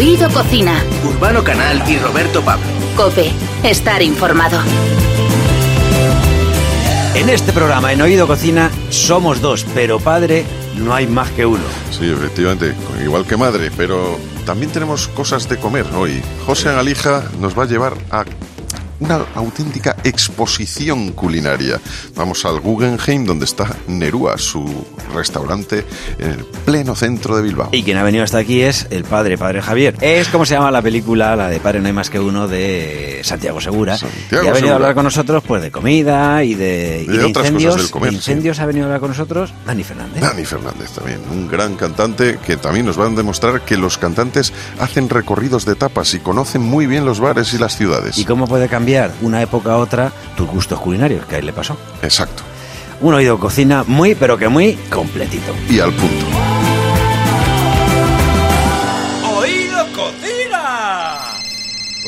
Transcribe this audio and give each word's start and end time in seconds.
Oído 0.00 0.30
Cocina. 0.30 0.82
Urbano 1.04 1.44
Canal 1.44 1.82
y 1.86 1.98
Roberto 1.98 2.40
Pablo. 2.42 2.64
Cope, 2.96 3.32
estar 3.62 4.00
informado. 4.00 4.58
En 7.14 7.28
este 7.28 7.52
programa, 7.52 7.92
en 7.92 8.00
Oído 8.00 8.26
Cocina, 8.26 8.70
somos 8.88 9.42
dos, 9.42 9.66
pero 9.74 10.00
padre 10.00 10.46
no 10.78 10.94
hay 10.94 11.06
más 11.06 11.30
que 11.32 11.44
uno. 11.44 11.62
Sí, 11.90 12.10
efectivamente, 12.10 12.72
igual 13.04 13.26
que 13.26 13.36
madre, 13.36 13.70
pero 13.76 14.18
también 14.46 14.72
tenemos 14.72 15.06
cosas 15.08 15.50
de 15.50 15.58
comer 15.58 15.84
hoy. 15.94 16.22
José 16.46 16.70
Alija 16.70 17.24
nos 17.38 17.58
va 17.58 17.64
a 17.64 17.66
llevar 17.66 17.92
a 18.10 18.24
una 19.00 19.24
auténtica 19.34 19.96
exposición 20.04 21.12
culinaria. 21.12 21.80
Vamos 22.14 22.44
al 22.44 22.60
Guggenheim, 22.60 23.24
donde 23.24 23.44
está 23.46 23.76
Nerúa, 23.88 24.38
su 24.38 24.64
restaurante 25.14 25.84
en 26.18 26.30
el 26.30 26.44
pleno 26.64 26.94
centro 26.94 27.36
de 27.36 27.42
Bilbao. 27.42 27.68
Y 27.72 27.82
quien 27.82 27.96
ha 27.96 28.02
venido 28.02 28.24
hasta 28.24 28.38
aquí 28.38 28.60
es 28.62 28.86
el 28.90 29.04
padre, 29.04 29.36
padre 29.38 29.62
Javier. 29.62 29.96
Es 30.00 30.28
como 30.28 30.44
se 30.46 30.54
llama 30.54 30.70
la 30.70 30.82
película, 30.82 31.34
la 31.36 31.48
de 31.48 31.60
Padre 31.60 31.80
No 31.80 31.86
hay 31.86 31.92
más 31.92 32.10
que 32.10 32.20
uno, 32.20 32.46
de 32.48 33.20
Santiago 33.24 33.60
Segura. 33.60 33.96
Santiago 33.96 34.44
y 34.44 34.48
ha 34.48 34.52
venido 34.52 34.54
Segura. 34.54 34.72
a 34.72 34.76
hablar 34.76 34.94
con 34.94 35.04
nosotros 35.04 35.42
pues 35.46 35.62
de 35.62 35.70
comida 35.70 36.44
y 36.44 36.54
de, 36.54 37.04
y 37.04 37.06
De 37.10 37.18
de 37.18 37.24
otras 37.24 37.50
cosas 37.50 37.52
incendios. 37.52 37.76
del 37.76 37.90
comer, 37.90 38.10
De 38.10 38.16
incendios 38.16 38.60
ha 38.60 38.66
venido 38.66 38.84
a 38.84 38.86
hablar 38.86 39.00
con 39.00 39.10
nosotros 39.10 39.52
Dani 39.66 39.82
Fernández. 39.84 40.20
Dani 40.22 40.44
Fernández 40.44 40.90
también, 40.90 41.20
un 41.30 41.48
gran 41.48 41.74
cantante 41.76 42.38
que 42.46 42.56
también 42.56 42.86
nos 42.86 42.98
va 42.98 43.06
a 43.06 43.10
demostrar 43.10 43.62
que 43.64 43.76
los 43.76 43.98
cantantes 43.98 44.52
hacen 44.78 45.08
recorridos 45.08 45.64
de 45.64 45.74
tapas 45.74 46.14
y 46.14 46.18
conocen 46.18 46.62
muy 46.62 46.86
bien 46.86 47.04
los 47.04 47.20
bares 47.20 47.54
y 47.54 47.58
las 47.58 47.76
ciudades. 47.76 48.18
¿Y 48.18 48.24
cómo 48.24 48.46
puede 48.46 48.68
cambiar 48.68 48.89
una 49.22 49.42
época 49.42 49.72
a 49.72 49.76
otra 49.76 50.12
tus 50.36 50.48
gustos 50.48 50.80
culinarios? 50.80 51.24
Que 51.26 51.36
ahí 51.36 51.42
le 51.42 51.52
pasó. 51.52 51.76
Exacto. 52.02 52.42
Un 53.00 53.14
oído 53.14 53.38
cocina 53.38 53.84
muy, 53.86 54.14
pero 54.14 54.36
que 54.36 54.48
muy 54.48 54.74
completito. 54.90 55.54
Y 55.68 55.80
al 55.80 55.92
punto. 55.92 56.26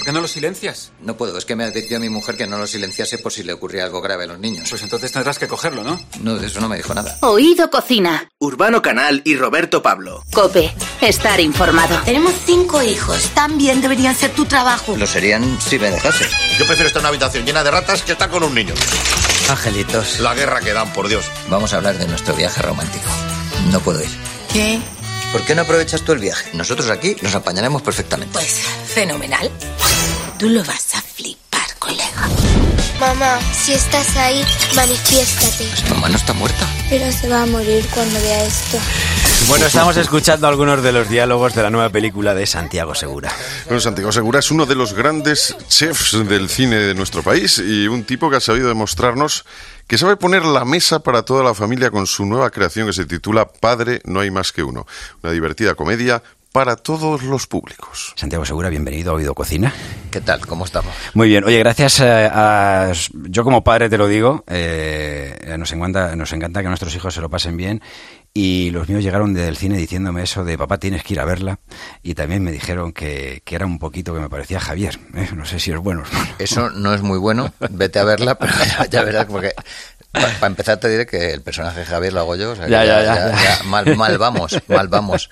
¿Por 0.03 0.07
qué 0.09 0.13
no 0.15 0.21
lo 0.21 0.27
silencias? 0.27 0.91
No 1.01 1.17
puedo, 1.17 1.39
es 1.39 1.45
que 1.45 1.55
me 1.55 1.63
advirtió 1.63 1.97
a 1.97 2.01
mi 2.01 2.09
mujer 2.09 2.37
que 2.37 2.49
no 2.49 2.59
lo 2.59 2.67
silenciase 2.67 3.19
por 3.19 3.33
si 3.33 3.45
le 3.45 3.53
ocurría 3.53 3.85
algo 3.85 4.01
grave 4.01 4.25
a 4.25 4.27
los 4.27 4.41
niños. 4.41 4.69
Pues 4.69 4.83
entonces 4.83 5.13
tendrás 5.13 5.39
que 5.39 5.47
cogerlo, 5.47 5.85
¿no? 5.85 6.01
No, 6.23 6.35
de 6.35 6.49
eso 6.49 6.61
no 6.61 6.69
me 6.69 6.77
dijo 6.77 6.93
nada. 6.93 7.19
Oído 7.21 7.71
Cocina. 7.71 8.29
Urbano 8.41 8.83
Canal 8.83 9.23
y 9.25 9.37
Roberto 9.37 9.81
Pablo. 9.81 10.25
Cope, 10.33 10.75
estar 11.01 11.39
informado. 11.39 12.01
Tenemos 12.05 12.35
cinco 12.45 12.83
hijos. 12.83 13.31
También 13.33 13.81
deberían 13.81 14.17
ser 14.17 14.33
tu 14.33 14.45
trabajo. 14.45 14.97
Lo 14.97 15.07
serían 15.07 15.57
si 15.61 15.79
me 15.79 15.89
dejase. 15.93 16.25
Yo 16.59 16.67
prefiero 16.67 16.89
estar 16.89 16.99
en 16.99 17.05
una 17.05 17.11
habitación 17.11 17.47
llena 17.47 17.63
de 17.63 17.71
ratas 17.71 18.03
que 18.03 18.11
estar 18.11 18.29
con 18.29 18.43
un 18.43 18.57
niño. 18.57 18.75
Angelitos. 19.51 20.19
La 20.19 20.35
guerra 20.35 20.59
que 20.63 20.73
dan, 20.73 20.93
por 20.93 21.07
Dios. 21.07 21.27
Vamos 21.49 21.75
a 21.75 21.77
hablar 21.77 21.97
de 21.97 22.09
nuestro 22.09 22.35
viaje 22.35 22.61
romántico. 22.61 23.07
No 23.71 23.79
puedo 23.79 24.03
ir. 24.03 24.11
¿Qué? 24.53 24.81
¿Por 25.33 25.43
qué 25.47 25.55
no 25.55 25.63
aprovechas 25.63 26.03
tú 26.03 26.13
el 26.13 26.19
viaje? 26.19 26.51
Nosotros 26.53 26.91
aquí 26.91 27.17
nos 27.23 27.35
apañaremos 27.35 27.81
perfectamente. 27.81 28.33
Pues 28.35 28.67
fenomenal. 28.87 29.51
Tú 30.43 30.49
lo 30.49 30.65
vas 30.65 30.93
a 30.97 31.01
flipar, 31.01 31.69
colega. 31.79 32.29
Mamá, 32.99 33.39
si 33.53 33.75
estás 33.75 34.17
ahí, 34.17 34.45
manifiéstate. 34.75 35.71
Mamá 35.89 36.09
no 36.09 36.17
está 36.17 36.33
muerta. 36.33 36.69
Pero 36.91 37.13
se 37.13 37.29
va 37.29 37.43
a 37.45 37.47
morir 37.47 37.87
cuando 37.95 38.19
vea 38.19 38.45
esto. 38.45 38.77
Bueno, 39.47 39.67
estamos 39.67 39.97
escuchando 39.97 40.49
algunos 40.49 40.83
de 40.83 40.91
los 40.91 41.09
diálogos 41.09 41.55
de 41.55 41.63
la 41.63 41.71
nueva 41.71 41.91
película 41.91 42.35
de 42.35 42.45
Santiago 42.47 42.93
Segura. 42.97 43.33
Bueno, 43.67 43.81
Santiago 43.81 44.11
Segura 44.11 44.41
es 44.41 44.51
uno 44.51 44.67
de 44.67 44.75
los 44.75 44.95
grandes 44.95 45.55
chefs 45.69 46.27
del 46.27 46.49
cine 46.49 46.75
de 46.75 46.95
nuestro 46.95 47.23
país 47.23 47.59
y 47.59 47.87
un 47.87 48.03
tipo 48.03 48.29
que 48.29 48.39
ha 48.39 48.41
sabido 48.41 48.67
demostrarnos 48.67 49.45
que 49.87 49.97
sabe 49.97 50.17
poner 50.17 50.45
la 50.45 50.65
mesa 50.65 51.05
para 51.05 51.23
toda 51.23 51.45
la 51.45 51.55
familia 51.55 51.93
con 51.93 52.09
su 52.09 52.27
nueva 52.27 52.51
creación 52.51 52.89
que 52.89 52.93
se 52.93 53.05
titula 53.05 53.45
Padre 53.45 54.01
no 54.07 54.19
hay 54.19 54.33
más 54.33 54.51
que 54.51 54.65
uno. 54.65 54.89
Una 55.23 55.33
divertida 55.33 55.77
comedia 55.77 56.21
para 56.53 56.77
todos 56.77 57.23
los 57.23 57.47
públicos. 57.47 58.13
Santiago 58.15 58.45
Segura, 58.45 58.69
bienvenido 58.69 59.13
a 59.13 59.15
Oído 59.15 59.35
Cocina. 59.35 59.73
¿Qué 60.11 60.21
tal? 60.21 60.47
¿Cómo 60.47 60.67
estamos? 60.67 60.95
Muy 61.15 61.29
bien, 61.29 61.45
oye, 61.45 61.59
gracias 61.59 62.01
eh, 62.01 62.29
a... 62.31 62.93
Yo 63.15 63.43
como 63.43 63.65
padre 63.65 63.89
te 63.89 63.97
lo 63.97 64.07
digo, 64.07 64.45
eh, 64.47 65.57
nos, 65.59 65.73
encanta, 65.73 66.15
nos 66.15 66.31
encanta 66.33 66.63
que 66.63 66.69
nuestros 66.69 66.95
hijos 66.95 67.15
se 67.15 67.23
lo 67.23 67.31
pasen 67.31 67.57
bien 67.57 67.81
y 68.35 68.71
los 68.71 68.89
míos 68.89 69.03
llegaron 69.03 69.33
del 69.33 69.57
cine 69.57 69.79
diciéndome 69.79 70.23
eso 70.23 70.45
de 70.45 70.59
papá 70.59 70.79
tienes 70.79 71.03
que 71.03 71.15
ir 71.15 71.21
a 71.21 71.25
verla 71.25 71.59
y 72.03 72.15
también 72.15 72.43
me 72.43 72.53
dijeron 72.53 72.93
que, 72.93 73.43
que 73.45 73.55
era 73.55 73.65
un 73.65 73.79
poquito 73.79 74.13
que 74.13 74.21
me 74.21 74.29
parecía 74.29 74.61
Javier. 74.61 74.99
¿eh? 75.15 75.31
No 75.35 75.47
sé 75.47 75.59
si 75.59 75.71
es 75.71 75.79
bueno. 75.79 76.03
Eso 76.39 76.71
no 76.71 76.93
es 76.93 77.01
muy 77.01 77.19
bueno. 77.19 77.53
Vete 77.71 77.99
a 77.99 78.05
verla, 78.05 78.35
pero 78.35 78.53
ya, 78.53 78.87
ya 78.87 79.03
verás, 79.03 79.25
porque 79.25 79.55
para 80.13 80.47
empezar 80.47 80.79
te 80.79 80.89
diré 80.89 81.07
que 81.07 81.33
el 81.33 81.41
personaje 81.43 81.81
de 81.81 81.87
Javier 81.87 82.13
lo 82.13 82.21
hago 82.21 82.37
yo. 82.37 82.53
o 82.53 82.57
sea 82.57 82.69
Ya, 82.69 82.85
ya, 82.85 83.03
ya, 83.03 83.31
ya. 83.31 83.63
mal, 83.65 83.97
mal 83.97 84.19
vamos, 84.19 84.59
mal 84.69 84.89
vamos. 84.89 85.29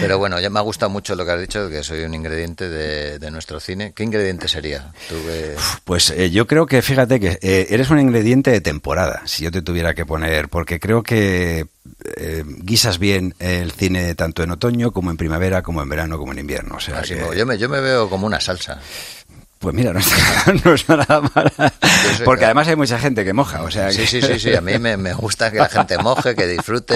Pero 0.00 0.18
bueno, 0.18 0.40
ya 0.40 0.50
me 0.50 0.58
ha 0.58 0.62
gustado 0.62 0.90
mucho 0.90 1.14
lo 1.14 1.24
que 1.26 1.32
has 1.32 1.40
dicho, 1.40 1.68
que 1.68 1.82
soy 1.82 2.00
un 2.04 2.14
ingrediente 2.14 2.68
de, 2.68 3.18
de 3.18 3.30
nuestro 3.30 3.60
cine. 3.60 3.92
¿Qué 3.94 4.02
ingrediente 4.04 4.48
sería? 4.48 4.92
Tú 5.08 5.14
que- 5.26 5.54
Pues 5.84 6.10
eh, 6.10 6.30
yo 6.30 6.46
creo 6.46 6.66
que, 6.66 6.82
fíjate 6.82 7.20
que 7.20 7.38
eh, 7.42 7.66
eres 7.70 7.90
un 7.90 8.00
ingrediente 8.00 8.50
de 8.50 8.60
temporada, 8.60 9.22
si 9.26 9.44
yo 9.44 9.50
te 9.50 9.62
tuviera 9.62 9.94
que 9.94 10.06
poner, 10.06 10.48
porque 10.48 10.80
creo 10.80 11.02
que 11.02 11.66
eh, 12.16 12.44
guisas 12.46 12.98
bien 12.98 13.34
el 13.38 13.70
cine 13.72 14.14
tanto 14.14 14.42
en 14.42 14.50
otoño 14.50 14.90
como 14.92 15.10
en 15.10 15.16
primavera, 15.16 15.62
como 15.62 15.82
en 15.82 15.88
verano, 15.88 16.18
como 16.18 16.32
en 16.32 16.38
invierno. 16.40 16.76
O 16.76 16.80
sea, 16.80 16.98
así 17.00 17.14
que- 17.14 17.20
como- 17.20 17.34
yo, 17.34 17.46
me, 17.46 17.58
yo 17.58 17.68
me 17.68 17.80
veo 17.80 18.08
como 18.08 18.26
una 18.26 18.40
salsa. 18.40 18.80
Pues 19.66 19.74
mira, 19.74 19.92
no 19.92 19.98
está, 19.98 20.52
no 20.64 20.74
está 20.74 20.96
nada 20.96 21.22
mal. 21.34 21.52
sé, 22.16 22.22
Porque 22.24 22.44
además 22.44 22.68
hay 22.68 22.76
mucha 22.76 23.00
gente 23.00 23.24
que 23.24 23.32
moja, 23.32 23.62
o 23.64 23.70
sea 23.72 23.90
Sí, 23.90 24.02
que- 24.02 24.06
sí, 24.06 24.22
sí, 24.22 24.38
sí. 24.38 24.54
A 24.54 24.60
mí 24.60 24.78
me, 24.78 24.96
me 24.96 25.12
gusta 25.12 25.50
que 25.50 25.58
la 25.58 25.68
gente 25.68 25.98
moje, 25.98 26.36
que 26.36 26.46
disfrute. 26.46 26.94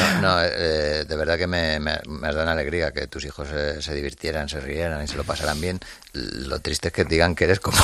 No, 0.00 0.20
no, 0.20 0.42
eh, 0.42 1.04
de 1.06 1.16
verdad 1.16 1.38
que 1.38 1.46
me, 1.46 1.78
me, 1.78 2.00
me 2.08 2.26
has 2.26 2.34
dado 2.34 2.42
una 2.42 2.52
alegría 2.52 2.90
que 2.90 3.06
tus 3.06 3.24
hijos 3.24 3.46
se 3.78 3.94
divirtieran, 3.94 4.48
se 4.48 4.58
rieran 4.58 5.04
y 5.04 5.06
se 5.06 5.16
lo 5.16 5.22
pasaran 5.22 5.60
bien. 5.60 5.78
Lo 6.14 6.58
triste 6.58 6.88
es 6.88 6.94
que 6.94 7.04
digan 7.04 7.36
que 7.36 7.44
eres 7.44 7.60
como, 7.60 7.78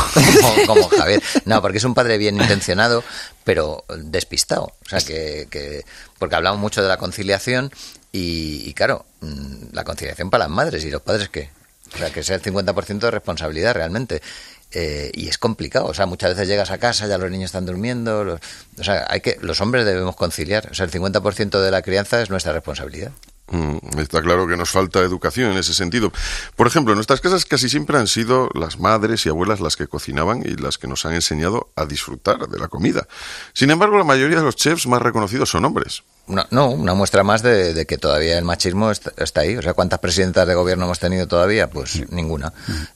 como, 0.67 0.67
como 0.67 0.89
Javier. 0.89 1.23
No, 1.45 1.63
porque 1.63 1.79
es 1.79 1.85
un 1.85 1.95
padre 1.95 2.19
bien 2.19 2.37
intencionado, 2.37 3.05
pero 3.45 3.85
despistado. 3.97 4.73
O 4.85 4.89
sea, 4.89 4.99
que, 5.01 5.47
que 5.51 5.85
porque 6.19 6.35
hablamos 6.35 6.59
mucho 6.61 6.83
de 6.83 6.89
la 6.89 6.97
conciliación 6.97 7.71
y, 8.11 8.69
y 8.69 8.75
claro, 8.75 9.07
mm, 9.21 9.67
la 9.73 9.85
conciliación 9.85 10.31
para 10.31 10.47
las 10.47 10.51
madres 10.51 10.85
y 10.85 10.91
los 10.91 11.03
padres 11.03 11.29
qué. 11.29 11.51
O 11.95 11.99
sea, 11.99 12.11
que 12.11 12.23
sea 12.23 12.37
el 12.37 12.43
50% 12.43 12.99
de 13.07 13.11
responsabilidad 13.11 13.75
realmente. 13.75 14.23
Eh, 14.71 15.11
y 15.15 15.29
es 15.29 15.39
complicado, 15.39 15.87
o 15.87 15.95
sea, 15.95 16.05
muchas 16.05 16.31
veces 16.35 16.47
llegas 16.47 16.71
a 16.71 16.77
casa, 16.77 17.07
ya 17.07 17.17
los 17.17 17.31
niños 17.31 17.47
están 17.47 17.65
durmiendo, 17.65 18.23
los- 18.23 18.41
o 18.79 18.85
sea, 18.85 19.07
hay 19.09 19.23
que, 19.23 19.39
los 19.41 19.63
hombres 19.63 19.87
debemos 19.87 20.15
conciliar, 20.15 20.69
o 20.71 20.75
sea, 20.75 20.85
el 20.85 20.91
50% 20.91 21.59
de 21.63 21.71
la 21.71 21.81
crianza 21.81 22.21
es 22.21 22.29
nuestra 22.29 22.53
responsabilidad. 22.53 23.11
Mm, 23.51 23.79
Está 23.99 24.21
claro 24.21 24.47
que 24.47 24.59
nos 24.59 24.69
falta 24.69 24.99
educación 25.01 25.53
en 25.53 25.57
ese 25.57 25.73
sentido. 25.73 26.13
Por 26.55 26.67
ejemplo, 26.67 26.93
en 26.93 26.97
nuestras 26.97 27.23
casas 27.23 27.47
casi 27.47 27.71
siempre 27.71 27.97
han 27.97 28.09
sido 28.09 28.51
las 28.53 28.79
madres 28.79 29.25
y 29.25 29.31
abuelas 29.31 29.61
las 29.61 29.77
que 29.77 29.87
cocinaban 29.87 30.43
y 30.45 30.55
las 30.57 30.77
que 30.77 30.87
nos 30.87 31.07
han 31.07 31.15
enseñado 31.15 31.71
a 31.75 31.87
disfrutar 31.87 32.47
de 32.47 32.59
la 32.59 32.69
comida. 32.69 33.09
Sin 33.55 33.71
embargo, 33.71 33.97
la 33.97 34.05
mayoría 34.05 34.37
de 34.37 34.43
los 34.45 34.55
chefs 34.57 34.87
más 34.87 35.01
reconocidos 35.01 35.49
son 35.49 35.65
hombres. 35.65 36.03
No, 36.29 36.47
no, 36.51 36.71
una 36.71 36.93
muestra 36.95 37.23
más 37.23 37.43
de, 37.43 37.73
de 37.73 37.87
que 37.87 37.97
todavía 37.97 38.37
el 38.39 38.45
machismo 38.45 38.91
está, 38.91 39.13
está 39.17 39.41
ahí. 39.41 39.57
O 39.57 39.63
sea, 39.63 39.73
¿cuántas 39.73 39.99
presidentas 39.99 40.47
de 40.47 40.55
gobierno 40.55 40.85
hemos 40.85 40.99
tenido 40.99 41.27
todavía? 41.27 41.71
Pues 41.71 42.03
ninguna. 42.11 42.53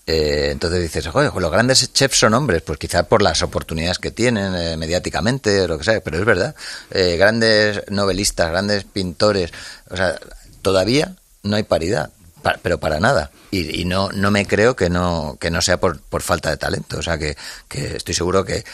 Eh, 0.07 0.51
entonces 0.53 0.83
dices, 0.83 1.07
joder, 1.09 1.31
pues 1.31 1.43
los 1.43 1.51
grandes 1.51 1.93
chefs 1.93 2.19
son 2.19 2.35
hombres, 2.35 2.61
pues 2.63 2.79
quizás 2.79 3.07
por 3.07 3.23
las 3.23 3.43
oportunidades 3.43 3.99
que 3.99 4.11
tienen 4.11 4.55
eh, 4.55 4.77
mediáticamente, 4.77 5.63
o 5.63 5.69
lo 5.69 5.79
que 5.79 5.85
sea, 5.85 6.01
pero 6.03 6.19
es 6.19 6.25
verdad. 6.27 6.55
Eh, 6.91 7.17
grandes 7.17 7.83
novelistas, 7.89 8.51
grandes 8.51 8.85
pintores, 8.85 9.51
o 9.89 9.97
sea, 9.97 10.19
todavía 10.61 11.15
no 11.43 11.57
hay 11.57 11.63
paridad. 11.63 12.11
pa- 12.43 12.59
pero 12.63 12.79
para 12.81 13.01
nada. 13.01 13.31
Y, 13.51 13.81
y 13.81 13.85
no, 13.85 14.11
no 14.13 14.31
me 14.31 14.47
creo 14.47 14.77
que 14.77 14.91
no, 14.91 15.37
que 15.41 15.51
no 15.51 15.63
sea 15.63 15.79
por, 15.81 16.01
por 16.01 16.23
falta 16.23 16.51
de 16.51 16.57
talento. 16.59 16.99
O 16.99 17.03
sea, 17.03 17.17
que, 17.19 17.37
que 17.69 17.97
estoy 17.97 18.15
seguro 18.15 18.45
que, 18.45 18.65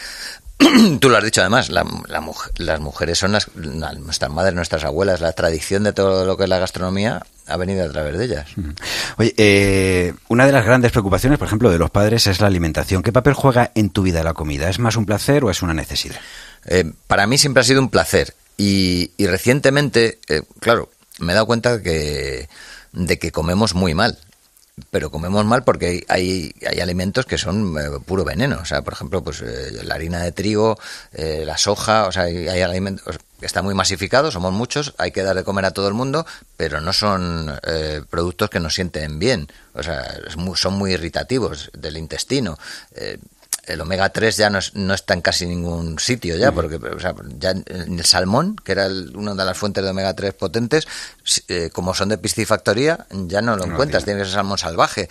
Tú 0.99 1.09
lo 1.09 1.17
has 1.17 1.23
dicho 1.23 1.39
además, 1.41 1.69
la, 1.69 1.85
las 2.57 2.79
mujeres 2.81 3.17
son 3.17 3.31
las, 3.31 3.47
la- 3.55 3.93
nuestras 3.93 4.29
madres, 4.29 4.53
nuestras 4.53 4.83
abuelas, 4.83 5.21
la 5.21 5.31
tradición 5.31 5.83
de 5.83 5.93
todo 5.93 6.25
lo 6.25 6.35
que 6.35 6.43
es 6.43 6.49
la 6.49 6.59
gastronomía 6.59 7.25
ha 7.47 7.57
venido 7.57 7.85
a 7.85 7.89
través 7.89 8.17
de 8.17 8.25
ellas. 8.25 8.47
Oye, 9.17 9.33
eh, 9.37 10.13
una 10.27 10.45
de 10.45 10.51
las 10.51 10.65
grandes 10.65 10.91
preocupaciones, 10.91 11.39
por 11.39 11.47
ejemplo, 11.47 11.71
de 11.71 11.79
los 11.79 11.89
padres 11.89 12.27
es 12.27 12.41
la 12.41 12.47
alimentación. 12.47 13.01
¿Qué 13.03 13.11
papel 13.13 13.33
juega 13.33 13.71
en 13.73 13.89
tu 13.89 14.01
vida 14.03 14.21
la 14.23 14.33
comida? 14.33 14.69
¿Es 14.69 14.79
más 14.79 14.97
un 14.97 15.05
placer 15.05 15.43
o 15.45 15.49
es 15.49 15.61
una 15.61 15.73
necesidad? 15.73 16.19
Eh, 16.65 16.91
para 17.07 17.25
mí 17.25 17.37
siempre 17.37 17.61
ha 17.61 17.63
sido 17.63 17.79
un 17.81 17.89
placer 17.89 18.35
y, 18.57 19.11
y 19.17 19.27
recientemente, 19.27 20.19
eh, 20.27 20.41
claro, 20.59 20.89
me 21.19 21.31
he 21.31 21.35
dado 21.35 21.47
cuenta 21.47 21.81
que, 21.81 22.49
de 22.91 23.17
que 23.17 23.31
comemos 23.31 23.73
muy 23.75 23.93
mal. 23.93 24.17
Pero 24.91 25.11
comemos 25.11 25.45
mal 25.45 25.63
porque 25.63 26.03
hay, 26.07 26.53
hay 26.67 26.79
alimentos 26.79 27.25
que 27.25 27.37
son 27.37 27.75
eh, 27.77 27.99
puro 28.05 28.23
veneno. 28.23 28.59
O 28.61 28.65
sea, 28.65 28.81
por 28.81 28.93
ejemplo, 28.93 29.23
pues 29.23 29.41
eh, 29.41 29.71
la 29.83 29.95
harina 29.95 30.23
de 30.23 30.31
trigo, 30.31 30.77
eh, 31.13 31.43
la 31.45 31.57
soja, 31.57 32.07
o 32.07 32.11
sea, 32.11 32.23
hay, 32.23 32.47
alimentos 32.61 33.19
que 33.39 33.45
están 33.45 33.63
muy 33.63 33.73
masificados, 33.73 34.33
somos 34.33 34.51
muchos, 34.53 34.93
hay 34.97 35.11
que 35.11 35.23
dar 35.23 35.35
de 35.35 35.43
comer 35.43 35.65
a 35.65 35.71
todo 35.71 35.87
el 35.87 35.93
mundo, 35.93 36.25
pero 36.57 36.81
no 36.81 36.91
son 36.91 37.57
productos 38.09 38.49
que 38.49 38.59
nos 38.59 38.73
sienten 38.75 39.17
bien. 39.17 39.47
O 39.73 39.81
sea, 39.81 40.01
es 40.27 40.35
mu- 40.35 40.55
son 40.57 40.73
muy 40.73 40.91
irritativos 40.91 41.71
del 41.73 41.95
intestino. 41.97 42.57
El 43.69 43.81
omega 43.81 44.09
3 44.09 44.35
ya 44.37 44.49
no, 44.49 44.59
es- 44.59 44.73
no 44.75 44.93
está 44.93 45.13
en 45.13 45.21
casi 45.21 45.45
ningún 45.45 45.99
sitio 45.99 46.35
ya, 46.35 46.51
porque 46.51 46.75
o 46.75 46.99
sea, 46.99 47.13
ya 47.37 47.51
en 47.51 47.99
el 47.99 48.05
salmón, 48.05 48.55
que 48.63 48.71
era 48.73 48.85
el- 48.87 49.15
una 49.15 49.35
de 49.35 49.45
las 49.45 49.57
fuentes 49.57 49.83
de 49.83 49.89
omega 49.91 50.13
3 50.15 50.33
potentes, 50.33 50.87
eh, 51.47 51.69
como 51.71 51.93
son 51.93 52.09
de 52.09 52.17
piscifactoría, 52.17 53.05
ya 53.11 53.41
no 53.41 53.55
lo 53.55 53.65
No, 53.65 53.73
encuentras, 53.73 54.03
tiene. 54.03 54.17
tiene 54.17 54.21
que 54.21 54.25
ser 54.25 54.35
salmón 54.35 54.57
salvaje. 54.57 55.09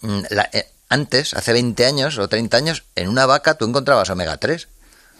Mm, 0.00 0.20
la- 0.30 0.50
eh, 0.52 0.68
antes, 0.88 1.34
hace 1.34 1.52
20 1.52 1.86
años 1.86 2.18
o 2.18 2.28
30 2.28 2.56
años, 2.56 2.84
en 2.94 3.08
una 3.08 3.26
vaca 3.26 3.54
tú 3.54 3.64
encontrabas 3.64 4.10
omega 4.10 4.36
3. 4.36 4.68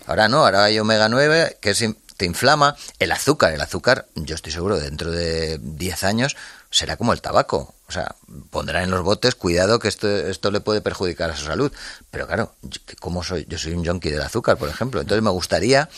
Ahora 0.07 0.29
no, 0.29 0.45
ahora 0.45 0.65
hay 0.65 0.79
omega 0.79 1.09
9 1.09 1.57
que 1.61 1.71
es 1.71 1.85
te 2.17 2.27
inflama. 2.27 2.77
El 2.99 3.11
azúcar, 3.11 3.53
el 3.53 3.61
azúcar, 3.61 4.07
yo 4.15 4.35
estoy 4.37 4.53
seguro, 4.53 4.79
dentro 4.79 5.11
de 5.11 5.59
10 5.61 6.05
años 6.05 6.37
será 6.71 6.97
como 6.97 7.13
el 7.13 7.21
tabaco. 7.21 7.75
O 7.89 7.93
sea, 7.93 8.15
pondrán 8.51 8.85
en 8.85 8.91
los 8.91 9.03
botes, 9.03 9.35
cuidado 9.35 9.79
que 9.79 9.89
esto, 9.89 10.09
esto 10.09 10.51
le 10.51 10.61
puede 10.61 10.81
perjudicar 10.81 11.31
a 11.31 11.37
su 11.37 11.45
salud. 11.45 11.71
Pero 12.11 12.27
claro, 12.27 12.55
¿cómo 13.01 13.23
soy? 13.23 13.45
Yo 13.49 13.59
soy 13.59 13.73
un 13.73 13.85
junkie 13.85 14.11
del 14.11 14.23
azúcar, 14.23 14.57
por 14.57 14.69
ejemplo. 14.71 15.01
Entonces 15.03 15.23
me 15.23 15.31
gustaría 15.31 15.89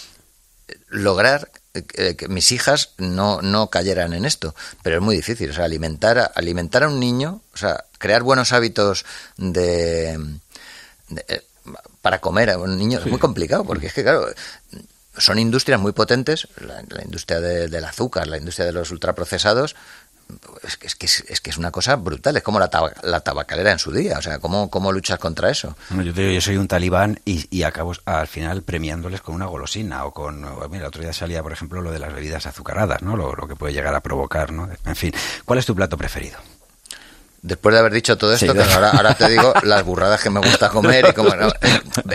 lograr 0.88 1.50
eh, 1.74 1.82
que, 1.84 2.16
que 2.16 2.28
mis 2.28 2.50
hijas 2.52 2.90
no, 2.98 3.40
no 3.42 3.70
cayeran 3.70 4.12
en 4.14 4.24
esto. 4.24 4.54
Pero 4.82 4.96
es 4.96 5.02
muy 5.02 5.16
difícil. 5.16 5.50
O 5.50 5.54
sea, 5.54 5.64
alimentar 5.64 6.18
a, 6.18 6.24
alimentar 6.24 6.82
a 6.84 6.88
un 6.88 6.98
niño, 7.00 7.40
o 7.54 7.56
sea, 7.56 7.84
crear 7.98 8.22
buenos 8.22 8.52
hábitos 8.52 9.04
de, 9.36 10.18
de- 11.08 11.24
eh, 11.28 11.42
para 12.02 12.20
comer 12.20 12.50
a 12.50 12.58
un 12.58 12.76
niño 12.78 12.98
es 13.00 13.06
muy 13.06 13.18
complicado, 13.18 13.64
porque 13.64 13.88
es 13.88 13.92
que, 13.92 14.02
claro, 14.02 14.28
son 15.18 15.38
industrias 15.38 15.80
muy 15.80 15.92
potentes, 15.92 16.46
la, 16.60 16.82
la 16.88 17.02
industria 17.04 17.40
de- 17.40 17.68
del 17.68 17.84
azúcar, 17.84 18.26
la 18.28 18.38
industria 18.38 18.66
de 18.66 18.72
los 18.72 18.90
ultraprocesados, 18.90 19.74
es 20.64 20.76
que 20.76 20.86
es, 20.88 20.96
que 20.96 21.06
es, 21.06 21.24
es 21.28 21.40
que 21.40 21.50
es 21.50 21.56
una 21.58 21.70
cosa 21.70 21.96
brutal, 21.96 22.36
es 22.36 22.42
como 22.42 22.58
la, 22.58 22.68
taba- 22.70 22.92
la 23.02 23.20
tabacalera 23.20 23.70
en 23.72 23.78
su 23.78 23.92
día, 23.92 24.18
o 24.18 24.22
sea, 24.22 24.38
¿cómo, 24.40 24.68
cómo 24.70 24.90
luchas 24.92 25.18
contra 25.18 25.50
eso? 25.50 25.76
Bueno, 25.90 26.02
yo 26.04 26.12
te 26.14 26.22
digo, 26.22 26.32
yo 26.32 26.40
soy 26.40 26.56
un 26.56 26.66
talibán 26.68 27.20
y, 27.24 27.46
y 27.56 27.62
acabo 27.62 27.92
al 28.04 28.26
final 28.26 28.62
premiándoles 28.62 29.20
con 29.20 29.34
una 29.34 29.46
golosina 29.46 30.04
o 30.04 30.12
con... 30.12 30.40
Mira, 30.70 30.84
el 30.84 30.88
otro 30.88 31.02
día 31.02 31.12
salía, 31.12 31.42
por 31.42 31.52
ejemplo, 31.52 31.80
lo 31.82 31.92
de 31.92 31.98
las 32.00 32.12
bebidas 32.12 32.46
azucaradas, 32.46 33.02
¿no? 33.02 33.16
Lo, 33.16 33.34
lo 33.34 33.46
que 33.46 33.54
puede 33.56 33.72
llegar 33.72 33.94
a 33.94 34.00
provocar, 34.00 34.52
¿no? 34.52 34.68
En 34.84 34.96
fin, 34.96 35.12
¿cuál 35.44 35.58
es 35.60 35.66
tu 35.66 35.74
plato 35.76 35.96
preferido? 35.96 36.38
Después 37.42 37.72
de 37.74 37.78
haber 37.78 37.92
dicho 37.92 38.18
todo 38.18 38.32
esto, 38.34 38.46
ahora, 38.74 38.90
ahora 38.90 39.14
te 39.14 39.28
digo 39.28 39.52
las 39.62 39.84
burradas 39.84 40.20
que 40.20 40.30
me 40.30 40.40
gusta 40.40 40.68
comer 40.70 41.14
y 41.16 41.22
no. 41.22 41.52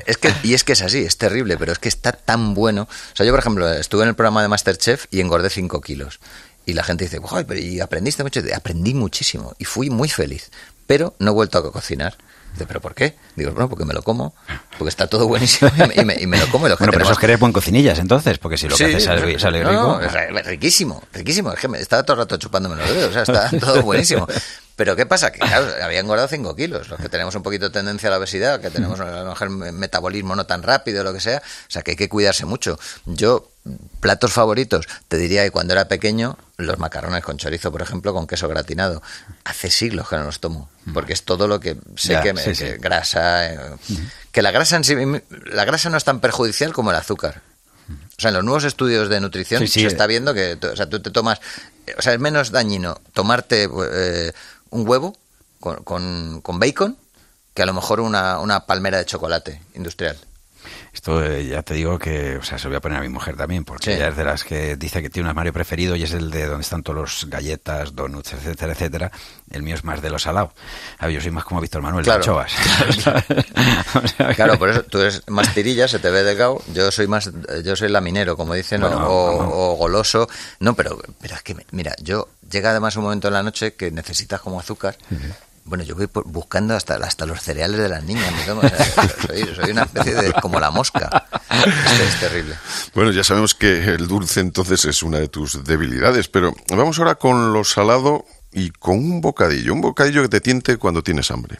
Es 0.05 0.17
que, 0.17 0.33
y 0.43 0.53
es 0.55 0.65
que 0.65 0.73
es 0.73 0.81
así, 0.81 0.97
es 1.05 1.17
terrible, 1.17 1.55
pero 1.57 1.71
es 1.71 1.79
que 1.79 1.87
está 1.87 2.11
tan 2.11 2.53
bueno. 2.53 2.81
O 2.83 3.15
sea, 3.15 3.25
yo, 3.25 3.31
por 3.31 3.39
ejemplo, 3.39 3.71
estuve 3.71 4.03
en 4.03 4.09
el 4.09 4.15
programa 4.15 4.41
de 4.41 4.49
Masterchef 4.49 5.05
y 5.09 5.21
engordé 5.21 5.49
5 5.49 5.79
kilos. 5.79 6.19
Y 6.65 6.73
la 6.73 6.83
gente 6.83 7.05
dice, 7.05 7.19
"Joder, 7.19 7.45
pero 7.45 7.59
¿y 7.59 7.79
aprendiste 7.79 8.23
mucho? 8.23 8.39
Y 8.39 8.51
Aprendí 8.51 8.93
muchísimo 8.93 9.53
y 9.57 9.65
fui 9.65 9.89
muy 9.89 10.09
feliz. 10.09 10.51
Pero 10.87 11.15
no 11.19 11.31
he 11.31 11.33
vuelto 11.33 11.57
a 11.57 11.71
cocinar. 11.71 12.15
Dice, 12.53 12.65
¿pero 12.65 12.81
por 12.81 12.93
qué? 12.93 13.15
Digo, 13.37 13.51
bueno, 13.51 13.69
porque 13.69 13.85
me 13.85 13.93
lo 13.93 14.01
como, 14.03 14.35
porque 14.77 14.89
está 14.89 15.07
todo 15.07 15.25
buenísimo 15.25 15.71
y 15.73 15.87
me, 15.87 15.93
y 16.01 16.05
me- 16.05 16.21
y 16.21 16.27
me 16.27 16.37
lo 16.37 16.49
como. 16.49 16.67
Y 16.67 16.69
la 16.69 16.75
Bueno, 16.79 16.91
pero 16.91 17.05
eso 17.05 17.13
es 17.13 17.17
que 17.17 17.25
eres 17.27 17.39
buen 17.39 17.53
cocinillas, 17.53 17.97
entonces, 17.97 18.37
porque 18.39 18.57
si 18.57 18.67
lo 18.67 18.75
que 18.75 18.85
Sí, 18.85 18.91
haces 18.93 19.05
sale, 19.05 19.39
sale 19.39 19.63
rico... 19.63 19.71
no, 20.01 20.41
riquísimo, 20.43 21.01
riquísimo. 21.13 21.53
Es 21.53 21.59
que 21.59 21.67
me 21.69 21.79
estaba 21.79 22.03
todo 22.03 22.15
el 22.15 22.19
rato 22.23 22.35
chupándome 22.37 22.75
los 22.75 22.89
dedos, 22.89 23.09
o 23.09 23.13
sea, 23.13 23.23
está 23.23 23.57
todo 23.57 23.81
buenísimo. 23.83 24.27
Pero 24.75 24.95
¿qué 24.95 25.05
pasa? 25.05 25.31
Que 25.31 25.39
claro, 25.39 25.67
había 25.83 25.99
engordado 25.99 26.27
5 26.27 26.55
kilos. 26.55 26.89
Los 26.89 26.99
que 26.99 27.07
tenemos 27.07 27.35
un 27.35 27.43
poquito 27.43 27.65
de 27.65 27.71
tendencia 27.71 28.09
a 28.09 28.11
la 28.11 28.17
obesidad, 28.17 28.59
que 28.59 28.69
tenemos 28.71 28.99
a 28.99 29.05
lo 29.23 29.29
mejor 29.29 29.49
metabolismo 29.49 30.35
no 30.35 30.45
tan 30.45 30.63
rápido, 30.63 31.03
lo 31.03 31.13
que 31.13 31.19
sea, 31.19 31.37
o 31.37 31.71
sea, 31.71 31.83
que 31.83 31.91
hay 31.91 31.97
que 31.97 32.09
cuidarse 32.09 32.45
mucho. 32.45 32.79
Yo, 33.05 33.50
platos 33.99 34.33
favoritos, 34.33 34.87
te 35.07 35.17
diría 35.17 35.43
que 35.43 35.51
cuando 35.51 35.73
era 35.73 35.87
pequeño, 35.87 36.37
los 36.57 36.79
macarrones 36.79 37.23
con 37.23 37.37
chorizo, 37.37 37.71
por 37.71 37.81
ejemplo, 37.81 38.13
con 38.13 38.25
queso 38.27 38.47
gratinado. 38.47 39.01
Hace 39.43 39.69
siglos 39.69 40.09
que 40.09 40.15
no 40.17 40.23
los 40.23 40.39
tomo, 40.39 40.69
porque 40.93 41.13
es 41.13 41.23
todo 41.23 41.47
lo 41.47 41.59
que 41.59 41.77
sé 41.95 42.13
Ya, 42.13 42.21
que, 42.21 42.33
me, 42.33 42.41
sí, 42.43 42.55
sí. 42.55 42.63
que 42.65 42.77
grasa. 42.77 43.53
eh, 43.53 43.59
Que 44.31 44.41
la 44.41 44.51
grasa 44.51 44.77
en 44.77 44.83
sí, 44.83 44.95
la 45.45 45.65
grasa 45.65 45.89
no 45.89 45.97
es 45.97 46.03
tan 46.03 46.19
perjudicial 46.21 46.73
como 46.73 46.89
el 46.91 46.97
azúcar. 46.97 47.41
O 47.89 48.21
sea, 48.21 48.29
en 48.29 48.35
los 48.35 48.43
nuevos 48.43 48.63
estudios 48.63 49.09
de 49.09 49.19
nutrición 49.19 49.61
Sí, 49.67 49.81
se 49.81 49.87
está 49.87 50.07
viendo 50.07 50.33
que 50.33 50.57
o 50.61 50.75
sea, 50.75 50.87
tú 50.89 51.01
te 51.01 51.09
tomas, 51.11 51.39
eh, 51.87 51.95
o 51.97 52.01
sea, 52.01 52.13
es 52.13 52.19
menos 52.19 52.51
dañino 52.51 52.99
tomarte 53.13 53.67
eh, 53.93 54.31
un 54.69 54.87
huevo 54.87 55.17
con, 55.59 55.83
con, 55.83 56.41
con 56.41 56.59
bacon 56.59 56.97
que 57.53 57.63
a 57.63 57.65
lo 57.65 57.73
mejor 57.73 57.99
una, 57.99 58.39
una 58.39 58.65
palmera 58.65 58.97
de 58.99 59.05
chocolate 59.05 59.61
industrial. 59.75 60.17
Esto 60.93 61.23
eh, 61.23 61.45
ya 61.47 61.61
te 61.63 61.73
digo 61.73 61.97
que, 61.99 62.37
o 62.37 62.43
sea, 62.43 62.57
se 62.57 62.65
lo 62.65 62.71
voy 62.71 62.77
a 62.77 62.81
poner 62.81 62.97
a 62.99 63.01
mi 63.01 63.09
mujer 63.09 63.35
también, 63.37 63.63
porque 63.65 63.85
Sí. 63.85 63.91
ella 63.91 64.09
es 64.09 64.15
de 64.17 64.23
las 64.23 64.43
que 64.43 64.75
dice 64.75 65.01
que 65.01 65.09
tiene 65.09 65.25
un 65.25 65.29
armario 65.29 65.53
preferido 65.53 65.95
y 65.95 66.03
es 66.03 66.11
el 66.13 66.29
de 66.31 66.45
donde 66.45 66.61
están 66.63 66.83
todos 66.83 66.99
los 66.99 67.29
galletas, 67.29 67.95
donuts, 67.95 68.33
etcétera, 68.33 68.73
etcétera. 68.73 69.11
El 69.49 69.63
mío 69.63 69.75
es 69.75 69.83
más 69.83 70.01
de 70.01 70.09
los 70.09 70.23
salados. 70.23 70.51
Yo 71.01 71.21
soy 71.21 71.31
más 71.31 71.43
como 71.45 71.61
Víctor 71.61 71.81
Manuel, 71.81 72.03
Claro. 72.05 72.19
de 72.23 72.29
anchoas. 72.29 72.53
O 73.95 74.07
sea 74.07 74.27
que- 74.29 74.35
Claro, 74.35 74.57
por 74.57 74.69
eso 74.69 74.83
tú 74.83 74.99
eres 74.99 75.23
más 75.27 75.53
tirilla, 75.53 75.87
se 75.87 75.99
te 75.99 76.09
ve 76.09 76.23
delgado. 76.23 76.61
Yo 76.73 76.91
soy 76.91 77.07
más, 77.07 77.29
yo 77.63 77.75
soy 77.75 77.89
laminero, 77.89 78.37
como 78.37 78.53
dicen, 78.53 78.83
o- 78.83 78.87
Bueno, 78.89 79.07
o, 79.09 79.37
vamos. 79.37 79.53
o 79.55 79.73
goloso. 79.75 80.29
No, 80.59 80.75
pero, 80.75 80.99
pero 81.19 81.35
es 81.35 81.41
que, 81.43 81.55
mira, 81.71 81.95
yo 82.01 82.27
llega 82.49 82.71
además 82.71 82.95
un 82.97 83.03
momento 83.03 83.27
en 83.27 83.33
la 83.33 83.43
noche 83.43 83.73
que 83.73 83.91
necesitas 83.91 84.41
como 84.41 84.59
azúcar. 84.59 84.95
Bueno, 85.71 85.85
yo 85.85 85.95
voy 85.95 86.09
buscando 86.25 86.75
hasta, 86.75 86.95
hasta 86.95 87.25
los 87.25 87.41
cereales 87.41 87.79
de 87.79 87.87
las 87.87 88.03
niñas. 88.03 88.29
o 88.49 88.59
sea, 88.59 89.07
soy, 89.25 89.55
soy 89.55 89.71
una 89.71 89.83
especie 89.83 90.15
de 90.15 90.33
como 90.33 90.59
la 90.59 90.69
mosca. 90.69 91.25
Es, 91.49 92.19
terrible. 92.19 92.57
Bueno, 92.93 93.11
ya 93.11 93.23
sabemos 93.23 93.55
que 93.55 93.85
el 93.85 94.05
dulce 94.05 94.41
entonces 94.41 94.83
es 94.83 95.01
una 95.01 95.19
de 95.19 95.29
tus 95.29 95.63
debilidades, 95.63 96.27
pero 96.27 96.53
vamos 96.67 96.99
ahora 96.99 97.15
con 97.15 97.53
lo 97.53 97.63
salado 97.63 98.25
y 98.51 98.71
con 98.71 98.97
un 98.97 99.21
bocadillo, 99.21 99.73
un 99.73 99.79
bocadillo 99.79 100.23
que 100.23 100.27
te 100.27 100.41
tiente 100.41 100.75
cuando 100.75 101.03
tienes 101.03 101.31
hambre. 101.31 101.57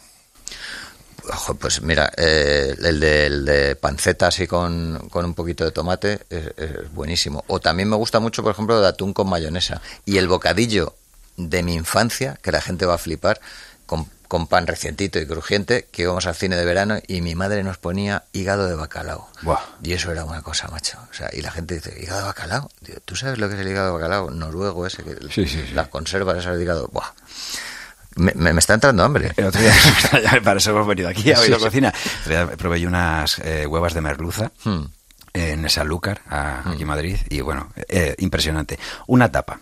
Ojo, 1.32 1.54
pues 1.54 1.80
mira, 1.80 2.12
eh, 2.14 2.76
el, 2.82 3.00
de, 3.00 3.24
el 3.24 3.44
de 3.46 3.76
panceta 3.76 4.26
así 4.26 4.46
con, 4.46 5.08
con 5.08 5.24
un 5.24 5.32
poquito 5.32 5.64
de 5.64 5.70
tomate 5.70 6.20
es, 6.28 6.52
es 6.58 6.92
buenísimo. 6.92 7.44
O 7.46 7.60
también 7.60 7.88
me 7.88 7.96
gusta 7.96 8.20
mucho, 8.20 8.42
por 8.42 8.52
ejemplo, 8.52 8.78
de 8.78 8.88
atún 8.88 9.14
con 9.14 9.30
mayonesa. 9.30 9.80
Y 10.04 10.18
el 10.18 10.28
bocadillo 10.28 10.96
de 11.36 11.62
mi 11.62 11.74
infancia, 11.74 12.38
que 12.42 12.52
la 12.52 12.60
gente 12.60 12.84
va 12.84 12.94
a 12.94 12.98
flipar, 12.98 13.40
con, 14.32 14.46
pan 14.46 14.66
recientito 14.66 15.18
y 15.20 15.26
crujiente, 15.26 15.88
que 15.92 16.02
íbamos 16.02 16.26
al 16.26 16.34
cine 16.34 16.56
de 16.56 16.64
verano 16.64 16.98
y 17.06 17.20
mi 17.20 17.34
madre 17.34 17.62
nos 17.62 17.76
ponía 17.76 18.24
hígado 18.32 18.66
de 18.66 18.74
bacalao. 18.74 19.28
Buah. 19.42 19.60
Y 19.82 19.92
eso 19.92 20.10
era 20.10 20.24
una 20.24 20.40
cosa, 20.40 20.68
macho. 20.68 20.98
O 21.10 21.14
sea, 21.14 21.28
y 21.32 21.42
la 21.42 21.50
gente 21.50 21.74
dice, 21.74 21.94
¿hígado 22.00 22.20
de 22.20 22.26
bacalao? 22.26 22.70
Digo, 22.80 22.98
¿tú 23.04 23.14
sabes 23.14 23.38
lo 23.38 23.48
que 23.48 23.56
es 23.56 23.60
el 23.60 23.68
hígado 23.68 23.88
de 23.88 23.92
bacalao? 23.92 24.30
Noruego 24.30 24.86
ese, 24.86 25.02
que 25.04 25.16
Sí, 25.30 25.46
sí, 25.46 25.62
sí. 25.68 25.74
las 25.74 25.88
conservas 25.88 26.38
esas 26.38 26.56
de 26.56 26.62
hígado. 26.62 26.88
Buah. 26.92 27.10
Me, 28.16 28.32
me- 28.34 28.52
me 28.52 28.58
está 28.60 28.74
entrando 28.74 29.04
hambre. 29.04 29.32
El 29.36 29.46
otro 29.46 29.60
día, 29.60 29.72
para 30.44 30.58
eso 30.58 30.70
hemos 30.70 30.86
venido 30.86 31.08
aquí 31.10 31.30
a 31.30 31.36
Sí, 31.36 31.42
oír 31.42 31.50
la 31.50 31.58
sí. 31.58 31.64
cocina. 31.64 31.94
Probé 32.58 32.80
yo 32.80 32.88
unas 32.88 33.38
eh, 33.40 33.66
huevas 33.66 33.94
de 33.94 34.00
merluza 34.00 34.50
Hmm. 34.64 34.84
en 35.34 35.68
Sanlúcar, 35.70 36.20
a- 36.28 36.62
aquí 36.70 36.82
en 36.82 36.88
Madrid, 36.88 37.16
y 37.28 37.40
bueno, 37.42 37.72
eh, 37.88 38.14
impresionante. 38.18 38.78
Una 39.06 39.30
tapa. 39.30 39.60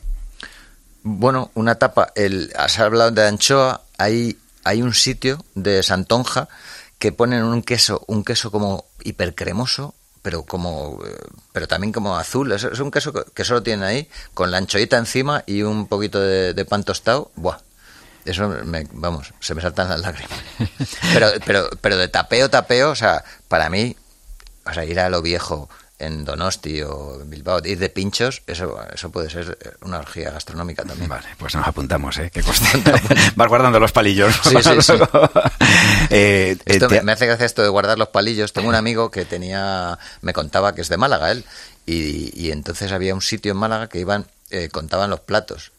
Bueno, 1.02 1.50
una 1.54 1.76
tapa. 1.76 2.12
El, 2.14 2.52
has 2.56 2.78
hablado 2.78 3.10
de 3.10 3.26
anchoa. 3.26 3.82
Hay, 3.98 4.38
hay 4.64 4.82
un 4.82 4.94
sitio 4.94 5.44
de 5.54 5.82
Santonja 5.82 6.48
que 6.98 7.12
ponen 7.12 7.44
un 7.44 7.62
queso, 7.62 8.04
un 8.06 8.24
queso 8.24 8.50
como 8.50 8.84
hipercremoso, 9.02 9.94
pero 10.22 10.42
como, 10.42 11.00
eh, 11.06 11.16
pero 11.52 11.66
también 11.66 11.92
como 11.92 12.16
azul. 12.16 12.52
Es, 12.52 12.64
un 12.64 12.90
queso 12.90 13.12
que, 13.12 13.44
solo 13.44 13.62
tienen 13.62 13.84
ahí, 13.84 14.08
con 14.34 14.50
la 14.50 14.58
anchoita 14.58 14.98
encima 14.98 15.42
y 15.46 15.62
un 15.62 15.86
poquito 15.86 16.20
de, 16.20 16.52
de 16.52 16.64
pan 16.64 16.84
tostado. 16.84 17.30
Buah. 17.36 17.58
Eso, 18.26 18.48
me, 18.48 18.86
vamos, 18.92 19.32
se 19.40 19.54
me 19.54 19.62
saltan 19.62 19.88
las 19.88 20.00
lágrimas. 20.00 20.38
Pero, 21.14 21.28
pero, 21.46 21.70
pero 21.80 21.96
de 21.96 22.08
tapeo, 22.08 22.50
tapeo, 22.50 22.90
o 22.90 22.94
sea, 22.94 23.24
para 23.48 23.70
mí, 23.70 23.96
o 24.66 24.74
sea, 24.74 24.84
ir 24.84 25.00
a 25.00 25.08
lo 25.08 25.22
viejo 25.22 25.70
en 26.00 26.24
Donosti 26.24 26.82
o 26.82 27.20
en 27.22 27.30
Bilbao, 27.30 27.60
ir 27.64 27.78
de 27.78 27.88
pinchos, 27.90 28.42
eso, 28.46 28.76
eso 28.92 29.10
puede 29.10 29.30
ser 29.30 29.56
una 29.82 29.98
orgía 29.98 30.30
gastronómica 30.30 30.84
también. 30.84 31.08
Vale, 31.08 31.28
pues 31.38 31.54
nos 31.54 31.66
apuntamos, 31.66 32.18
¿eh? 32.18 32.30
Que. 32.32 32.42
Vas 33.36 33.48
guardando 33.48 33.78
los 33.78 33.92
palillos. 33.92 34.34
Sí, 34.42 34.56
sí, 34.62 34.70
sí. 34.82 34.92
Eh, 36.12 36.56
eh, 36.58 36.58
Esto 36.64 36.88
te- 36.88 37.02
me 37.02 37.12
hace 37.12 37.26
gracia 37.26 37.46
esto 37.46 37.62
de 37.62 37.68
guardar 37.68 37.98
los 37.98 38.08
palillos. 38.08 38.52
Tengo 38.52 38.68
un 38.68 38.74
amigo 38.74 39.10
que 39.10 39.24
tenía, 39.24 39.98
me 40.22 40.32
contaba 40.32 40.74
que 40.74 40.80
es 40.80 40.88
de 40.88 40.96
Málaga 40.96 41.30
él, 41.30 41.44
y, 41.86 42.32
y 42.34 42.50
entonces 42.50 42.90
había 42.92 43.14
un 43.14 43.22
sitio 43.22 43.52
en 43.52 43.58
Málaga 43.58 43.88
que 43.88 44.00
iban, 44.00 44.26
eh, 44.50 44.68
contaban 44.70 45.10
los 45.10 45.20
platos. 45.20 45.70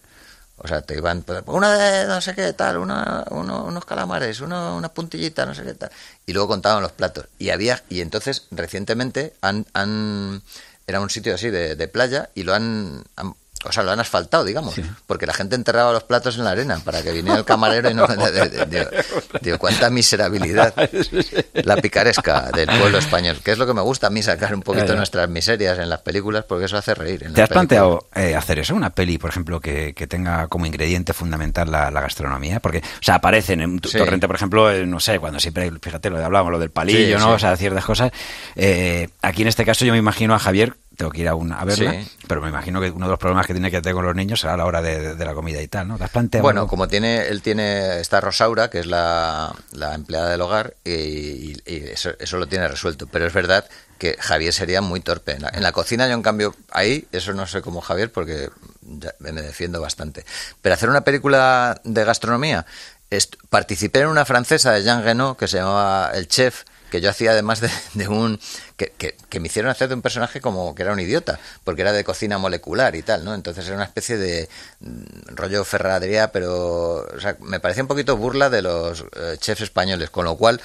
O 0.64 0.68
sea, 0.68 0.82
te 0.84 0.96
iban, 0.96 1.24
pues, 1.24 1.42
una 1.48 1.74
de 1.78 2.08
no 2.08 2.22
sé 2.22 2.36
qué 2.36 2.54
tal, 2.54 2.78
una, 2.78 3.26
uno- 3.32 3.64
unos 3.66 3.84
calamares, 3.86 4.42
uno, 4.42 4.76
una 4.78 4.90
puntillita, 4.90 5.46
no 5.46 5.56
sé 5.56 5.64
qué 5.64 5.74
tal. 5.74 5.92
Y 6.26 6.34
luego 6.34 6.48
contaban 6.50 6.84
los 6.84 6.92
platos. 6.92 7.26
Y 7.40 7.50
había, 7.50 7.84
y 7.90 8.02
entonces 8.02 8.48
recientemente 8.52 9.34
han, 9.42 9.66
han 9.74 10.42
era 10.88 11.00
un 11.02 11.10
sitio 11.10 11.34
así 11.36 11.50
de, 11.50 11.76
de 11.76 11.88
playa 11.88 12.30
y 12.36 12.44
lo 12.44 12.54
han- 12.54 13.04
o 13.66 13.72
sea, 13.72 13.84
lo 13.84 13.92
han 13.92 14.00
asfaltado, 14.00 14.44
digamos, 14.44 14.76
porque 15.06 15.26
la 15.26 15.34
gente 15.34 15.56
enterraba 15.56 15.92
los 15.94 16.04
platos 16.04 16.38
en 16.38 16.44
la 16.44 16.52
arena 16.52 16.80
para 16.84 17.02
que 17.04 17.12
viniera 17.12 17.38
el 17.40 17.46
camarero 17.46 17.90
y 17.90 17.94
no... 17.94 18.08
Digo, 19.42 19.58
cuánta 19.58 19.90
miserabilidad. 19.90 20.74
La 21.64 21.76
picaresca 21.78 22.50
del 22.54 22.68
pueblo 22.68 22.98
español, 22.98 23.38
que 23.44 23.52
es 23.52 23.58
lo 23.58 23.66
que 23.68 23.74
me 23.74 23.82
gusta 23.82 24.08
a 24.08 24.10
mí 24.10 24.22
sacar 24.24 24.54
un 24.56 24.62
poquito 24.62 24.96
nuestras 24.96 25.30
miserias 25.30 25.78
en 25.80 25.90
las 25.90 26.02
películas, 26.02 26.44
porque 26.48 26.66
eso 26.66 26.78
hace 26.78 26.94
reír. 26.96 27.24
en 27.24 27.34
¿Te 27.34 27.42
has 27.42 27.50
planteado 27.50 28.08
eh, 28.16 28.36
hacer 28.36 28.60
eso? 28.60 28.74
Una 28.76 28.90
peli, 28.90 29.18
por 29.18 29.30
ejemplo, 29.30 29.60
que, 29.60 29.94
que 29.94 30.08
tenga 30.08 30.48
como 30.48 30.66
ingrediente 30.66 31.14
fundamental 31.14 31.72
la, 31.72 31.92
la 31.92 32.02
gastronomía. 32.02 32.60
Porque, 32.60 32.80
o 32.80 33.04
sea, 33.04 33.16
aparecen 33.16 33.62
en 33.62 33.80
tu- 33.80 33.92
Sí. 33.92 33.98
Torrente, 33.98 34.26
por 34.26 34.38
ejemplo, 34.38 34.72
eh, 34.72 34.86
no 34.86 35.00
sé, 35.02 35.20
cuando 35.20 35.38
siempre, 35.40 35.70
fíjate, 35.82 36.10
lo 36.10 36.18
de 36.18 36.24
hablábamos, 36.24 36.54
lo 36.54 36.60
del 36.60 36.70
palillo, 36.72 37.18
Sí, 37.20 37.26
¿no? 37.26 37.32
O 37.34 37.40
sea, 37.40 37.58
ciertas 37.58 37.84
cosas. 37.84 38.12
Eh, 38.56 39.10
aquí 39.22 39.42
en 39.42 39.50
este 39.50 39.66
caso 39.66 39.84
yo 39.84 39.92
me 39.92 39.98
imagino 40.00 40.34
a 40.34 40.40
Javier, 40.40 40.76
tengo 41.02 41.12
que 41.12 41.22
ir 41.22 41.28
a, 41.28 41.36
una, 41.36 41.60
a 41.60 41.66
verla, 41.66 41.92
Sí. 41.92 42.12
pero 42.28 42.42
me 42.42 42.50
imagino 42.50 42.80
que 42.80 42.90
uno 42.92 43.06
de 43.06 43.12
los 43.12 43.20
problemas 43.20 43.46
que 43.48 43.54
tiene 43.54 43.70
que 43.72 43.82
tener 43.82 43.96
con 43.96 44.06
los 44.06 44.16
niños 44.16 44.40
será 44.40 44.54
a 44.54 44.58
la 44.58 44.66
hora 44.66 44.82
de, 44.82 45.16
de 45.16 45.26
la 45.26 45.34
comida 45.34 45.62
y 45.62 45.68
tal, 45.68 45.88
¿no? 45.88 45.98
¿Te 45.98 46.04
has 46.06 46.10
planteado? 46.10 46.44
Bueno, 46.44 46.68
como 46.68 46.88
tiene, 46.88 47.28
él 47.28 47.42
tiene, 47.42 48.00
está 48.00 48.22
Rosaura, 48.22 48.70
que 48.70 48.80
es 48.80 48.86
la, 48.86 49.54
la 49.74 49.94
empleada 49.96 50.30
del 50.30 50.42
hogar, 50.42 50.76
y, 50.84 50.92
y- 50.92 51.62
y 51.66 51.76
eso, 51.92 52.12
eso 52.20 52.38
lo 52.38 52.48
tiene 52.48 52.68
resuelto. 52.68 53.08
Pero 53.08 53.26
es 53.28 53.34
verdad 53.34 53.66
que 53.98 54.16
Javier 54.20 54.54
sería 54.54 54.82
muy 54.82 55.00
torpe. 55.02 55.34
En 55.34 55.42
la, 55.44 55.50
en 55.54 55.62
la 55.64 55.72
cocina 55.72 56.08
yo, 56.08 56.14
en 56.14 56.22
cambio, 56.24 56.56
ahí, 56.72 57.08
eso 57.12 57.34
no 57.34 57.46
sé 57.48 57.62
cómo 57.62 57.82
Javier, 57.82 58.12
porque 58.12 58.50
ya 58.82 59.14
me 59.20 59.32
defiendo 59.32 59.80
bastante. 59.82 60.26
Pero 60.62 60.74
hacer 60.76 60.90
una 60.90 61.02
película 61.02 61.80
de 61.84 62.04
gastronomía, 62.04 62.66
participé 63.50 64.00
en 64.02 64.08
una 64.08 64.26
francesa 64.26 64.72
de 64.72 64.84
Jean 64.84 65.04
Reno 65.04 65.36
que 65.38 65.48
se 65.48 65.58
llamaba 65.58 66.12
El 66.14 66.28
Chef, 66.28 66.64
que 66.92 67.02
yo 67.02 67.10
hacía 67.10 67.32
además 67.32 67.62
de, 67.62 68.08
un... 68.08 68.40
Que, 68.78 68.94
que- 68.98 69.40
me 69.40 69.48
hicieron 69.48 69.72
hacer 69.72 69.88
de 69.88 69.96
un 69.96 70.04
personaje 70.04 70.40
como 70.42 70.76
que 70.76 70.84
era 70.84 70.94
un 70.94 71.00
idiota, 71.00 71.40
porque 71.64 71.82
era 71.82 71.92
de 71.94 72.04
cocina 72.04 72.38
molecular 72.38 72.96
y 72.96 73.02
tal, 73.02 73.26
¿no? 73.26 73.34
Entonces 73.34 73.66
era 73.66 73.76
una 73.76 73.86
especie 73.86 74.18
de 74.18 74.48
mm, 74.82 75.36
rollo 75.36 75.64
ferradería, 75.64 76.32
pero 76.32 76.98
o 76.98 77.20
sea, 77.20 77.38
me 77.40 77.60
parecía 77.60 77.84
un 77.84 77.88
poquito 77.88 78.18
burla 78.18 78.52
de 78.52 78.62
los 78.62 79.04
eh, 79.16 79.38
chefs 79.40 79.62
españoles, 79.62 80.12
con 80.12 80.26
lo 80.26 80.36
cual... 80.38 80.62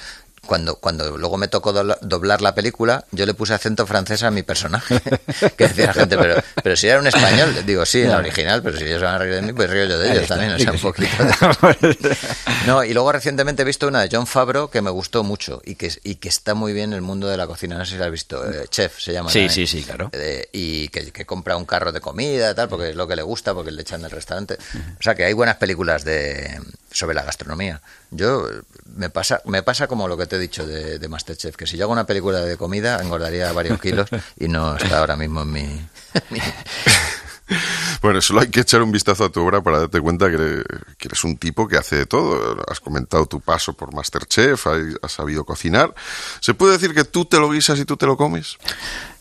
Cuando, 0.47 0.77
cuando 0.77 1.17
luego 1.17 1.37
me 1.37 1.47
tocó 1.47 1.73
dobla- 1.73 1.99
doblar 2.01 2.41
la 2.41 2.55
película, 2.55 3.05
yo 3.11 3.25
le 3.27 3.33
puse 3.35 3.53
acento 3.53 3.85
francés 3.85 4.23
a 4.23 4.31
mi 4.31 4.41
personaje. 4.43 4.99
que 5.57 5.67
decía 5.67 5.87
la 5.87 5.93
gente, 5.93 6.17
pero, 6.17 6.41
pero 6.63 6.75
si 6.75 6.87
era 6.87 6.99
un 6.99 7.05
español, 7.07 7.63
digo, 7.65 7.85
sí, 7.85 8.01
en 8.01 8.09
la 8.09 8.17
original, 8.17 8.63
pero 8.63 8.77
si 8.77 8.85
ellos 8.85 9.01
van 9.03 9.15
a 9.15 9.17
reír 9.19 9.35
de 9.35 9.41
mí, 9.43 9.53
pues 9.53 9.69
río 9.69 9.85
yo 9.85 9.99
de 9.99 10.09
ellos 10.11 10.23
está. 10.23 10.35
también, 10.37 10.53
o 10.55 10.59
sea, 10.59 10.71
un 10.71 10.79
poquito. 10.79 11.09
No, 12.65 12.83
y 12.83 12.93
luego 12.93 13.11
recientemente 13.11 13.61
he 13.61 13.65
visto 13.65 13.87
una 13.87 14.01
de 14.01 14.09
John 14.11 14.27
Favreau 14.27 14.69
que 14.69 14.81
me 14.81 14.89
gustó 14.89 15.23
mucho 15.23 15.61
y 15.65 15.75
que, 15.75 15.91
y 16.03 16.15
que 16.15 16.29
está 16.29 16.53
muy 16.53 16.73
bien 16.73 16.89
en 16.91 16.95
el 16.95 17.01
mundo 17.01 17.27
de 17.27 17.37
la 17.37 17.47
cocina. 17.47 17.77
No 17.77 17.85
sé 17.85 17.93
si 17.93 17.97
la 17.97 18.05
has 18.05 18.11
visto. 18.11 18.43
eh, 18.49 18.65
Chef 18.69 18.99
se 18.99 19.13
llama. 19.13 19.29
Sí, 19.29 19.39
también. 19.47 19.51
sí, 19.51 19.67
sí, 19.67 19.83
claro. 19.83 20.09
Eh, 20.13 20.49
y 20.51 20.87
que, 20.89 21.11
que 21.11 21.25
compra 21.25 21.55
un 21.57 21.65
carro 21.65 21.91
de 21.91 22.01
comida, 22.01 22.53
tal, 22.55 22.67
porque 22.69 22.89
es 22.89 22.95
lo 22.95 23.07
que 23.07 23.15
le 23.15 23.21
gusta, 23.21 23.53
porque 23.53 23.71
le 23.71 23.81
echan 23.81 24.01
del 24.01 24.11
restaurante. 24.11 24.57
O 24.99 25.03
sea, 25.03 25.15
que 25.15 25.23
hay 25.25 25.33
buenas 25.33 25.55
películas 25.57 26.03
de 26.03 26.59
sobre 26.97 27.15
la 27.15 27.23
gastronomía. 27.23 27.79
Yo 28.09 28.47
me 28.95 29.09
pasa 29.09 29.41
me 29.45 29.61
pasa 29.61 29.87
como 29.87 30.07
lo 30.07 30.17
que 30.17 30.25
te 30.25 30.37
he 30.37 30.39
dicho 30.39 30.65
de, 30.65 30.97
de 30.97 31.07
Masterchef, 31.07 31.55
que 31.55 31.67
si 31.67 31.77
yo 31.77 31.83
hago 31.83 31.93
una 31.93 32.07
película 32.07 32.41
de 32.41 32.57
comida 32.57 32.99
engordaría 33.01 33.51
varios 33.51 33.79
kilos 33.79 34.09
y 34.39 34.47
no 34.47 34.75
está 34.75 34.99
ahora 34.99 35.15
mismo 35.15 35.43
en 35.43 35.51
mi, 35.51 35.87
Bueno, 38.01 38.21
solo 38.21 38.41
hay 38.41 38.49
que 38.49 38.59
echar 38.59 38.81
un 38.81 38.91
vistazo 38.91 39.23
a 39.25 39.29
tu 39.29 39.41
obra 39.41 39.61
para 39.61 39.79
darte 39.79 40.01
cuenta 40.01 40.27
que 40.27 40.35
eres, 40.35 40.63
que 40.97 41.07
eres 41.07 41.23
un 41.23 41.37
tipo 41.37 41.67
que 41.67 41.77
hace 41.77 41.95
de 41.95 42.05
todo. 42.05 42.61
Has 42.67 42.81
comentado 42.81 43.25
tu 43.25 43.39
paso 43.39 43.73
por 43.73 43.93
Masterchef, 43.93 44.67
has 45.01 45.11
sabido 45.11 45.45
cocinar. 45.45 45.93
¿Se 46.41 46.53
puede 46.53 46.73
decir 46.73 46.93
que 46.93 47.05
tú 47.05 47.25
te 47.25 47.39
lo 47.39 47.49
guisas 47.49 47.79
y 47.79 47.85
tú 47.85 47.95
te 47.95 48.05
lo 48.05 48.17
comes? 48.17 48.57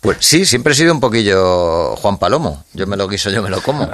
Pues 0.01 0.19
sí, 0.21 0.45
siempre 0.45 0.73
he 0.73 0.77
sido 0.77 0.93
un 0.93 1.01
poquillo 1.01 1.95
Juan 1.97 2.19
Palomo. 2.19 2.65
Yo 2.73 2.87
me 2.87 2.97
lo 2.97 3.07
guiso, 3.07 3.31
yo 3.31 3.43
me 3.43 3.51
lo 3.51 3.63
como. 3.63 3.89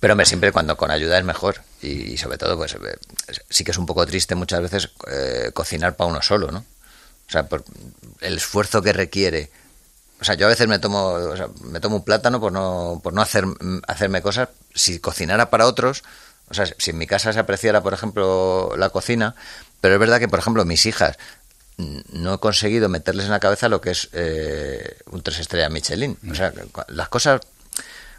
Pero 0.00 0.12
hombre, 0.14 0.26
siempre 0.26 0.52
cuando 0.52 0.76
con 0.76 0.90
ayuda 0.90 1.18
es 1.18 1.24
mejor. 1.24 1.62
Y, 1.82 2.12
y 2.12 2.18
sobre 2.18 2.38
todo, 2.38 2.56
pues 2.56 2.74
eh, 2.74 2.96
sí 3.50 3.64
que 3.64 3.72
es 3.72 3.78
un 3.78 3.86
poco 3.86 4.06
triste 4.06 4.34
muchas 4.34 4.60
veces 4.60 4.90
eh, 5.10 5.50
cocinar 5.52 5.96
para 5.96 6.10
uno 6.10 6.22
solo, 6.22 6.50
¿no? 6.52 6.58
O 6.60 7.30
sea, 7.30 7.46
por 7.48 7.64
el 8.20 8.36
esfuerzo 8.36 8.80
que 8.80 8.92
requiere. 8.92 9.50
O 10.20 10.24
sea, 10.24 10.34
yo 10.34 10.46
a 10.46 10.48
veces 10.48 10.66
me 10.68 10.78
tomo, 10.78 11.08
o 11.12 11.36
sea, 11.36 11.48
me 11.64 11.80
tomo 11.80 11.96
un 11.96 12.04
plátano 12.04 12.40
por 12.40 12.52
no, 12.52 13.00
por 13.02 13.12
no 13.12 13.22
hacer, 13.22 13.44
hacerme 13.86 14.22
cosas. 14.22 14.48
Si 14.74 14.98
cocinara 15.00 15.50
para 15.50 15.66
otros, 15.66 16.02
o 16.48 16.54
sea, 16.54 16.66
si 16.78 16.90
en 16.90 16.98
mi 16.98 17.06
casa 17.06 17.32
se 17.32 17.38
apreciara, 17.38 17.82
por 17.82 17.92
ejemplo, 17.92 18.72
la 18.76 18.90
cocina, 18.90 19.34
pero 19.80 19.94
es 19.94 20.00
verdad 20.00 20.18
que, 20.18 20.28
por 20.28 20.38
ejemplo, 20.38 20.64
mis 20.64 20.86
hijas 20.86 21.18
mm, 21.76 21.98
no 22.12 22.34
he 22.34 22.38
conseguido 22.38 22.88
meterles 22.88 23.26
en 23.26 23.32
la 23.32 23.40
cabeza 23.40 23.68
lo 23.68 23.80
que 23.80 23.90
es 23.90 24.08
eh, 24.12 24.96
un 25.10 25.22
tres 25.22 25.38
estrellas 25.40 25.70
Michelin. 25.70 26.16
O 26.30 26.34
sea, 26.34 26.52
cu- 26.52 26.82
las 26.88 27.08
cosas... 27.08 27.40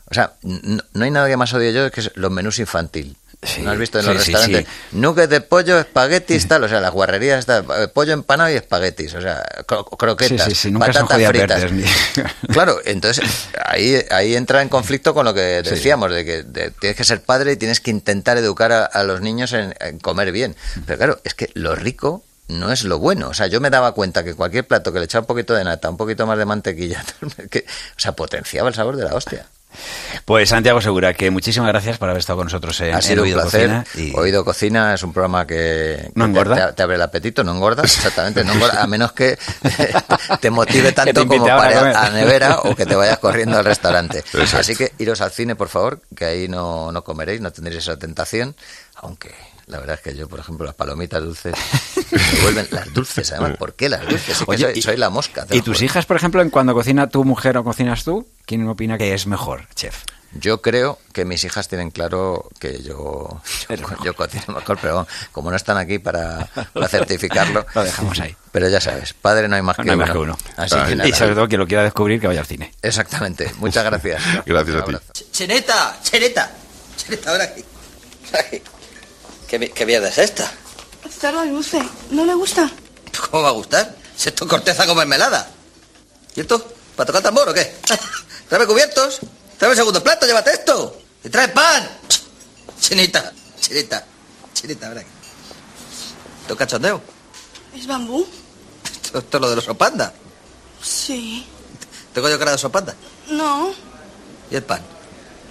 O 0.10 0.13
sea, 0.13 0.34
no, 0.44 0.82
no 0.94 1.04
hay 1.06 1.12
nada 1.12 1.28
que 1.28 1.38
más 1.38 1.54
odio 1.54 1.72
yo 1.72 1.92
que 1.92 2.01
es 2.01 2.12
los 2.16 2.32
menús 2.32 2.60
infantil. 2.60 3.16
Sí, 3.42 3.62
¿No 3.62 3.72
has 3.72 3.78
visto 3.78 4.00
en 4.00 4.04
sí, 4.04 4.10
los 4.12 4.18
restaurantes? 4.18 4.66
sí. 4.66 4.98
Nuggets 4.98 5.30
de 5.30 5.39
pollo, 5.39 5.80
espaguetis, 5.80 6.46
tal, 6.50 6.66
o 6.66 6.68
sea, 6.68 6.82
las 6.82 6.92
guarrerías, 6.92 7.46
tal, 7.46 7.66
eh, 7.78 7.88
pollo 7.88 8.12
empanado 8.12 8.50
y 8.51 8.56
espaguetis, 8.56 9.13
o 9.13 9.22
sea, 9.22 9.42
cro- 9.66 9.88
croquetas, 9.98 10.44
Sí, 10.44 10.50
sí, 10.50 10.56
sí, 10.63 10.72
nunca 10.72 10.92
son 10.92 11.08
patatas 11.08 11.30
fritas. 11.30 11.62
verdes, 11.63 11.89
Claro, 12.51 12.80
entonces 12.84 13.24
ahí, 13.66 13.96
ahí 14.12 14.36
entra 14.36 14.62
en 14.62 14.68
conflicto 14.68 15.13
con 15.13 15.24
lo 15.24 15.34
que 15.34 15.62
decíamos, 15.63 16.12
de 16.12 16.25
que 16.25 16.44
de- 16.44 16.72
tienes 16.72 16.98
que 16.98 17.06
ser 17.06 17.22
padre 17.22 17.54
y 17.54 17.56
tienes 17.56 17.80
que 17.80 17.92
intentar 17.92 18.38
educar 18.38 18.74
a, 18.74 18.84
a 18.84 19.04
los 19.06 19.22
niños 19.22 19.54
en, 19.54 19.74
en 19.80 20.00
comer 20.00 20.34
bien. 20.34 20.58
Pero 20.86 20.98
claro, 20.98 21.22
es 21.24 21.34
que 21.34 21.50
lo 21.54 21.75
rico 21.75 22.25
no 22.50 22.74
es 22.74 22.84
lo 22.84 23.00
bueno. 23.00 23.30
O 23.30 23.34
sea, 23.34 23.48
yo 23.48 23.62
me 23.62 23.70
daba 23.70 23.94
cuenta 23.94 24.22
que 24.25 24.34
cualquier 24.34 24.68
plato 24.68 24.92
que 24.92 25.00
le 25.00 25.06
echaba 25.06 25.22
un 25.22 25.28
poquito 25.28 25.54
de 25.54 25.63
nata, 25.63 25.89
un 25.89 25.96
poquito 25.96 26.28
más 26.28 26.38
de 26.38 26.44
mantequilla, 26.44 27.06
que, 27.50 27.60
o 27.60 28.00
sea, 28.00 28.12
potenciaba 28.12 28.68
el 28.68 28.75
sabor 28.75 28.98
de 28.98 29.06
la 29.06 29.13
hostia. 29.16 29.46
Pues 30.26 30.50
Santiago 30.50 30.82
Segura, 30.82 31.14
que 31.14 31.32
muchísimas 31.32 31.70
gracias 31.70 31.98
por 31.98 32.10
haber 32.10 32.20
estado 32.20 32.38
con 32.38 32.46
nosotros 32.46 32.80
en, 32.82 32.94
Ha 32.94 32.98
en 32.98 33.02
sido 33.02 33.22
un 33.24 33.28
Oído 33.30 33.42
placer. 33.42 33.70
Cocina. 33.70 33.86
Y... 33.96 34.16
Oído 34.16 34.46
Cocina 34.46 34.94
es 34.94 35.04
un 35.04 35.14
programa 35.14 35.46
que, 35.48 36.12
¿No 36.16 36.26
engorda? 36.26 36.68
Te, 36.68 36.74
te 36.74 36.84
abre 36.84 36.96
el 36.96 37.02
apetito, 37.02 37.44
no 37.44 37.54
engorda, 37.54 37.84
exactamente, 37.84 38.44
no 38.44 38.54
engorda, 38.54 38.84
a 38.84 38.88
menos 38.88 39.12
que 39.14 39.38
te 40.42 40.50
motive 40.50 40.92
tanto 40.92 41.22
te 41.22 41.28
como 41.28 41.46
a 41.46 41.58
para 41.58 41.80
comer. 41.80 41.96
a 41.96 42.10
nevera 42.10 42.60
o 42.60 42.76
que 42.76 42.86
te 42.86 42.96
vayas 42.96 43.20
corriendo 43.20 43.58
al 43.58 43.66
restaurante. 43.66 44.24
Así 44.58 44.76
que 44.76 44.92
iros 44.98 45.22
al 45.22 45.32
cine, 45.32 45.56
por 45.56 45.70
favor, 45.70 46.02
que 46.16 46.26
ahí 46.26 46.48
no, 46.48 46.92
no 46.92 47.04
comeréis, 47.04 47.42
no 47.42 47.52
tendréis 47.52 47.84
esa 47.84 47.98
tentación, 47.98 48.56
aunque 48.96 49.34
la 49.70 49.80
verdad 49.80 49.96
es 49.96 50.02
que 50.02 50.16
yo, 50.18 50.28
por 50.28 50.40
ejemplo, 50.40 50.66
las 50.66 50.76
palomitas 50.76 51.22
dulces 51.24 51.54
me 52.12 52.42
vuelven 52.42 52.68
las 52.72 52.94
dulces, 52.94 53.32
además, 53.32 53.58
¿por 53.58 53.74
qué 53.76 53.88
las 53.88 54.02
dulces? 54.02 54.38
Que 54.40 54.58
soy, 54.58 54.72
y- 54.76 54.82
soy 54.82 54.98
la 54.98 55.10
mosca. 55.10 55.46
¿Y 55.52 55.62
tus 55.62 55.82
hijas, 55.82 56.06
por 56.06 56.18
ejemplo, 56.18 56.42
en 56.42 56.50
cuando 56.50 56.74
cocina 56.74 57.08
tu 57.08 57.24
mujer 57.24 57.58
o 57.58 57.64
cocinas 57.64 58.04
tú? 58.04 58.28
¿Quién 58.46 58.68
opina 58.68 58.98
que 58.98 59.14
es 59.14 59.28
mejor, 59.28 59.68
chef? 59.76 60.04
Yo 60.34 60.62
creo 60.62 61.00
que 61.12 61.26
mis 61.26 61.44
hijas 61.44 61.68
tienen 61.70 61.90
claro 61.90 62.48
que 62.60 62.84
yo, 62.84 63.42
yo, 63.68 64.04
yo 64.04 64.14
cocino 64.16 64.44
mejor, 64.54 64.78
pero 64.80 64.94
bueno, 64.94 65.08
como 65.32 65.50
no 65.50 65.56
están 65.58 65.78
aquí 65.78 65.98
para, 65.98 66.48
para 66.72 66.88
certificarlo, 66.88 67.66
Lo 67.74 67.84
dejamos 67.84 68.20
ahí. 68.20 68.36
Pero 68.52 68.70
ya 68.70 68.80
sabes, 68.80 69.14
padre 69.14 69.48
no 69.48 69.56
hay 69.56 69.64
más 69.64 69.76
que 69.76 69.86
No 69.86 69.92
hay 69.94 69.96
uno. 69.96 70.06
más 70.06 70.12
que 70.12 70.18
uno. 70.20 70.38
Así 70.56 70.76
que 71.02 71.08
y 71.10 71.14
sobre 71.14 71.34
todo 71.34 71.48
quien 71.48 71.60
lo 71.60 71.66
quiera 71.68 71.82
descubrir, 71.84 72.22
que 72.22 72.28
vaya 72.28 72.42
al 72.42 72.46
cine. 72.46 72.72
Exactamente. 72.84 73.52
Muchas 73.58 73.84
gracias. 73.84 74.22
Gracias 74.46 74.88
Un 74.88 74.96
a 74.96 75.00
ti. 75.00 75.26
Cheneta, 75.32 75.98
Cheneta. 76.04 76.52
Cheneta, 76.96 77.32
ahora 77.32 77.44
aquí. 77.46 77.64
Aquí. 78.34 78.62
¿Qué, 79.50 79.72
qué 79.72 79.86
mierda 79.86 80.10
es 80.10 80.18
esta? 80.20 80.51
Está 81.03 81.32
dulce. 81.32 81.82
¿No 82.12 82.24
le 82.24 82.36
gusta? 82.36 82.70
¿Cómo 83.32 83.44
va 83.44 83.50
a 83.50 83.53
gustar? 83.53 83.96
Si 84.15 84.29
esto 84.29 84.46
es 84.46 84.50
corteza 84.50 84.86
con 84.86 84.96
mermelada. 84.96 85.50
¿Y 86.36 86.41
esto? 86.41 86.74
¿Para 86.96 87.08
tocar 87.08 87.24
tambor 87.24 87.50
o 87.50 87.53
qué? 87.53 87.75
Tráeme 88.50 88.68
cubiertos. 88.68 89.20
Tráeme 89.58 89.74
el 89.74 89.77
segundo 89.77 90.03
plato, 90.03 90.27
llévate 90.27 90.51
esto. 90.51 91.01
Y 91.24 91.29
trae 91.29 91.48
pan. 91.48 91.89
Chenita, 92.79 93.34
chenita, 93.60 94.06
chenita, 94.53 94.88
ahora 94.88 95.01
aquí. 95.01 95.10
¿Esto 96.41 96.53
es 96.53 96.60
cachondeo? 96.60 97.01
¿Es 97.75 97.88
bambú? 97.88 98.25
Esto, 99.03 99.20
esto 99.20 99.38
es 99.38 99.41
lo 99.41 99.50
de 99.50 99.56
los 99.56 99.65
sopanda. 99.65 100.13
Sí. 100.82 101.46
¿Tengo 102.13 102.29
yo 102.29 102.39
cara 102.39 102.51
de 102.51 102.58
sopanda? 102.58 102.96
No, 103.27 103.74
¿Y 104.50 104.56
el 104.56 104.63
pan? 104.63 104.82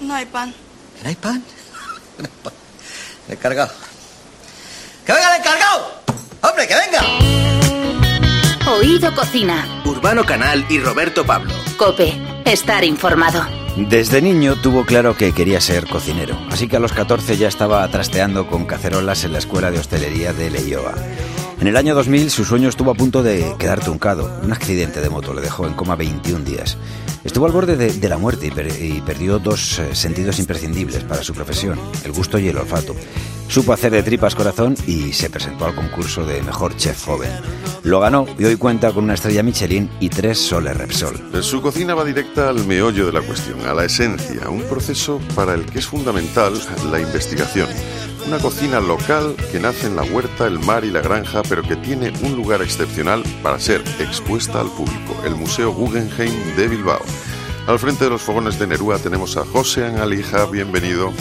no 0.00 0.14
hay 0.14 0.26
pan. 0.26 0.55
¿No 1.02 1.09
hay 1.09 1.17
pan? 1.17 1.45
No 2.19 2.25
hay 2.25 2.31
pan. 2.43 2.52
El 3.28 3.35
encargado. 3.35 3.88
¡Que 5.09 5.15
venga 5.15 5.35
el 5.35 5.41
encargado! 5.41 5.91
¡Hombre, 6.43 6.69
que 6.69 6.75
venga! 6.75 7.00
Oído 8.71 9.15
Cocina. 9.15 9.81
Urbano 9.87 10.23
Canal 10.27 10.67
y 10.69 10.81
Roberto 10.81 11.25
Pablo. 11.25 11.55
Cope. 11.79 12.12
Estar 12.45 12.85
informado. 12.85 13.47
Desde 13.75 14.21
niño 14.21 14.57
tuvo 14.57 14.85
claro 14.85 15.17
que 15.17 15.33
quería 15.33 15.62
ser 15.62 15.87
cocinero, 15.87 16.37
así 16.50 16.69
que 16.69 16.77
a 16.77 16.79
los 16.79 16.93
14 16.93 17.38
ya 17.38 17.49
estaba 17.49 17.88
trasteando 17.88 18.49
con 18.49 18.67
cacerolas 18.67 19.25
en 19.25 19.33
la 19.33 19.38
escuela 19.38 19.71
de 19.71 19.79
hostelería 19.79 20.35
de 20.35 20.50
Leioa. 20.50 20.93
En 21.61 21.67
el 21.67 21.77
año 21.77 21.95
2000 21.95 22.31
su 22.31 22.45
sueño 22.45 22.69
estuvo 22.69 22.93
a 22.93 22.95
punto 22.95 23.25
de 23.25 23.55
quedar 23.59 23.81
truncado. 23.81 24.31
Un 24.45 24.53
accidente 24.53 25.00
de 25.00 25.11
moto 25.11 25.35
le 25.35 25.41
dejó 25.41 25.67
en 25.67 25.75
coma 25.75 25.97
21 25.97 26.45
días. 26.45 26.79
Estuvo 27.25 27.47
al 27.47 27.53
borde 27.53 27.77
de, 27.77 28.09
la 28.09 28.17
muerte 28.17 28.47
y 28.47 29.00
perdió 29.00 29.41
dos 29.41 29.81
eh, 29.81 29.95
sentidos 29.95 30.38
imprescindibles 30.38 31.03
para 31.03 31.25
su 31.25 31.35
profesión, 31.35 31.79
el 32.05 32.12
gusto 32.12 32.38
y 32.38 32.47
el 32.47 32.57
olfato. 32.57 32.95
Supo 33.49 33.73
hacer 33.73 33.91
de 33.91 34.05
tripas 34.05 34.37
corazón 34.37 34.77
y 34.87 35.12
se 35.12 35.31
presentó 35.31 35.67
al 35.67 35.75
concurso 35.75 36.25
de 36.25 36.43
mejor 36.43 36.77
chef 36.77 37.05
joven. 37.05 37.31
Lo 37.83 37.99
ganó 37.99 38.27
y 38.38 38.45
hoy 38.45 38.57
cuenta 38.57 38.93
con 38.93 39.05
una 39.05 39.15
estrella 39.15 39.43
Michelin 39.43 39.91
y 39.99 40.11
tres 40.11 40.38
soles 40.38 40.77
Repsol. 40.77 41.43
Su 41.43 41.61
cocina 41.61 41.95
va 41.95 42.05
directa 42.05 42.50
al 42.50 42.65
meollo 42.67 43.07
de 43.07 43.12
la 43.12 43.23
cuestión, 43.23 43.67
a 43.67 43.75
la 43.75 43.85
esencia, 43.85 44.49
un 44.49 44.62
proceso 44.62 45.21
para 45.35 45.55
el 45.55 45.67
que 45.67 45.81
es 45.81 45.87
fundamental 45.87 46.53
la 46.91 47.00
investigación. 47.00 47.69
Una 48.27 48.39
cocina 48.39 48.79
local 48.81 49.35
que 49.51 49.59
nace 49.59 49.87
en 49.87 49.97
la 49.97 50.03
huerta, 50.03 50.47
el 50.47 50.59
mar 50.59 50.85
y 50.85 50.91
la 50.91 51.01
granja, 51.01 51.43
pero 51.49 51.63
que 51.63 51.77
tiene 51.77 52.13
un 52.23 52.37
lugar 52.37 52.61
excepcional 52.63 53.23
para 53.43 53.59
ser 53.59 53.83
expuesta 54.01 54.61
al 54.61 54.69
público, 54.71 55.17
el 55.25 55.35
Museo 55.35 55.73
Guggenheim 55.73 56.57
de 56.57 56.69
Bilbao. 56.69 57.01
Al 57.67 57.79
frente 57.79 58.05
de 58.05 58.11
los 58.11 58.21
fogones 58.23 58.59
de 58.59 58.67
Nerúa 58.67 58.99
tenemos 58.99 59.37
a 59.37 59.45
José 59.47 59.85
Alija, 59.87 60.45
bienvenido. 60.47 61.13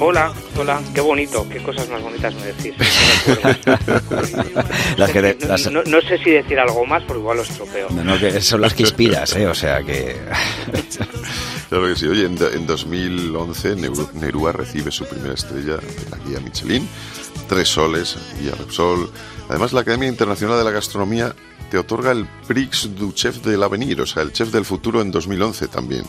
Hola, 0.00 0.32
hola, 0.58 0.80
qué 0.94 1.00
bonito, 1.00 1.46
qué 1.48 1.62
cosas 1.62 1.88
más 1.88 2.02
bonitas 2.02 2.34
me 2.34 2.46
decís. 2.46 2.74
las 4.96 5.10
que 5.10 5.22
te- 5.22 5.38
No, 5.42 5.46
las- 5.48 5.70
no- 5.70 5.82
no 5.84 6.00
sé 6.00 6.18
si 6.24 6.30
decir 6.30 6.58
algo 6.58 6.84
más, 6.86 7.04
porque 7.04 7.20
igual 7.20 7.36
lo 7.36 7.42
estropeo. 7.44 7.88
No, 7.90 8.02
no, 8.02 8.18
que 8.18 8.40
son 8.40 8.60
las 8.62 8.74
que 8.74 8.82
inspiras, 8.82 9.36
¿eh? 9.36 9.46
O 9.46 9.54
sea 9.54 9.80
que... 9.82 10.16
Claro 11.72 11.88
que 11.88 11.96
sí. 11.96 12.06
Oye, 12.06 12.26
en, 12.26 12.36
en 12.36 12.66
2011 12.66 13.76
Neru- 13.78 14.12
Nerúa 14.12 14.52
recibe 14.52 14.90
su 14.90 15.06
primera 15.06 15.32
estrella 15.32 15.78
de 15.78 16.10
la 16.10 16.18
guía 16.18 16.38
Michelin, 16.40 16.86
tres 17.48 17.66
soles, 17.70 18.18
guía 18.38 18.52
Repsol. 18.54 19.10
Además, 19.48 19.72
la 19.72 19.80
Academia 19.80 20.06
Internacional 20.08 20.58
de 20.58 20.64
la 20.64 20.70
Gastronomía 20.70 21.34
te 21.70 21.78
otorga 21.78 22.12
el 22.12 22.26
Prix 22.46 22.94
du 22.94 23.12
Chef 23.12 23.38
de 23.38 23.56
l'Avenir, 23.56 24.02
o 24.02 24.06
sea, 24.06 24.22
el 24.22 24.32
chef 24.34 24.50
del 24.52 24.66
futuro 24.66 25.00
en 25.00 25.10
2011 25.10 25.68
también. 25.68 26.04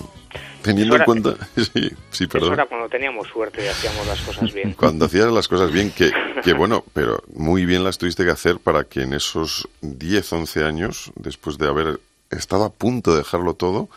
Teniendo 0.62 0.96
Eso 0.96 1.04
en 1.04 1.06
cuenta... 1.06 1.48
Sí, 1.56 1.90
sí, 2.12 2.24
Eso 2.26 2.28
perdón. 2.28 2.54
era 2.56 2.66
cuando 2.66 2.90
teníamos 2.90 3.30
suerte 3.30 3.64
y 3.64 3.68
hacíamos 3.70 4.06
las 4.06 4.20
cosas 4.20 4.54
bien. 4.54 4.74
Cuando 4.78 5.06
hacías 5.06 5.32
las 5.32 5.48
cosas 5.48 5.72
bien, 5.72 5.92
que, 5.92 6.12
que 6.44 6.52
bueno, 6.52 6.84
pero 6.92 7.24
muy 7.34 7.66
bien 7.66 7.86
las 7.86 7.98
tuviste 7.98 8.26
que 8.26 8.32
hacer 8.32 8.60
para 8.60 8.84
que 8.84 9.04
en 9.04 9.14
esos 9.14 9.66
10, 9.80 10.34
11 10.34 10.64
años, 10.66 11.12
después 11.16 11.58
de 11.58 11.70
haber 11.70 12.02
estado 12.32 12.66
a 12.66 12.70
punto 12.70 13.12
de 13.14 13.20
dejarlo 13.20 13.54
todo, 13.54 13.88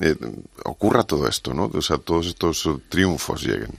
eh, 0.00 0.14
ocurra 0.64 1.02
todo 1.04 1.28
esto, 1.28 1.52
¿no? 1.54 1.70
O 1.72 1.82
sea, 1.82 1.98
todos 1.98 2.26
estos 2.26 2.66
eh, 2.66 2.70
triunfos 2.88 3.42
lleguen. 3.42 3.70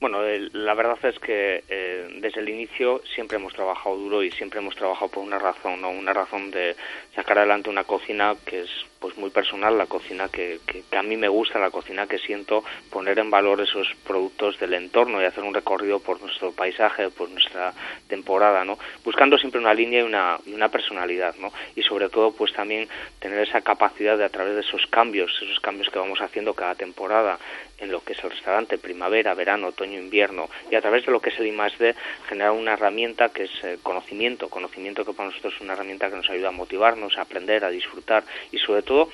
Bueno, 0.00 0.20
la 0.52 0.74
verdad 0.74 0.98
es 1.02 1.18
que 1.18 1.64
eh, 1.68 2.18
desde 2.20 2.40
el 2.40 2.48
inicio 2.48 3.02
siempre 3.14 3.36
hemos 3.36 3.52
trabajado 3.52 3.96
duro 3.96 4.22
y 4.22 4.30
siempre 4.30 4.60
hemos 4.60 4.76
trabajado 4.76 5.10
por 5.10 5.24
una 5.24 5.40
razón, 5.40 5.80
¿no? 5.80 5.90
Una 5.90 6.12
razón 6.12 6.52
de 6.52 6.76
sacar 7.16 7.38
adelante 7.38 7.68
una 7.68 7.82
cocina 7.82 8.36
que 8.44 8.60
es 8.60 8.70
pues 9.00 9.16
muy 9.16 9.30
personal, 9.30 9.78
la 9.78 9.86
cocina 9.86 10.28
que, 10.28 10.60
que, 10.66 10.82
a 10.96 11.02
mí 11.02 11.16
me 11.16 11.28
gusta, 11.28 11.58
la 11.58 11.70
cocina 11.70 12.06
que 12.06 12.18
siento, 12.18 12.64
poner 12.90 13.18
en 13.18 13.30
valor 13.30 13.60
esos 13.60 13.88
productos 14.06 14.58
del 14.58 14.74
entorno 14.74 15.22
y 15.22 15.24
hacer 15.24 15.44
un 15.44 15.54
recorrido 15.54 16.00
por 16.00 16.20
nuestro 16.20 16.52
paisaje, 16.52 17.10
por 17.10 17.28
nuestra 17.30 17.72
temporada, 18.08 18.64
¿no? 18.64 18.78
Buscando 19.04 19.38
siempre 19.38 19.60
una 19.60 19.74
línea 19.74 20.00
y 20.00 20.02
una, 20.02 20.38
y 20.46 20.52
una 20.52 20.68
personalidad, 20.68 21.36
¿no? 21.36 21.52
Y 21.76 21.82
sobre 21.82 22.08
todo, 22.08 22.32
pues 22.32 22.52
también 22.52 22.88
tener 23.20 23.46
esa 23.46 23.60
capacidad 23.60 24.18
de 24.18 24.24
a 24.24 24.28
través 24.28 24.54
de 24.54 24.60
esos 24.62 24.86
cambios, 24.86 25.32
esos 25.42 25.60
cambios 25.60 25.88
que 25.90 25.98
vamos 25.98 26.20
haciendo 26.20 26.54
cada 26.54 26.74
temporada 26.74 27.38
en 27.78 27.92
lo 27.92 28.02
que 28.02 28.12
es 28.12 28.24
el 28.24 28.30
restaurante, 28.30 28.78
primavera, 28.78 29.34
verano, 29.34 29.68
otoño, 29.68 29.98
invierno, 29.98 30.48
y 30.70 30.74
a 30.74 30.80
través 30.80 31.06
de 31.06 31.12
lo 31.12 31.20
que 31.20 31.30
es 31.30 31.38
el 31.38 31.46
I+D, 31.46 31.94
generar 32.28 32.52
una 32.52 32.72
herramienta 32.72 33.28
que 33.28 33.44
es 33.44 33.64
eh, 33.64 33.78
conocimiento, 33.82 34.48
conocimiento 34.48 35.04
que 35.04 35.12
para 35.12 35.28
nosotros 35.28 35.54
es 35.54 35.60
una 35.60 35.74
herramienta 35.74 36.10
que 36.10 36.16
nos 36.16 36.28
ayuda 36.28 36.48
a 36.48 36.52
motivarnos, 36.52 37.16
a 37.16 37.22
aprender, 37.22 37.64
a 37.64 37.70
disfrutar 37.70 38.24
y 38.50 38.58
sobre 38.58 38.82
todo 38.88 39.10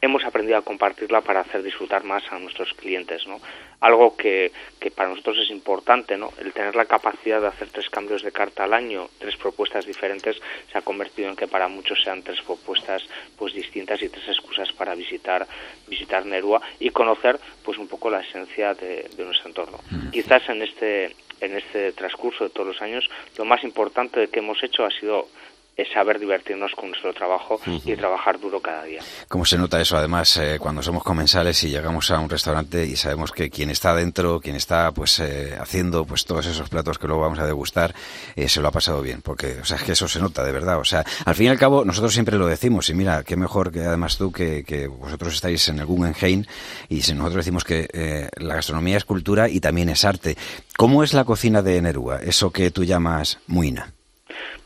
hemos 0.00 0.24
aprendido 0.24 0.58
a 0.58 0.62
compartirla 0.62 1.20
para 1.20 1.40
hacer 1.40 1.62
disfrutar 1.62 2.02
más 2.02 2.24
a 2.32 2.38
nuestros 2.38 2.72
clientes, 2.74 3.24
¿no? 3.28 3.40
Algo 3.80 4.16
que, 4.16 4.50
que 4.80 4.90
para 4.90 5.08
nosotros 5.08 5.38
es 5.38 5.50
importante, 5.50 6.16
¿no? 6.16 6.32
El 6.40 6.52
tener 6.52 6.74
la 6.74 6.86
capacidad 6.86 7.40
de 7.40 7.46
hacer 7.46 7.68
tres 7.70 7.88
cambios 7.88 8.22
de 8.22 8.32
carta 8.32 8.64
al 8.64 8.74
año, 8.74 9.08
tres 9.18 9.36
propuestas 9.36 9.86
diferentes, 9.86 10.36
se 10.70 10.78
ha 10.78 10.82
convertido 10.82 11.28
en 11.28 11.36
que 11.36 11.46
para 11.46 11.68
muchos 11.68 12.02
sean 12.02 12.22
tres 12.22 12.40
propuestas 12.42 13.02
pues 13.38 13.54
distintas 13.54 14.02
y 14.02 14.08
tres 14.08 14.26
excusas 14.28 14.72
para 14.72 14.96
visitar 14.96 15.46
visitar 15.86 16.26
Nerúa 16.26 16.60
y 16.80 16.90
conocer 16.90 17.38
pues 17.64 17.78
un 17.78 17.86
poco 17.86 18.10
la 18.10 18.20
esencia 18.20 18.74
de, 18.74 19.08
de 19.16 19.24
nuestro 19.24 19.48
entorno. 19.48 19.78
Quizás 20.10 20.48
en 20.48 20.62
este 20.62 21.14
en 21.40 21.56
este 21.56 21.92
transcurso 21.92 22.44
de 22.44 22.50
todos 22.50 22.68
los 22.68 22.82
años 22.82 23.08
lo 23.36 23.44
más 23.44 23.62
importante 23.64 24.28
que 24.28 24.38
hemos 24.40 24.62
hecho 24.62 24.84
ha 24.84 24.90
sido 24.90 25.28
es 25.76 25.88
saber 25.92 26.18
divertirnos 26.18 26.72
con 26.76 26.90
nuestro 26.90 27.14
trabajo 27.14 27.60
y 27.66 27.96
trabajar 27.96 28.38
duro 28.38 28.60
cada 28.60 28.84
día. 28.84 29.00
¿Cómo 29.28 29.44
se 29.44 29.56
nota 29.56 29.80
eso? 29.80 29.96
Además, 29.96 30.36
eh, 30.36 30.58
cuando 30.60 30.82
somos 30.82 31.02
comensales 31.02 31.62
y 31.64 31.70
llegamos 31.70 32.10
a 32.10 32.18
un 32.18 32.28
restaurante 32.28 32.84
y 32.84 32.96
sabemos 32.96 33.32
que 33.32 33.48
quien 33.48 33.70
está 33.70 33.94
dentro, 33.94 34.40
quien 34.40 34.56
está 34.56 34.92
pues 34.92 35.18
eh, 35.20 35.56
haciendo 35.58 36.04
pues 36.04 36.24
todos 36.24 36.46
esos 36.46 36.68
platos 36.68 36.98
que 36.98 37.06
luego 37.06 37.22
vamos 37.22 37.38
a 37.38 37.46
degustar, 37.46 37.94
eh, 38.36 38.48
se 38.48 38.60
lo 38.60 38.68
ha 38.68 38.72
pasado 38.72 39.00
bien, 39.00 39.22
porque 39.22 39.60
o 39.60 39.64
sea 39.64 39.78
es 39.78 39.82
que 39.84 39.92
eso 39.92 40.08
se 40.08 40.20
nota 40.20 40.44
de 40.44 40.52
verdad. 40.52 40.78
O 40.78 40.84
sea, 40.84 41.04
al 41.24 41.34
fin 41.34 41.46
y 41.46 41.48
al 41.48 41.58
cabo 41.58 41.84
nosotros 41.84 42.12
siempre 42.12 42.36
lo 42.36 42.46
decimos 42.46 42.90
y 42.90 42.94
mira 42.94 43.22
qué 43.24 43.36
mejor 43.36 43.72
que 43.72 43.80
además 43.80 44.18
tú 44.18 44.30
que, 44.30 44.64
que 44.64 44.88
vosotros 44.88 45.34
estáis 45.34 45.68
en 45.68 45.78
el 45.78 45.86
Guggenheim 45.86 46.44
y 46.88 47.02
si 47.02 47.14
nosotros 47.14 47.44
decimos 47.44 47.64
que 47.64 47.88
eh, 47.92 48.28
la 48.36 48.56
gastronomía 48.56 48.98
es 48.98 49.04
cultura 49.04 49.48
y 49.48 49.60
también 49.60 49.88
es 49.88 50.04
arte. 50.04 50.36
¿Cómo 50.76 51.02
es 51.02 51.14
la 51.14 51.24
cocina 51.24 51.62
de 51.62 51.80
Nerúa? 51.80 52.20
Eso 52.22 52.50
que 52.50 52.70
tú 52.70 52.84
llamas 52.84 53.38
muina. 53.46 53.92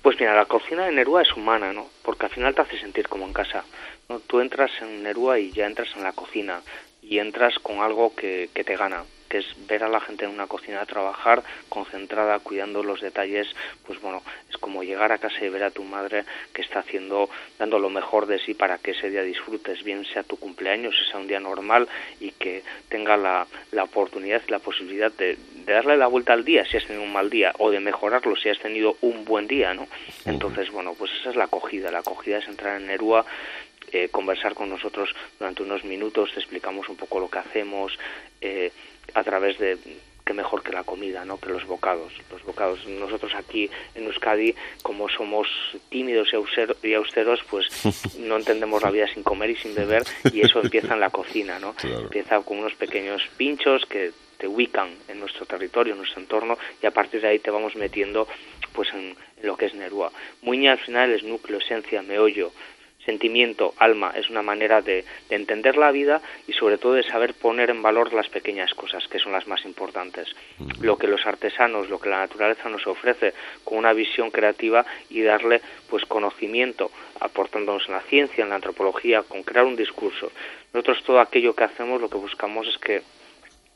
Pues 0.03 0.19
mira, 0.19 0.35
la 0.35 0.45
cocina 0.47 0.87
de 0.87 0.93
Nerúa 0.93 1.23
es 1.23 1.33
humana, 1.37 1.73
¿no? 1.73 1.89
Porque 2.03 2.27
al 2.27 2.33
final 2.33 2.55
te 2.55 2.63
hace 2.63 2.79
sentir 2.79 3.09
como 3.09 3.27
en 3.27 3.33
casa. 3.33 3.65
¿no? 4.09 4.21
Tú 4.21 4.41
entras 4.41 4.71
en 4.81 5.03
Nerúa 5.03 5.39
y 5.39 5.53
ya 5.53 5.67
entras 5.67 5.89
en 5.97 6.03
la 6.03 6.13
cocina 6.13 6.61
y 7.03 7.19
entras 7.19 7.59
con 7.59 7.81
algo 7.81 8.15
que, 8.15 8.51
que 8.53 8.65
te 8.65 8.77
gana, 8.77 9.05
que 9.29 9.39
es 9.39 9.47
ver 9.67 9.85
a 9.85 9.89
la 9.89 10.01
gente 10.01 10.25
en 10.25 10.31
una 10.31 10.47
cocina 10.47 10.85
trabajar 10.87 11.43
concentrada, 11.69 12.39
cuidando 12.39 12.83
los 12.83 13.01
detalles, 13.01 13.49
pues 13.87 14.01
bueno, 14.01 14.23
es 14.49 14.57
como 14.57 14.83
llegar 14.83 15.13
a 15.13 15.19
casa 15.19 15.45
y 15.45 15.49
ver 15.49 15.65
a 15.65 15.71
tu 15.71 15.83
madre 15.83 16.25
que 16.53 16.63
está 16.63 16.81
haciendo, 16.81 17.29
dando 17.59 17.79
lo 17.79 17.91
mejor 17.91 18.27
de 18.27 18.39
sí 18.39 18.55
para 18.55 18.79
que 18.79 18.93
ese 18.93 19.11
día 19.11 19.23
disfrutes, 19.23 19.83
bien 19.83 20.05
sea 20.05 20.23
tu 20.23 20.37
cumpleaños, 20.37 20.95
sea 21.11 21.21
un 21.21 21.29
día 21.29 21.41
normal 21.41 21.89
y 22.21 22.33
que 22.33 22.63
tenga 22.89 23.17
la, 23.17 23.47
la 23.73 23.85
oportunidad 23.85 24.43
y 24.47 24.51
la 24.51 24.59
posibilidad 24.59 25.13
de, 25.13 25.37
de 25.37 25.73
darle 25.73 25.97
la 25.97 26.07
vuelta 26.07 26.33
al 26.33 26.45
día 26.45 26.65
si 26.65 26.77
has 26.77 26.87
tenido 26.87 27.05
un 27.05 27.13
mal 27.13 27.31
día 27.31 27.53
o 27.59 27.71
de 27.71 27.81
mejorarlo 27.81 28.37
si 28.37 28.49
has 28.49 28.59
tenido 28.59 28.97
un 29.01 29.25
buen 29.25 29.47
día, 29.47 29.75
¿no? 29.75 29.87
Entonces, 30.25 30.71
bueno, 30.71 30.95
pues 30.95 31.11
esa 31.21 31.31
es 31.31 31.37
la 31.37 31.45
acogida, 31.45 31.91
la 31.91 31.99
acogida 32.01 32.39
es 32.39 32.49
entrar 32.49 32.81
en 32.81 32.87
Nerúa 32.87 33.25
eh, 33.93 34.09
conversar 34.09 34.55
con 34.55 34.69
nosotros 34.69 35.15
durante 35.39 35.63
unos 35.63 35.85
minutos, 35.85 36.33
te 36.35 36.41
explicamos 36.41 36.89
un 36.89 36.97
poco 36.97 37.21
lo 37.21 37.31
que 37.31 37.39
hacemos 37.39 37.97
eh, 38.41 38.73
a 39.15 39.23
través 39.25 39.59
de 39.59 39.79
que 40.27 40.33
mejor 40.33 40.65
que 40.65 40.73
la 40.73 40.83
comida, 40.83 41.25
¿no? 41.25 41.39
Que 41.39 41.51
los 41.51 41.65
bocados. 41.67 42.13
Los 42.33 42.43
bocados. 42.43 42.85
Nosotros 42.89 43.33
aquí 43.37 43.71
en 43.95 44.07
Euskadi, 44.07 44.57
como 44.83 45.09
somos 45.09 45.47
tímidos 45.89 46.29
y 46.83 46.95
austeros, 46.95 47.41
pues 47.49 47.67
no 48.19 48.37
entendemos 48.37 48.83
la 48.83 48.91
vida 48.91 49.07
sin 49.07 49.23
comer 49.23 49.51
y 49.51 49.57
sin 49.57 49.75
beber 49.75 50.03
y 50.33 50.41
eso 50.41 50.61
empieza 50.61 50.95
en 50.95 51.01
la 51.01 51.11
cocina, 51.11 51.61
¿no? 51.61 51.77
Empieza 51.83 52.41
con 52.41 52.59
unos 52.59 52.75
pequeños 52.75 53.23
pinchos 53.37 53.87
que 53.87 54.11
te 54.37 54.49
ubican 54.49 54.91
en 55.09 55.21
nuestro 55.21 55.47
territorio, 55.47 55.95
en 55.95 55.99
nuestro 55.99 56.21
entorno 56.21 56.59
y 56.83 56.87
a 56.87 56.91
partir 56.91 57.21
de 57.21 57.29
ahí 57.29 57.39
te 57.39 57.53
vamos 57.53 57.77
metiendo 57.77 58.27
pues 58.73 58.93
en, 58.93 59.17
en 59.41 59.47
lo 59.47 59.57
que 59.57 59.67
es 59.67 59.75
Nerúa. 59.75 60.11
Muña 60.43 60.73
al 60.73 60.79
final 60.79 61.13
es 61.13 61.23
núcleo, 61.23 61.59
esencia, 61.59 62.03
meollo, 62.03 62.53
sentimiento, 63.07 63.73
alma, 63.79 64.13
es 64.15 64.29
una 64.29 64.43
manera 64.43 64.83
de, 64.83 65.05
de, 65.31 65.37
entender 65.37 65.79
la 65.79 65.93
vida 65.93 66.21
y 66.47 66.53
sobre 66.53 66.77
todo 66.77 66.93
de 66.93 67.05
saber 67.05 67.33
poner 67.33 67.71
en 67.71 67.81
valor 67.81 68.13
las 68.13 68.29
pequeñas 68.29 68.75
cosas, 68.75 69.07
que 69.09 69.19
son 69.19 69.33
las 69.33 69.47
más 69.47 69.65
importantes. 69.65 70.29
Lo 70.81 70.99
que 70.99 71.07
los 71.07 71.25
artesanos, 71.25 71.89
lo 71.89 71.99
que 71.99 72.11
la 72.11 72.19
naturaleza 72.19 72.69
nos 72.69 72.87
ofrece 72.87 73.33
con 73.65 73.79
una 73.79 73.95
visión 73.95 74.31
creativa 74.31 74.85
y 75.09 75.23
darle 75.23 75.63
pues 75.89 76.05
conocimiento, 76.05 76.91
aportándonos 77.21 77.87
en 77.87 77.95
la 77.95 78.01
ciencia, 78.03 78.43
en 78.43 78.51
la 78.51 78.57
antropología, 78.57 79.23
con 79.23 79.43
crear 79.43 79.65
un 79.65 79.77
discurso. 79.77 80.31
Nosotros 80.75 81.03
todo 81.05 81.21
aquello 81.21 81.55
que 81.55 81.65
hacemos 81.65 82.01
lo 82.01 82.11
que 82.11 82.19
buscamos 82.19 82.67
es 82.67 82.77
que 82.79 83.03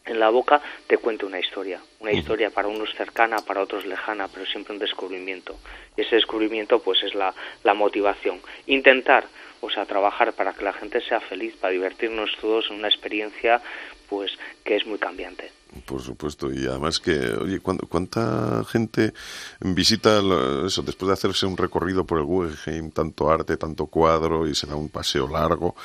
en 0.07 0.19
la 0.19 0.31
boca 0.31 0.61
te 0.87 0.99
cuente 0.99 1.27
una 1.27 1.39
historia, 1.39 1.81
una 2.01 2.13
historia 2.13 2.51
para 2.51 2.69
unos 2.69 2.95
cercana, 2.95 3.39
para 3.39 3.63
otros 3.63 3.87
lejana, 3.87 4.29
pero 4.29 4.47
siempre 4.47 4.73
un 4.73 4.79
descubrimiento. 4.79 5.57
Y 5.97 6.03
ese 6.03 6.17
descubrimiento 6.17 6.81
pues 6.81 7.03
es 7.03 7.15
la, 7.15 7.35
la 7.63 7.75
motivación. 7.75 8.41
Intentar, 8.67 9.25
o 9.61 9.71
sea, 9.71 9.87
trabajar 9.87 10.33
para 10.33 10.53
que 10.53 10.65
la 10.65 10.73
gente 10.73 11.01
sea 11.01 11.21
feliz, 11.21 11.55
para 11.57 11.73
divertirnos 11.73 12.37
todos 12.41 12.71
en 12.71 12.77
una 12.77 12.89
experiencia 12.89 13.61
pues 14.09 14.37
que 14.65 14.77
es 14.77 14.87
muy 14.87 14.99
cambiante. 14.99 15.60
Por 15.87 16.03
supuesto, 16.03 16.53
y 16.53 16.67
además 16.67 16.99
que, 16.99 17.13
oye, 17.13 17.61
¿cuánta 17.61 18.65
gente 18.65 19.13
visita 19.61 20.21
eso 20.67 20.83
después 20.83 21.07
de 21.07 21.13
hacerse 21.13 21.47
un 21.47 21.57
recorrido 21.57 22.05
por 22.05 22.19
el 22.19 22.25
Guggenheim, 22.25 22.91
tanto 22.91 23.31
arte, 23.31 23.57
tanto 23.57 23.87
cuadro, 23.87 24.49
y 24.49 24.55
se 24.57 24.67
da 24.67 24.75
un 24.75 24.89
paseo 24.89 25.29
largo? 25.29 25.77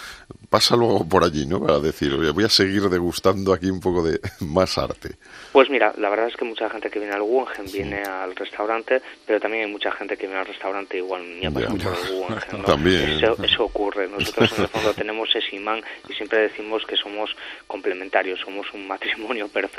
Pasa 0.49 0.75
luego 0.75 1.07
por 1.07 1.23
allí, 1.23 1.45
¿no? 1.45 1.61
Para 1.61 1.79
decir, 1.79 2.13
oye, 2.13 2.31
voy 2.31 2.45
a 2.45 2.49
seguir 2.49 2.89
degustando 2.89 3.53
aquí 3.53 3.67
un 3.69 3.79
poco 3.79 4.01
de 4.01 4.19
más 4.39 4.75
arte. 4.79 5.17
Pues 5.51 5.69
mira, 5.69 5.93
la 5.97 6.09
verdad 6.09 6.29
es 6.29 6.35
que 6.35 6.45
mucha 6.45 6.67
gente 6.67 6.89
que 6.89 6.97
viene 6.97 7.13
al 7.13 7.21
Guggenheim 7.21 7.71
viene 7.71 8.01
al 8.01 8.35
restaurante, 8.35 9.03
pero 9.27 9.39
también 9.39 9.65
hay 9.65 9.71
mucha 9.71 9.91
gente 9.91 10.17
que 10.17 10.25
viene 10.25 10.41
al 10.41 10.47
restaurante 10.47 10.97
igual 10.97 11.21
ni 11.39 11.45
ha 11.45 11.51
pasado 11.51 11.77
por 11.77 11.93
el 11.93 12.19
Guggenheim. 12.21 12.61
¿no? 12.61 12.65
También. 12.65 13.09
Eso, 13.23 13.43
eso 13.43 13.65
ocurre. 13.65 14.07
Nosotros 14.07 14.51
en 14.57 14.63
el 14.63 14.67
fondo 14.69 14.93
tenemos 14.95 15.29
ese 15.35 15.55
imán 15.55 15.83
y 16.09 16.13
siempre 16.13 16.39
decimos 16.39 16.83
que 16.87 16.97
somos 16.97 17.29
complementarios, 17.67 18.39
somos 18.39 18.65
un 18.73 18.87
matrimonio 18.87 19.47
perfecto 19.47 19.74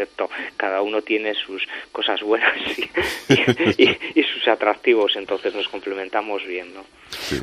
Cada 0.56 0.82
uno 0.82 1.00
tiene 1.02 1.35
sus 1.35 1.66
cosas 1.92 2.20
buenas 2.20 2.52
y, 2.78 3.82
y- 3.82 3.98
y 4.14 4.22
sus 4.24 4.46
atractivos, 4.48 5.16
entonces 5.16 5.54
nos 5.54 5.68
complementamos 5.68 6.44
bien, 6.46 6.74
¿no? 6.74 6.85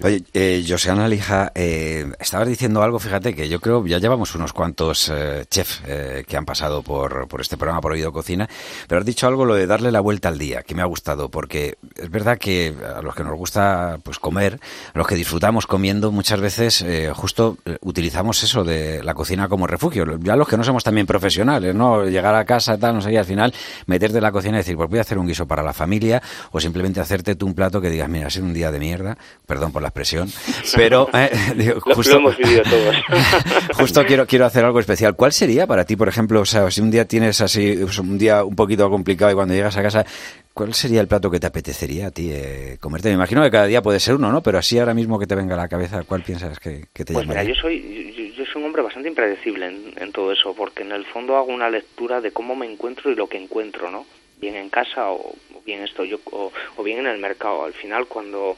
Oye, 0.03 0.23
eh, 0.33 0.63
Lija, 1.09 1.51
eh, 1.55 2.11
estabas 2.19 2.47
diciendo 2.47 2.83
algo, 2.83 2.99
fíjate 2.99 3.33
que 3.33 3.49
yo 3.49 3.59
creo 3.59 3.85
ya 3.85 3.97
llevamos 3.97 4.35
unos 4.35 4.53
cuantos 4.53 5.09
eh, 5.13 5.45
chefs 5.49 5.81
eh, 5.85 6.23
que 6.27 6.37
han 6.37 6.45
pasado 6.45 6.81
por, 6.81 7.27
por 7.27 7.41
este 7.41 7.57
programa, 7.57 7.81
por 7.81 7.91
Oído 7.91 8.11
Cocina, 8.11 8.49
pero 8.87 8.99
has 8.99 9.05
dicho 9.05 9.27
algo 9.27 9.45
lo 9.45 9.55
de 9.55 9.67
darle 9.67 9.91
la 9.91 9.99
vuelta 9.99 10.29
al 10.29 10.37
día, 10.37 10.63
que 10.63 10.75
me 10.75 10.81
ha 10.81 10.85
gustado, 10.85 11.29
porque 11.29 11.77
es 11.95 12.09
verdad 12.09 12.37
que 12.37 12.73
a 12.95 13.01
los 13.01 13.15
que 13.15 13.23
nos 13.23 13.35
gusta 13.35 13.99
pues 14.03 14.19
comer, 14.19 14.59
a 14.93 14.97
los 14.97 15.07
que 15.07 15.15
disfrutamos 15.15 15.67
comiendo, 15.67 16.11
muchas 16.11 16.39
veces 16.39 16.81
eh, 16.81 17.11
justo 17.13 17.57
utilizamos 17.81 18.43
eso 18.43 18.63
de 18.63 19.03
la 19.03 19.13
cocina 19.13 19.47
como 19.47 19.67
refugio. 19.67 20.05
Ya 20.19 20.35
los 20.35 20.47
que 20.47 20.57
no 20.57 20.63
somos 20.63 20.83
también 20.83 21.07
profesionales, 21.07 21.75
¿no? 21.75 22.05
Llegar 22.05 22.35
a 22.35 22.45
casa, 22.45 22.77
tal, 22.77 22.95
no 22.95 23.01
sé, 23.01 23.11
y 23.11 23.17
al 23.17 23.25
final 23.25 23.53
meterte 23.85 24.17
en 24.17 24.23
la 24.23 24.31
cocina 24.31 24.57
y 24.57 24.59
decir, 24.59 24.75
pues 24.75 24.89
voy 24.89 24.99
a 24.99 25.01
hacer 25.01 25.17
un 25.17 25.27
guiso 25.27 25.47
para 25.47 25.63
la 25.63 25.73
familia, 25.73 26.21
o 26.51 26.59
simplemente 26.59 26.99
hacerte 26.99 27.35
tú 27.35 27.45
un 27.45 27.53
plato 27.53 27.81
que 27.81 27.89
digas, 27.89 28.09
mira, 28.09 28.27
ha 28.27 28.29
sido 28.29 28.45
un 28.45 28.53
día 28.53 28.71
de 28.71 28.79
mierda, 28.79 29.17
perdón 29.53 29.71
por 29.71 29.81
la 29.83 29.89
expresión, 29.89 30.27
pero 30.75 31.09
eh, 31.13 31.29
digo, 31.55 31.75
Lo- 31.85 31.95
justo, 31.95 32.13
lo 32.13 32.19
hemos 32.19 32.37
vivido 32.37 32.63
todos. 32.63 32.95
justo 33.73 34.03
quiero, 34.05 34.25
quiero 34.25 34.45
hacer 34.45 34.65
algo 34.65 34.79
especial. 34.79 35.15
¿Cuál 35.15 35.31
sería 35.31 35.67
para 35.67 35.85
ti, 35.85 35.95
por 35.95 36.07
ejemplo, 36.07 36.41
o 36.41 36.45
sea, 36.45 36.69
si 36.71 36.81
un 36.81 36.89
día 36.91 37.05
tienes 37.05 37.39
así, 37.41 37.77
pues, 37.81 37.99
un 37.99 38.17
día 38.17 38.43
un 38.43 38.55
poquito 38.55 38.89
complicado 38.89 39.31
y 39.31 39.35
cuando 39.35 39.53
llegas 39.53 39.77
a 39.77 39.83
casa, 39.83 40.05
¿cuál 40.53 40.73
sería 40.73 41.01
el 41.01 41.07
plato 41.07 41.29
que 41.29 41.39
te 41.39 41.47
apetecería 41.47 42.07
a 42.07 42.11
ti 42.11 42.29
eh, 42.31 42.77
comerte? 42.79 43.09
Me 43.09 43.15
imagino 43.15 43.43
que 43.43 43.51
cada 43.51 43.65
día 43.67 43.81
puede 43.81 43.99
ser 43.99 44.15
uno, 44.15 44.31
¿no? 44.31 44.41
Pero 44.41 44.57
así 44.57 44.79
ahora 44.79 44.93
mismo 44.93 45.19
que 45.19 45.27
te 45.27 45.35
venga 45.35 45.53
a 45.53 45.57
la 45.57 45.67
cabeza, 45.67 46.03
¿cuál 46.03 46.23
piensas 46.23 46.59
que, 46.59 46.85
que 46.93 47.05
te 47.05 47.13
Pues 47.13 47.27
mira, 47.27 47.41
llamaría? 47.43 47.55
yo 47.55 47.61
soy, 47.61 48.13
yo, 48.17 48.23
yo 48.37 48.45
soy 48.51 48.61
un 48.61 48.67
hombre 48.67 48.81
bastante 48.81 49.09
impredecible 49.09 49.67
en, 49.67 49.93
en 49.97 50.11
todo 50.11 50.31
eso, 50.31 50.53
porque 50.55 50.83
en 50.83 50.91
el 50.91 51.05
fondo 51.05 51.37
hago 51.37 51.47
una 51.53 51.69
lectura 51.69 52.21
de 52.21 52.31
cómo 52.31 52.55
me 52.55 52.65
encuentro 52.71 53.11
y 53.11 53.15
lo 53.15 53.27
que 53.27 53.37
encuentro, 53.37 53.89
¿no? 53.91 54.05
Bien 54.39 54.55
en 54.55 54.69
casa 54.69 55.09
o 55.11 55.33
bien 55.65 55.81
esto 55.83 56.03
yo 56.03 56.19
o, 56.25 56.51
o 56.75 56.83
bien 56.83 56.99
en 56.99 57.07
el 57.07 57.17
mercado. 57.19 57.63
Al 57.63 57.71
final 57.73 58.07
cuando 58.07 58.57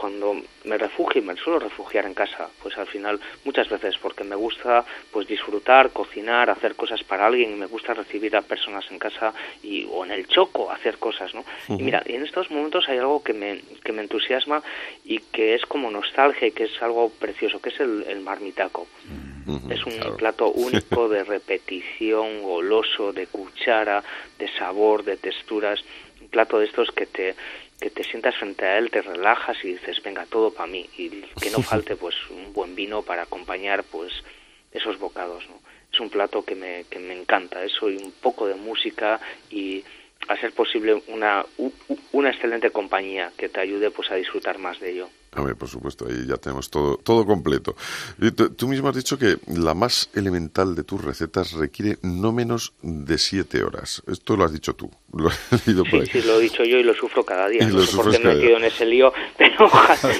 cuando 0.00 0.34
me 0.64 0.78
refugio 0.78 1.20
y 1.20 1.24
me 1.26 1.36
suelo 1.36 1.58
refugiar 1.58 2.06
en 2.06 2.14
casa, 2.14 2.48
pues 2.62 2.78
al 2.78 2.86
final 2.86 3.20
muchas 3.44 3.68
veces 3.68 3.98
porque 3.98 4.24
me 4.24 4.34
gusta 4.34 4.82
pues 5.12 5.28
disfrutar, 5.28 5.90
cocinar, 5.90 6.48
hacer 6.48 6.74
cosas 6.74 7.04
para 7.04 7.26
alguien, 7.26 7.52
y 7.52 7.56
me 7.56 7.66
gusta 7.66 7.92
recibir 7.92 8.34
a 8.34 8.40
personas 8.40 8.86
en 8.90 8.98
casa 8.98 9.34
y 9.62 9.86
o 9.92 10.02
en 10.06 10.12
el 10.12 10.26
choco 10.26 10.70
hacer 10.70 10.96
cosas, 10.96 11.34
¿no? 11.34 11.44
Y 11.68 11.82
mira, 11.82 12.02
en 12.06 12.22
estos 12.24 12.50
momentos 12.50 12.88
hay 12.88 12.96
algo 12.96 13.22
que 13.22 13.34
me 13.34 13.60
que 13.84 13.92
me 13.92 14.00
entusiasma 14.00 14.62
y 15.04 15.18
que 15.18 15.54
es 15.54 15.66
como 15.66 15.90
nostalgia 15.90 16.48
y 16.48 16.52
que 16.52 16.64
es 16.64 16.80
algo 16.80 17.10
precioso, 17.10 17.60
que 17.60 17.68
es 17.68 17.80
el, 17.80 18.04
el 18.08 18.20
marmitaco. 18.20 18.86
Es 19.68 19.84
un 19.84 20.16
plato 20.16 20.50
único 20.52 21.10
de 21.10 21.24
repetición, 21.24 22.40
goloso, 22.42 23.12
de 23.12 23.26
cuchara, 23.26 24.02
de 24.38 24.48
sabor, 24.56 25.04
de 25.04 25.18
texturas. 25.18 25.84
Un 26.22 26.28
plato 26.28 26.58
de 26.58 26.66
estos 26.66 26.90
que 26.92 27.06
te 27.06 27.34
que 27.80 27.90
te 27.90 28.04
sientas 28.04 28.36
frente 28.36 28.64
a 28.64 28.78
él, 28.78 28.90
te 28.90 29.02
relajas 29.02 29.56
y 29.64 29.72
dices, 29.72 30.02
venga, 30.02 30.26
todo 30.26 30.52
para 30.52 30.70
mí. 30.70 30.88
Y 30.98 31.08
que 31.40 31.50
no 31.50 31.62
falte 31.62 31.96
pues 31.96 32.14
un 32.30 32.52
buen 32.52 32.74
vino 32.74 33.02
para 33.02 33.22
acompañar 33.22 33.84
pues 33.84 34.12
esos 34.72 34.98
bocados, 34.98 35.48
¿no? 35.48 35.58
Es 35.92 35.98
un 35.98 36.10
plato 36.10 36.44
que 36.44 36.54
me, 36.54 36.84
que 36.84 36.98
me 36.98 37.18
encanta, 37.18 37.64
eso 37.64 37.90
y 37.90 37.96
un 37.96 38.12
poco 38.12 38.46
de 38.46 38.54
música 38.54 39.18
y 39.50 39.82
a 40.28 40.36
ser 40.36 40.52
posible 40.52 41.02
una, 41.08 41.44
una 42.12 42.30
excelente 42.30 42.70
compañía 42.70 43.32
que 43.36 43.48
te 43.48 43.60
ayude 43.60 43.90
pues 43.90 44.10
a 44.10 44.14
disfrutar 44.14 44.58
más 44.58 44.78
de 44.78 44.92
ello. 44.92 45.08
A 45.32 45.42
ver, 45.42 45.54
por 45.54 45.68
supuesto, 45.68 46.06
ahí 46.08 46.26
ya 46.26 46.36
tenemos 46.38 46.70
todo, 46.70 46.96
todo 46.96 47.24
completo. 47.24 47.76
Tú, 48.56 48.66
mismo 48.66 48.88
has 48.88 48.96
dicho 48.96 49.16
que 49.16 49.36
la 49.46 49.74
más 49.74 50.10
elemental 50.14 50.74
de 50.74 50.82
tus 50.82 51.04
recetas 51.04 51.52
requiere 51.52 51.98
no 52.02 52.32
menos 52.32 52.72
de 52.82 53.16
siete 53.16 53.62
horas. 53.62 54.02
Esto 54.10 54.36
lo 54.36 54.44
has 54.44 54.52
dicho 54.52 54.74
tú, 54.74 54.90
lo 55.14 55.28
por 55.50 55.58
Sí, 55.60 55.96
ahí. 56.00 56.06
sí, 56.06 56.22
lo 56.22 56.34
he 56.38 56.42
dicho 56.42 56.64
yo 56.64 56.78
y 56.78 56.82
lo 56.82 56.94
sufro 56.94 57.24
cada 57.24 57.48
día. 57.48 57.62
Y 57.62 57.66
no 57.66 57.80
sé 57.80 57.94
por 57.96 58.06
sufres 58.06 58.18
qué 58.18 58.24
me 58.24 58.32
he 58.32 58.34
metido 58.36 58.56
en 58.56 58.64
ese 58.64 58.84
lío, 58.86 59.12
pero 59.38 59.68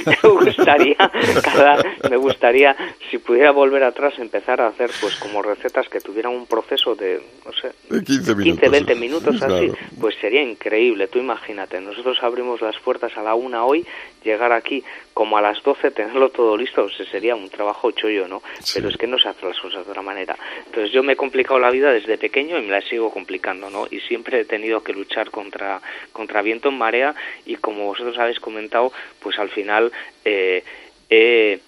me 0.07 0.31
gustaría, 0.45 0.97
cada, 1.43 1.83
me 2.09 2.17
gustaría, 2.17 2.77
si 3.11 3.19
pudiera 3.19 3.51
volver 3.51 3.83
atrás, 3.83 4.15
empezar 4.19 4.61
a 4.61 4.69
hacer 4.69 4.91
pues 5.01 5.17
como 5.17 5.43
recetas 5.43 5.89
que 5.89 6.01
tuvieran 6.01 6.33
un 6.33 6.47
proceso 6.47 6.95
de, 6.95 7.21
no 7.45 7.53
sé, 7.53 7.73
De 7.93 8.05
15 8.05 8.35
minutos. 8.37 8.71
20 8.71 8.95
minutos 8.95 9.43
así, 9.43 9.73
pues 10.01 10.15
sería 10.21 10.43
increíble. 10.43 11.09
Tú 11.09 11.19
imagínate, 11.19 11.81
nosotros 11.81 12.17
abrimos 12.23 12.61
las 12.61 12.79
puertas 12.79 13.11
a 13.17 13.23
la 13.23 13.35
una 13.35 13.65
hoy, 13.65 13.85
llegar 14.23 14.53
aquí 14.53 14.85
como 15.15 15.37
a 15.37 15.43
las 15.43 15.63
12, 15.63 15.91
tenerlo 15.91 16.31
todo 16.31 16.57
listo, 16.57 16.85
o 16.85 16.89
sea, 16.89 17.05
sería 17.07 17.35
un 17.35 17.51
trabajo 17.51 17.91
chollo, 17.91 18.29
¿no? 18.29 18.43
Pero 18.73 18.89
es 18.89 18.97
que 18.97 19.07
no 19.07 19.19
se 19.19 19.29
hacen 19.29 19.49
las 19.49 19.59
cosas 19.59 19.85
de 19.85 19.91
otra 19.91 20.03
manera. 20.03 20.37
Entonces 20.67 20.93
yo 20.93 21.03
me 21.03 21.15
he 21.15 21.17
complicado 21.17 21.59
la 21.59 21.71
vida 21.71 21.93
desde 21.93 22.17
pequeño 22.17 22.59
y 22.59 22.63
me 22.63 22.71
la 22.71 22.81
sigo 22.81 23.11
complicando, 23.11 23.71
¿no? 23.71 23.87
Y 23.91 24.01
siempre 24.01 24.41
he 24.41 24.45
tenido 24.45 24.83
que 24.83 24.93
luchar 24.93 25.31
contra, 25.31 25.81
contra 26.13 26.43
viento 26.43 26.69
en 26.69 26.79
marea 26.79 27.15
y 27.45 27.57
como 27.57 27.87
vosotros 27.87 28.19
habéis 28.19 28.41
comentado, 28.41 28.93
pues 29.21 29.39
al 29.39 29.51
final 29.51 29.93
eh, 30.25 30.65
he, 31.09 31.61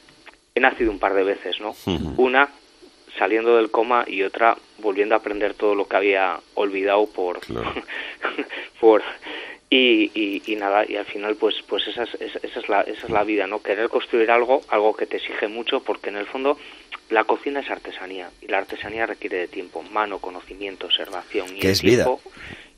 he 0.55 0.61
nacido 0.61 0.91
un 0.91 0.99
par 0.99 1.15
de 1.15 1.25
veces, 1.25 1.61
¿no? 1.61 1.75
Una 2.17 2.49
saliendo 3.19 3.57
del 3.57 3.71
coma 3.71 4.05
y 4.07 4.23
otra 4.23 4.57
volviendo 4.79 5.15
a 5.15 5.19
aprender 5.19 5.55
todo 5.55 5.75
lo 5.75 5.87
que 5.87 5.97
había 5.97 6.41
olvidado 6.55 7.07
por 7.07 7.41
por 8.81 9.03
y, 9.71 10.11
y, 10.15 10.43
y 10.47 10.57
nada 10.57 10.85
y 10.87 10.97
al 10.97 11.05
final 11.07 11.37
pues 11.37 11.57
pues 11.67 11.87
esa 11.89 12.05
es, 12.05 12.15
esa 12.21 12.61
es 12.61 12.69
la 12.69 12.83
esa 12.83 13.07
es 13.07 13.11
la 13.11 13.25
vida 13.25 13.47
no 13.47 13.63
querer 13.63 13.89
construir 13.89 14.31
algo 14.31 14.63
algo 14.69 14.95
que 14.95 15.07
te 15.07 15.17
exige 15.17 15.49
mucho 15.49 15.81
porque 15.81 16.11
en 16.11 16.17
el 16.17 16.27
fondo 16.27 16.59
la 17.11 17.25
cocina 17.25 17.61
es 17.61 17.71
artesanía 17.71 18.31
y 18.41 18.49
la 18.49 18.59
artesanía 18.59 19.07
requiere 19.07 19.39
de 19.39 19.49
tiempo 19.49 19.83
mano 19.83 20.19
conocimiento 20.19 20.87
observación 20.87 21.57
y 21.57 21.61
Que 21.61 21.69
el 21.69 21.73
es 21.73 21.83
vida. 21.83 22.07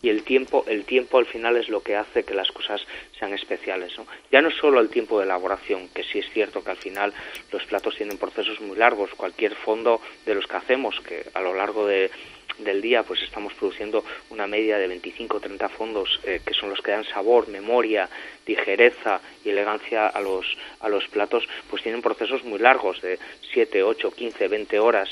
Y 0.03 0.09
el 0.09 0.23
tiempo 0.23 0.65
el 0.67 0.85
tiempo 0.85 1.19
al 1.19 1.27
final 1.27 1.57
es 1.57 1.69
lo 1.69 1.83
que 1.83 1.97
hace 1.97 2.25
que 2.25 2.35
las 2.35 2.51
cosas 2.51 2.81
sean 3.19 3.33
especiales 3.33 3.97
¿no? 3.99 4.07
ya 4.31 4.41
no 4.41 4.51
solo 4.51 4.81
el 4.81 4.89
tiempo 4.89 5.19
de 5.19 5.25
elaboración 5.25 5.89
que 5.89 6.05
sí 6.05 6.19
es 6.19 6.31
cierto 6.31 6.63
que 6.63 6.71
al 6.71 6.77
final 6.77 7.13
los 7.53 7.65
platos 7.65 7.97
tienen 7.97 8.19
procesos 8.19 8.61
muy 8.61 8.77
largos 8.77 9.11
cualquier 9.15 9.55
fondo 9.55 10.01
de 10.27 10.35
los 10.35 10.47
que 10.47 10.57
hacemos 10.57 11.01
que 11.01 11.25
a 11.35 11.41
lo 11.41 11.55
largo 11.55 11.87
de 11.87 12.11
del 12.59 12.81
día 12.81 13.03
pues 13.03 13.23
estamos 13.23 13.53
produciendo 13.55 14.05
una 14.31 14.47
media 14.47 14.79
de 14.79 14.87
25 14.87 15.37
o 15.37 15.41
30 15.41 15.69
fondos 15.71 16.21
eh, 16.25 16.41
que 16.45 16.55
son 16.55 16.71
los 16.71 16.81
que 16.81 16.93
dan 16.93 17.05
sabor, 17.05 17.49
memoria, 17.49 18.09
ligereza 18.47 19.21
y 19.45 19.51
elegancia 19.51 20.07
a 20.07 20.21
los 20.21 20.47
a 20.81 20.89
los 20.89 21.07
platos, 21.09 21.45
pues 21.69 21.83
tienen 21.83 22.03
procesos 22.03 22.45
muy 22.45 22.59
largos 22.59 23.01
de 23.01 23.19
7, 23.53 23.83
8, 23.83 24.11
15, 24.13 24.49
20 24.49 24.79
horas. 24.79 25.09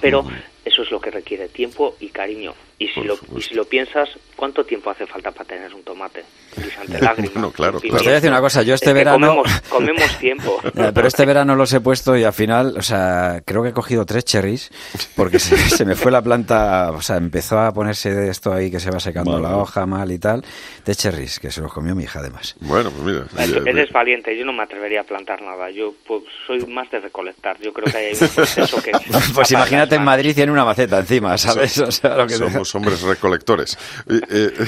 Pero 0.00 0.24
eso 0.64 0.82
es 0.82 0.90
lo 0.90 1.00
que 1.00 1.10
requiere 1.10 1.48
tiempo 1.48 1.96
y 2.00 2.08
cariño. 2.08 2.54
Y 2.78 2.88
si, 2.88 3.00
lo, 3.02 3.16
y 3.36 3.40
si 3.42 3.54
lo 3.54 3.64
piensas, 3.64 4.08
¿cuánto 4.34 4.64
tiempo 4.64 4.90
hace 4.90 5.06
falta 5.06 5.30
para 5.30 5.44
tener 5.48 5.72
un 5.72 5.82
tomate? 5.84 6.24
Lágrimas. 7.00 7.32
Bueno, 7.34 7.50
claro, 7.52 7.78
Pues 7.80 7.92
te 7.92 7.98
voy 7.98 8.08
a 8.08 8.14
decir 8.16 8.28
una 8.30 8.40
cosa, 8.40 8.62
yo 8.62 8.74
este 8.74 8.88
Es 8.90 8.94
verano... 8.94 9.36
Comemos, 9.36 9.60
comemos 9.68 10.18
tiempo. 10.18 10.60
Pero 10.74 11.06
este 11.06 11.24
verano 11.24 11.54
los 11.54 11.72
he 11.72 11.80
puesto 11.80 12.16
y 12.16 12.24
al 12.24 12.32
final, 12.32 12.74
o 12.76 12.82
sea, 12.82 13.40
creo 13.44 13.62
que 13.62 13.68
he 13.68 13.72
cogido 13.72 14.04
tres 14.04 14.24
cherries 14.24 14.70
porque 15.14 15.38
se, 15.38 15.56
se 15.70 15.84
me 15.84 15.94
fue 15.94 16.10
la 16.10 16.20
planta, 16.22 16.90
o 16.90 17.00
sea, 17.02 17.16
empezó 17.18 17.58
a 17.60 17.72
ponerse 17.72 18.12
de 18.12 18.30
esto 18.30 18.52
ahí 18.52 18.70
que 18.70 18.80
se 18.80 18.90
va 18.90 18.98
secando 18.98 19.32
Vale. 19.32 19.44
la 19.44 19.56
hoja 19.58 19.86
mal 19.86 20.10
y 20.10 20.18
tal, 20.18 20.44
de 20.84 20.94
cherries, 20.96 21.38
que 21.38 21.50
se 21.52 21.60
los 21.60 21.72
comió 21.72 21.94
mi 21.94 22.02
hija 22.04 22.18
además. 22.18 22.56
Bueno, 22.60 22.90
pues 22.90 23.04
mira. 23.04 23.26
Eres 23.38 23.64
ya- 23.64 23.70
eres 23.70 23.92
valiente, 23.92 24.36
yo 24.36 24.44
no 24.44 24.52
me 24.52 24.64
atrevería 24.64 25.02
a 25.02 25.04
plantar 25.04 25.40
nada. 25.40 25.70
Yo 25.70 25.94
pues, 26.06 26.24
soy 26.48 26.66
más 26.66 26.90
de 26.90 26.98
recolectar. 26.98 27.58
Yo 27.60 27.72
creo 27.72 27.86
que 27.90 27.96
hay 27.96 28.12
un 28.20 28.28
proceso 28.28 28.82
que. 28.82 28.90
Pues 29.34 29.52
imagínate 29.52 29.94
en 29.94 30.04
Madrid 30.04 30.34
tiene 30.34 30.50
una 30.50 30.64
maceta 30.64 30.98
encima, 30.98 31.38
¿sabes? 31.38 31.78
O 31.78 31.90
sea, 31.92 32.16
lo 32.16 32.26
que 32.26 32.36
te- 32.38 32.61
Somos 32.64 32.74
hombres 32.76 33.02
recolectores. 33.02 33.76
Eh, 34.06 34.20
eh, 34.30 34.66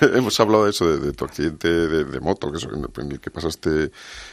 hemos 0.14 0.38
hablado 0.40 0.64
de 0.64 0.70
eso, 0.70 0.86
de, 0.88 1.06
de 1.06 1.12
tu 1.12 1.24
accidente 1.24 1.68
de, 1.68 2.04
de 2.04 2.20
moto, 2.20 2.50
que, 2.50 2.58
eso, 2.58 2.70
en 2.72 3.12
el 3.12 3.20
que 3.20 3.30
pasaste 3.30 3.90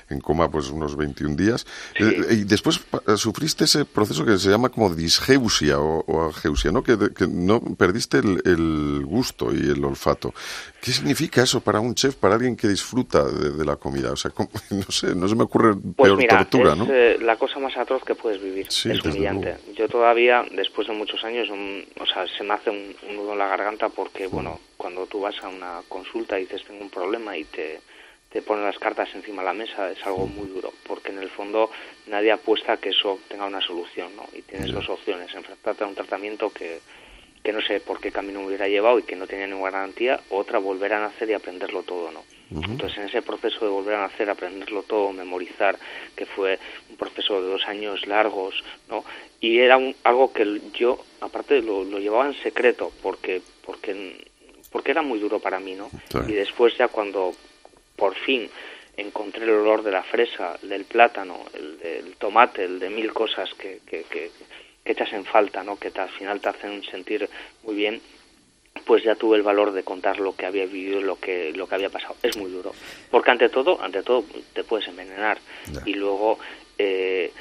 en 0.09 0.19
coma 0.21 0.49
pues 0.49 0.69
unos 0.69 0.95
21 0.95 1.35
días. 1.35 1.65
Eh, 1.95 2.27
y 2.31 2.43
después 2.43 2.79
sufriste 3.17 3.65
ese 3.65 3.85
proceso 3.85 4.25
que 4.25 4.37
se 4.37 4.49
llama 4.49 4.69
como 4.69 4.93
disgeusia 4.93 5.79
o, 5.79 6.03
o 6.07 6.29
ageusia, 6.29 6.71
¿no? 6.71 6.83
Que, 6.83 6.97
que 7.13 7.27
no 7.27 7.59
perdiste 7.75 8.19
el, 8.19 8.41
el 8.45 9.05
gusto 9.05 9.53
y 9.53 9.69
el 9.69 9.83
olfato. 9.83 10.33
¿Qué 10.83 10.91
significa 10.91 11.41
eso 11.41 11.61
para 11.61 11.79
un 11.79 11.95
chef, 11.95 12.15
para 12.15 12.35
alguien 12.35 12.57
que 12.57 12.67
disfruta 12.67 13.23
de, 13.23 13.51
de 13.51 13.63
la 13.63 13.77
comida? 13.77 14.11
O 14.11 14.17
sea, 14.17 14.31
¿cómo- 14.31 14.49
no 14.69 14.83
sé, 14.91 15.15
no 15.15 15.29
se 15.29 15.35
me 15.35 15.43
ocurre 15.43 15.75
Pues 15.95 16.09
peor 16.09 16.17
mira, 16.17 16.37
tortura, 16.39 16.71
es 16.73 16.77
¿no? 16.77 16.87
eh, 16.91 17.17
la 17.21 17.37
cosa 17.37 17.57
más 17.59 17.77
atroz 17.77 18.03
que 18.03 18.15
puedes 18.15 18.41
vivir. 18.41 18.69
Sí, 18.69 18.91
es 18.91 19.01
humillante. 19.05 19.55
Yo 19.77 19.87
todavía, 19.87 20.43
después 20.51 20.87
de 20.89 20.93
muchos 20.93 21.23
años, 21.23 21.49
un- 21.49 21.85
o 22.01 22.05
sea, 22.05 22.27
se 22.27 22.43
me 22.43 22.53
hace 22.53 22.69
un, 22.69 22.93
un 23.09 23.15
nudo 23.15 23.31
en 23.31 23.39
la 23.39 23.47
garganta 23.47 23.87
porque, 23.87 24.27
bueno, 24.27 24.59
cuando 24.75 25.05
tú 25.05 25.21
vas 25.21 25.41
a 25.41 25.47
una 25.47 25.81
consulta 25.87 26.37
y 26.37 26.41
dices 26.43 26.65
tengo 26.65 26.81
un 26.81 26.89
problema 26.89 27.37
y 27.37 27.45
te, 27.45 27.79
te 28.29 28.41
ponen 28.41 28.65
las 28.65 28.77
cartas 28.77 29.07
encima 29.15 29.41
de 29.41 29.45
la 29.47 29.53
mesa, 29.53 29.89
es 29.89 30.05
algo 30.05 30.27
muy 30.27 30.49
duro, 30.49 30.73
porque 30.85 31.11
en 31.13 31.19
el 31.19 31.29
fondo 31.29 31.71
nadie 32.07 32.33
apuesta 32.33 32.73
a 32.73 32.77
que 32.77 32.89
eso 32.89 33.19
tenga 33.29 33.45
una 33.45 33.61
solución, 33.61 34.13
¿no? 34.17 34.25
Y 34.37 34.41
tienes 34.41 34.73
dos 34.73 34.89
opciones, 34.89 35.33
enfrentarte 35.33 35.85
a 35.85 35.87
un 35.87 35.95
tratamiento 35.95 36.49
que 36.49 36.81
que 37.43 37.51
no 37.51 37.61
sé 37.61 37.81
por 37.81 37.99
qué 37.99 38.11
camino 38.11 38.39
me 38.39 38.47
hubiera 38.47 38.67
llevado 38.67 38.97
y 38.99 39.03
que 39.03 39.17
no 39.17 39.27
tenía 39.27 39.47
ninguna 39.47 39.71
garantía, 39.71 40.19
otra 40.29 40.59
volver 40.59 40.93
a 40.93 41.01
nacer 41.01 41.29
y 41.29 41.33
aprenderlo 41.33 41.83
todo, 41.83 42.11
¿no? 42.11 42.23
Entonces, 42.51 42.99
en 42.99 43.05
ese 43.05 43.23
proceso 43.23 43.65
de 43.65 43.71
volver 43.71 43.95
a 43.95 44.01
nacer, 44.03 44.29
aprenderlo 44.29 44.83
todo, 44.83 45.11
memorizar, 45.11 45.75
que 46.15 46.27
fue 46.27 46.59
un 46.89 46.97
proceso 46.97 47.41
de 47.41 47.47
dos 47.47 47.67
años 47.67 48.05
largos, 48.05 48.63
¿no? 48.89 49.03
Y 49.39 49.57
era 49.57 49.75
un, 49.77 49.95
algo 50.03 50.31
que 50.31 50.61
yo, 50.73 51.03
aparte, 51.21 51.61
lo, 51.63 51.83
lo 51.83 51.97
llevaba 51.97 52.27
en 52.27 52.35
secreto, 52.35 52.91
porque, 53.01 53.41
porque, 53.65 54.23
porque 54.71 54.91
era 54.91 55.01
muy 55.01 55.19
duro 55.19 55.39
para 55.39 55.59
mí, 55.59 55.73
¿no? 55.73 55.89
Sí. 56.09 56.19
Y 56.27 56.33
después 56.33 56.77
ya 56.77 56.89
cuando 56.89 57.33
por 57.95 58.13
fin 58.13 58.47
encontré 58.97 59.45
el 59.45 59.49
olor 59.49 59.81
de 59.81 59.91
la 59.91 60.03
fresa, 60.03 60.55
del 60.61 60.85
plátano, 60.85 61.39
el 61.55 61.79
del 61.79 62.15
tomate, 62.17 62.65
el 62.65 62.79
de 62.79 62.89
mil 62.91 63.11
cosas 63.13 63.51
que, 63.55 63.79
que, 63.87 64.03
que 64.03 64.29
echas 64.85 65.11
en 65.13 65.25
falta, 65.25 65.63
¿no? 65.63 65.77
que 65.77 65.91
te- 65.91 66.01
al 66.01 66.09
final 66.09 66.39
te 66.41 66.49
hacen 66.49 66.83
sentir 66.83 67.29
muy 67.63 67.75
bien, 67.75 68.01
pues 68.85 69.03
ya 69.03 69.15
tuve 69.15 69.37
el 69.37 69.43
valor 69.43 69.71
de 69.71 69.83
contar 69.83 70.19
lo 70.19 70.35
que 70.35 70.45
había 70.45 70.65
vivido, 70.65 70.99
lo 71.01 71.17
que 71.19 71.53
lo 71.53 71.67
que 71.67 71.75
había 71.75 71.89
pasado. 71.89 72.15
Es 72.23 72.35
muy 72.37 72.51
duro, 72.51 72.73
porque 73.11 73.31
ante 73.31 73.49
todo, 73.49 73.81
ante 73.81 74.03
todo 74.03 74.25
te 74.53 74.63
puedes 74.63 74.87
envenenar 74.87 75.37
y 75.85 75.93
luego 75.93 76.39
eh, 76.77 77.31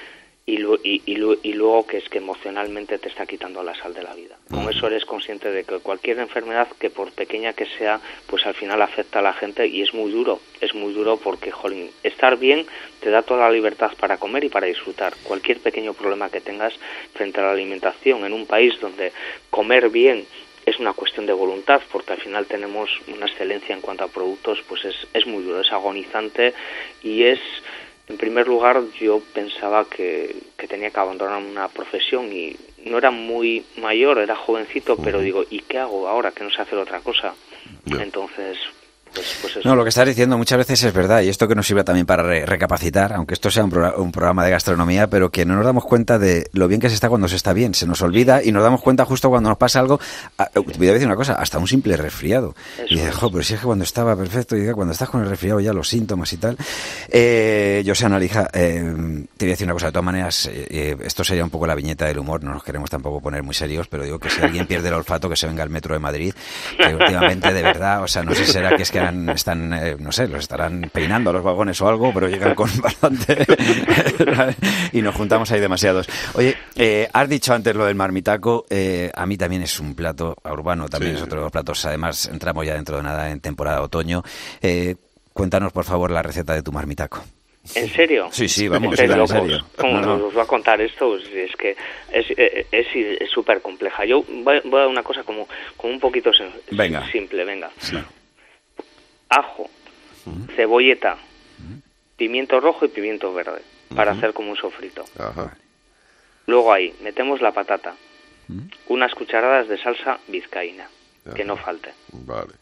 y, 0.44 0.60
y, 0.60 1.02
y 1.06 1.12
y 1.42 1.52
luego 1.52 1.86
que 1.86 1.98
es 1.98 2.08
que 2.08 2.18
emocionalmente 2.18 2.98
te 2.98 3.08
está 3.08 3.26
quitando 3.26 3.62
la 3.62 3.74
sal 3.74 3.94
de 3.94 4.02
la 4.02 4.14
vida. 4.14 4.36
Con 4.50 4.68
eso 4.68 4.86
eres 4.86 5.04
consciente 5.04 5.50
de 5.50 5.64
que 5.64 5.78
cualquier 5.78 6.18
enfermedad, 6.18 6.68
que 6.78 6.90
por 6.90 7.12
pequeña 7.12 7.52
que 7.52 7.66
sea, 7.66 8.00
pues 8.26 8.44
al 8.46 8.54
final 8.54 8.82
afecta 8.82 9.20
a 9.20 9.22
la 9.22 9.32
gente 9.32 9.66
y 9.66 9.82
es 9.82 9.94
muy 9.94 10.10
duro. 10.10 10.40
Es 10.60 10.74
muy 10.74 10.92
duro 10.92 11.16
porque, 11.16 11.50
jolín, 11.50 11.90
estar 12.02 12.36
bien 12.38 12.66
te 13.00 13.10
da 13.10 13.22
toda 13.22 13.40
la 13.48 13.50
libertad 13.50 13.92
para 13.98 14.16
comer 14.16 14.44
y 14.44 14.48
para 14.48 14.66
disfrutar. 14.66 15.14
Cualquier 15.22 15.60
pequeño 15.60 15.94
problema 15.94 16.30
que 16.30 16.40
tengas 16.40 16.74
frente 17.14 17.40
a 17.40 17.44
la 17.44 17.52
alimentación 17.52 18.24
en 18.24 18.32
un 18.32 18.46
país 18.46 18.78
donde 18.80 19.12
comer 19.50 19.88
bien 19.90 20.24
es 20.64 20.78
una 20.78 20.92
cuestión 20.92 21.26
de 21.26 21.32
voluntad, 21.32 21.82
porque 21.90 22.12
al 22.12 22.20
final 22.20 22.46
tenemos 22.46 22.88
una 23.08 23.26
excelencia 23.26 23.74
en 23.74 23.80
cuanto 23.80 24.04
a 24.04 24.08
productos, 24.08 24.62
pues 24.68 24.84
es, 24.84 24.96
es 25.12 25.26
muy 25.26 25.42
duro, 25.42 25.60
es 25.60 25.72
agonizante 25.72 26.54
y 27.02 27.24
es, 27.24 27.40
en 28.08 28.16
primer 28.16 28.46
lugar, 28.48 28.82
yo 29.00 29.20
pensaba 29.32 29.84
que, 29.88 30.34
que 30.56 30.68
tenía 30.68 30.90
que 30.90 31.00
abandonar 31.00 31.42
una 31.42 31.68
profesión 31.68 32.32
y 32.32 32.56
no 32.84 32.98
era 32.98 33.10
muy 33.10 33.64
mayor, 33.76 34.18
era 34.18 34.36
jovencito, 34.36 34.96
pero 34.96 35.20
digo, 35.20 35.44
¿y 35.48 35.60
qué 35.60 35.78
hago 35.78 36.08
ahora 36.08 36.32
que 36.32 36.44
no 36.44 36.50
sé 36.50 36.62
hacer 36.62 36.78
otra 36.78 37.00
cosa? 37.00 37.34
Entonces, 37.86 38.58
pues, 39.14 39.38
pues 39.42 39.56
eso. 39.56 39.68
No, 39.68 39.76
lo 39.76 39.82
que 39.84 39.90
estás 39.90 40.06
diciendo 40.06 40.36
muchas 40.38 40.58
veces 40.58 40.82
es 40.82 40.92
verdad 40.92 41.20
y 41.22 41.28
esto 41.28 41.46
que 41.48 41.54
nos 41.54 41.66
sirve 41.66 41.84
también 41.84 42.06
para 42.06 42.22
re- 42.22 42.46
recapacitar, 42.46 43.12
aunque 43.12 43.34
esto 43.34 43.50
sea 43.50 43.64
un, 43.64 43.70
progra- 43.70 43.94
un 43.96 44.12
programa 44.12 44.44
de 44.44 44.50
gastronomía, 44.50 45.06
pero 45.08 45.30
que 45.30 45.44
no 45.44 45.54
nos 45.56 45.64
damos 45.64 45.84
cuenta 45.84 46.18
de 46.18 46.48
lo 46.52 46.68
bien 46.68 46.80
que 46.80 46.88
se 46.88 46.94
está 46.94 47.08
cuando 47.08 47.28
se 47.28 47.36
está 47.36 47.52
bien. 47.52 47.74
Se 47.74 47.86
nos 47.86 48.02
olvida 48.02 48.42
y 48.42 48.52
nos 48.52 48.62
damos 48.62 48.80
cuenta 48.82 49.04
justo 49.04 49.28
cuando 49.28 49.48
nos 49.50 49.58
pasa 49.58 49.80
algo. 49.80 50.00
Ah, 50.38 50.48
eh, 50.54 50.60
Te 50.62 50.78
voy 50.78 50.88
a 50.88 50.92
decir 50.92 51.06
una 51.06 51.16
cosa, 51.16 51.34
hasta 51.34 51.58
un 51.58 51.68
simple 51.68 51.96
resfriado. 51.96 52.54
y 52.88 52.96
dices, 52.96 53.14
jo, 53.14 53.30
pero 53.30 53.42
si 53.44 53.54
es 53.54 53.60
que 53.60 53.66
cuando 53.66 53.84
estaba 53.84 54.16
perfecto, 54.16 54.56
y 54.56 54.70
cuando 54.72 54.92
estás 54.92 55.08
con 55.08 55.22
el 55.22 55.28
resfriado 55.28 55.60
ya 55.60 55.72
los 55.72 55.88
síntomas 55.88 56.32
y 56.32 56.36
tal. 56.38 56.56
Eh, 57.10 57.82
yo 57.84 57.94
sé, 57.94 58.06
Analija, 58.06 58.48
eh, 58.52 58.82
te 59.36 59.44
voy 59.44 59.50
a 59.50 59.54
decir 59.54 59.66
una 59.66 59.74
cosa, 59.74 59.86
de 59.86 59.92
todas 59.92 60.04
maneras, 60.04 60.46
eh, 60.46 60.66
eh, 60.70 60.96
esto 61.04 61.24
sería 61.24 61.44
un 61.44 61.50
poco 61.50 61.66
la 61.66 61.74
viñeta 61.74 62.06
del 62.06 62.18
humor, 62.18 62.42
no 62.42 62.52
nos 62.52 62.62
queremos 62.64 62.88
tampoco 62.90 63.20
poner 63.20 63.42
muy 63.42 63.54
serios, 63.54 63.88
pero 63.88 64.04
digo 64.04 64.18
que 64.18 64.30
si 64.30 64.40
alguien 64.40 64.66
pierde 64.66 64.88
el 64.88 64.94
olfato, 64.94 65.28
que 65.28 65.36
se 65.36 65.46
venga 65.46 65.62
al 65.62 65.70
metro 65.70 65.94
de 65.94 66.00
Madrid, 66.00 66.34
que 66.78 66.94
últimamente, 66.94 67.52
de 67.52 67.62
verdad, 67.62 68.02
o 68.02 68.08
sea, 68.08 68.22
no 68.22 68.34
sé 68.34 68.44
si 68.46 68.52
será 68.52 68.74
que 68.76 68.82
es 68.82 68.90
que 68.90 69.00
están, 69.34 69.72
eh, 69.72 69.96
no 69.98 70.12
sé, 70.12 70.28
los 70.28 70.40
estarán 70.40 70.90
peinando 70.92 71.30
a 71.30 71.32
los 71.32 71.42
vagones 71.42 71.80
o 71.80 71.88
algo, 71.88 72.12
pero 72.12 72.28
llegan 72.28 72.54
con 72.54 72.68
bastante 72.80 73.36
y 74.92 75.02
nos 75.02 75.14
juntamos 75.14 75.50
ahí 75.52 75.60
demasiados. 75.60 76.08
Oye, 76.34 76.56
eh, 76.76 77.08
has 77.12 77.28
dicho 77.28 77.52
antes 77.54 77.74
lo 77.74 77.84
del 77.86 77.94
marmitaco, 77.94 78.66
eh, 78.70 79.10
a 79.14 79.26
mí 79.26 79.36
también 79.36 79.62
es 79.62 79.78
un 79.80 79.94
plato 79.94 80.36
urbano, 80.44 80.88
también 80.88 81.12
Sí. 81.12 81.18
es 81.18 81.22
otro 81.24 81.38
de 81.38 81.42
los 81.44 81.52
platos, 81.52 81.84
además 81.84 82.26
entramos 82.26 82.66
ya 82.66 82.74
dentro 82.74 82.96
de 82.96 83.02
nada 83.02 83.30
en 83.30 83.40
temporada 83.40 83.78
de 83.78 83.84
otoño. 83.84 84.22
Eh, 84.60 84.96
cuéntanos, 85.32 85.72
por 85.72 85.84
favor, 85.84 86.10
la 86.10 86.22
receta 86.22 86.54
de 86.54 86.62
tu 86.62 86.72
marmitaco. 86.72 87.22
¿En 87.76 87.88
serio? 87.90 88.26
Sí, 88.32 88.48
sí, 88.48 88.66
vamos, 88.66 88.98
en 88.98 89.08
serio. 89.26 89.64
¿Cómo 89.76 90.00
No, 90.00 90.18
no. 90.18 90.26
os 90.26 90.34
voy 90.34 90.42
a 90.42 90.46
contar 90.46 90.80
esto? 90.80 91.10
Pues 91.10 91.28
es 91.32 91.54
que 91.56 91.76
es 92.12 92.26
eh, 92.36 92.66
es 92.72 92.86
es 93.20 93.30
súper 93.30 93.62
compleja. 93.62 94.04
Yo 94.04 94.24
voy, 94.24 94.60
voy 94.64 94.74
a 94.74 94.78
dar 94.80 94.88
una 94.88 95.04
cosa 95.04 95.22
como, 95.22 95.46
como 95.76 95.92
un 95.92 96.00
poquito 96.00 96.32
Venga. 96.72 97.08
simple, 97.12 97.44
venga. 97.44 97.70
Ajo, 99.34 99.70
cebolleta, 100.54 101.16
pimiento 102.16 102.60
rojo 102.60 102.84
y 102.84 102.88
pimiento 102.88 103.32
verde 103.32 103.62
para 103.96 104.12
hacer 104.12 104.34
como 104.34 104.50
un 104.50 104.56
sofrito. 104.56 105.04
Ajá. 105.18 105.56
Luego 106.46 106.70
ahí 106.70 106.94
metemos 107.00 107.40
la 107.40 107.52
patata, 107.52 107.94
unas 108.88 109.14
cucharadas 109.14 109.68
de 109.68 109.78
salsa 109.78 110.18
vizcaína, 110.28 110.86
que 111.34 111.44
no 111.44 111.56
falte. 111.56 111.94
Vale. 112.12 112.52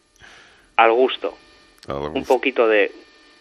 Al 0.77 0.93
gusto, 0.93 1.37
un 1.87 2.23
poquito 2.23 2.67
de 2.69 2.91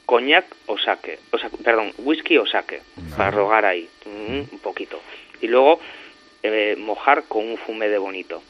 coñac 0.07 0.45
o 0.66 0.77
sake, 0.77 1.21
o 1.31 1.38
sea, 1.38 1.51
perdón, 1.62 1.93
whisky 1.99 2.37
o 2.37 2.47
sake, 2.47 2.83
para 3.16 3.31
rogar 3.31 3.64
ahí, 3.64 3.88
mm, 4.07 4.53
un 4.53 4.59
poquito. 4.61 5.01
Y 5.40 5.47
luego 5.47 5.79
eh, 6.43 6.75
mojar 6.77 7.25
con 7.29 7.47
un 7.47 7.57
fume 7.57 7.88
de 7.88 7.99
bonito. 7.99 8.43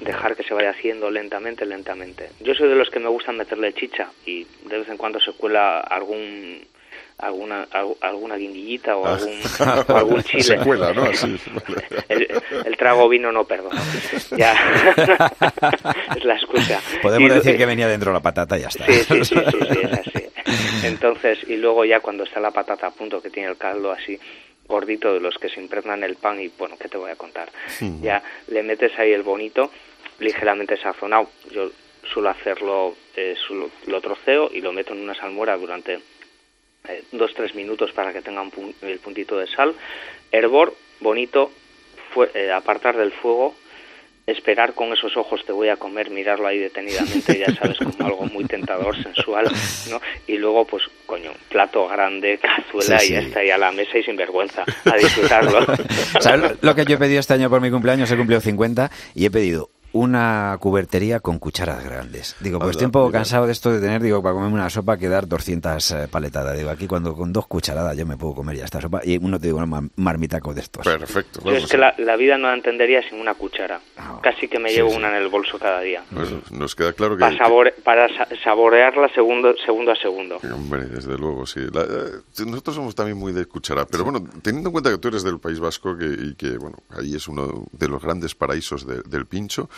Dejar 0.00 0.36
que 0.36 0.42
se 0.42 0.52
vaya 0.54 0.70
haciendo 0.70 1.10
lentamente, 1.10 1.64
lentamente. 1.64 2.30
Yo 2.40 2.54
soy 2.54 2.68
de 2.68 2.74
los 2.74 2.90
que 2.90 3.00
me 3.00 3.08
gusta 3.08 3.32
meterle 3.32 3.72
chicha 3.72 4.08
y 4.26 4.44
de 4.66 4.78
vez 4.78 4.88
en 4.88 4.96
cuando 4.98 5.18
se 5.20 5.32
cuela 5.32 5.80
algún 5.80 6.66
alguna 7.18 7.66
al- 7.72 7.96
alguna 8.02 8.36
guindillita 8.36 8.96
o 8.96 9.04
algún, 9.06 9.40
o 9.88 9.96
algún 9.96 10.22
chile. 10.22 10.42
Se 10.44 10.56
cuela, 10.58 10.92
¿no? 10.92 11.02
Así. 11.04 11.36
El, 12.08 12.28
el 12.64 12.76
trago 12.76 13.08
vino 13.08 13.32
no 13.32 13.44
perdona. 13.44 13.80
Ya. 14.36 14.54
es 16.16 16.24
la 16.24 16.34
excusa. 16.34 16.80
Podemos 17.02 17.30
Y- 17.30 17.34
decir 17.34 17.56
que 17.56 17.66
venía 17.66 17.88
dentro 17.88 18.12
la 18.12 18.20
patata 18.20 18.56
y 18.58 18.60
ya 18.62 18.68
está. 18.68 18.86
Sí, 18.86 18.92
sí, 18.92 19.24
sí, 19.24 19.34
sí, 19.34 19.58
sí, 19.72 19.78
es 19.82 19.92
así. 19.92 20.86
Entonces, 20.86 21.38
y 21.48 21.56
luego 21.56 21.84
ya 21.84 22.00
cuando 22.00 22.24
está 22.24 22.38
la 22.40 22.50
patata 22.52 22.86
a 22.86 22.90
punto, 22.90 23.20
que 23.20 23.30
tiene 23.30 23.48
el 23.48 23.56
caldo 23.56 23.90
así 23.90 24.18
gordito 24.72 25.14
de 25.14 25.20
los 25.20 25.36
que 25.38 25.48
se 25.48 25.60
impregnan 25.60 26.04
el 26.04 26.16
pan 26.16 26.40
y 26.40 26.48
bueno, 26.58 26.76
¿qué 26.78 26.88
te 26.88 26.98
voy 26.98 27.10
a 27.10 27.16
contar? 27.16 27.50
Ya 28.02 28.22
le 28.48 28.62
metes 28.62 28.96
ahí 28.98 29.12
el 29.12 29.22
bonito, 29.22 29.72
ligeramente 30.20 30.76
sazonado. 30.76 31.30
Yo 31.50 31.70
suelo 32.12 32.28
hacerlo, 32.28 32.94
eh, 33.16 33.34
suelo- 33.46 33.70
lo 33.86 34.00
troceo 34.00 34.50
y 34.52 34.60
lo 34.60 34.72
meto 34.72 34.92
en 34.92 35.00
una 35.00 35.14
salmuera 35.14 35.56
durante 35.56 35.98
eh, 36.88 37.02
dos, 37.12 37.34
tres 37.34 37.54
minutos 37.54 37.92
para 37.92 38.12
que 38.12 38.22
tenga 38.22 38.40
un 38.40 38.50
pun- 38.50 38.74
el 38.82 38.98
puntito 39.00 39.36
de 39.36 39.46
sal. 39.48 39.74
Hervor, 40.30 40.74
bonito, 41.00 41.50
fue- 42.14 42.30
eh, 42.34 42.50
apartar 42.52 42.96
del 42.96 43.12
fuego, 43.12 43.54
esperar 44.30 44.74
con 44.74 44.92
esos 44.92 45.16
ojos 45.16 45.40
te 45.44 45.52
voy 45.52 45.68
a 45.68 45.76
comer, 45.76 46.10
mirarlo 46.10 46.46
ahí 46.46 46.58
detenidamente, 46.58 47.38
ya 47.38 47.54
sabes, 47.54 47.78
como 47.78 48.06
algo 48.06 48.26
muy 48.26 48.44
tentador, 48.44 48.94
sensual, 49.02 49.46
¿no? 49.90 50.00
Y 50.26 50.36
luego, 50.36 50.64
pues, 50.66 50.82
coño, 51.06 51.30
plato 51.48 51.88
grande, 51.88 52.38
cazuela 52.38 52.98
Sí, 52.98 53.08
y 53.08 53.14
ya 53.14 53.20
sí. 53.20 53.26
está 53.28 53.40
ahí 53.40 53.50
a 53.50 53.58
la 53.58 53.72
mesa 53.72 53.98
y 53.98 54.02
sin 54.02 54.16
vergüenza, 54.16 54.64
a 54.84 54.96
disfrutarlo. 54.96 55.66
¿Sabes 56.20 56.52
lo 56.60 56.74
que 56.74 56.84
yo 56.84 56.96
he 56.96 56.98
pedido 56.98 57.20
este 57.20 57.34
año 57.34 57.48
por 57.48 57.60
mi 57.60 57.70
cumpleaños? 57.70 58.10
He 58.10 58.16
cumplido 58.16 58.40
50 58.40 58.90
y 59.14 59.24
he 59.26 59.30
pedido 59.30 59.70
una 59.92 60.56
cubertería 60.60 61.20
con 61.20 61.38
cucharas 61.38 61.82
grandes. 61.84 62.36
Digo, 62.40 62.58
pues 62.58 62.72
estoy 62.72 62.86
un 62.86 62.92
poco 62.92 63.06
mira. 63.08 63.20
cansado 63.20 63.46
de 63.46 63.52
esto 63.52 63.72
de 63.72 63.80
tener, 63.80 64.02
digo, 64.02 64.22
para 64.22 64.34
comerme 64.34 64.54
una 64.54 64.70
sopa 64.70 64.96
que 64.96 65.08
dar 65.08 65.26
200 65.28 65.90
eh, 65.92 66.08
paletadas. 66.10 66.56
Digo, 66.58 66.70
aquí 66.70 66.86
cuando 66.86 67.14
con 67.14 67.32
dos 67.32 67.46
cucharadas 67.46 67.96
yo 67.96 68.06
me 68.06 68.16
puedo 68.16 68.34
comer 68.34 68.56
ya 68.56 68.64
esta 68.64 68.80
sopa 68.80 69.00
y 69.04 69.18
uno 69.18 69.38
te 69.38 69.46
digo, 69.48 69.58
un 69.58 69.68
mar- 69.68 69.82
marmitaco 69.96 70.52
de 70.54 70.60
estos. 70.60 70.84
Perfecto. 70.84 71.40
Yo 71.44 71.52
es 71.52 71.66
que 71.66 71.78
la, 71.78 71.94
la 71.98 72.16
vida 72.16 72.36
no 72.38 72.48
la 72.48 72.54
entendería 72.54 73.00
sin 73.08 73.18
una 73.20 73.34
cuchara. 73.34 73.80
Ah, 73.96 74.18
Casi 74.22 74.48
que 74.48 74.58
me 74.58 74.68
sí, 74.68 74.76
llevo 74.76 74.90
sí. 74.90 74.96
una 74.96 75.08
en 75.08 75.14
el 75.22 75.28
bolso 75.28 75.58
cada 75.58 75.80
día. 75.80 76.02
Pues 76.14 76.28
nos 76.50 76.74
queda 76.74 76.92
claro 76.92 77.16
que... 77.16 77.20
Para, 77.20 77.36
sabore- 77.38 77.74
para 77.82 78.08
sa- 78.08 78.28
saborearla 78.44 79.08
segundo, 79.14 79.54
segundo 79.64 79.92
a 79.92 79.96
segundo. 79.96 80.38
Hombre, 80.54 80.84
desde 80.86 81.16
luego, 81.16 81.46
sí. 81.46 81.60
La- 81.72 81.82
eh, 81.82 82.44
nosotros 82.46 82.76
somos 82.76 82.94
también 82.94 83.16
muy 83.18 83.32
de 83.32 83.46
cuchara, 83.46 83.86
pero 83.86 84.04
bueno, 84.04 84.22
teniendo 84.42 84.68
en 84.68 84.72
cuenta 84.72 84.90
que 84.90 84.98
tú 84.98 85.08
eres 85.08 85.22
del 85.22 85.38
País 85.38 85.60
Vasco 85.60 85.96
que, 85.96 86.06
y 86.06 86.34
que, 86.34 86.56
bueno, 86.58 86.76
ahí 86.90 87.14
es 87.14 87.28
uno 87.28 87.66
de 87.72 87.88
los 87.88 88.02
grandes 88.02 88.34
paraísos 88.34 88.86
de- 88.86 89.02
del 89.02 89.26
pincho, 89.26 89.68
¿qué- 89.68 89.77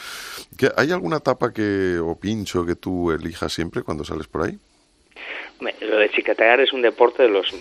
¿hay 0.77 0.93
alguna 0.93 1.21
tapa 1.21 1.53
que 1.53 1.99
o 1.99 2.19
pincho 2.19 2.65
que 2.65 2.77
tú 2.77 3.11
elijas 3.11 3.53
siempre 3.53 3.83
cuando 3.83 4.05
sales 4.05 4.27
por 4.27 4.43
ahí? 4.43 4.59
Lo 5.81 5.99
de 5.99 6.09
chiquetear 6.11 6.61
es 6.61 6.73
un 6.73 6.81
deporte 6.83 7.25
de 7.25 7.29
los 7.29 7.55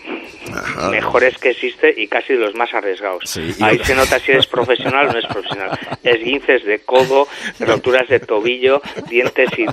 Ajá. 0.54 0.90
mejores 0.90 1.38
que 1.38 1.50
existe 1.52 1.94
y 1.96 2.08
casi 2.08 2.34
de 2.34 2.40
los 2.40 2.56
más 2.56 2.74
arriesgados. 2.74 3.24
Sí, 3.26 3.54
Ahí 3.62 3.78
se 3.84 3.94
nota 3.96 4.18
si 4.20 4.32
eres 4.32 4.48
profesional 4.48 5.08
o 5.10 5.12
no 5.14 5.20
es 5.20 5.26
profesional. 5.26 5.78
Esguinces 6.04 6.64
de 6.66 6.80
codo, 6.80 7.28
roturas 7.60 8.08
de 8.08 8.20
tobillo, 8.20 8.82
dientes 9.10 9.50
y... 9.58 9.66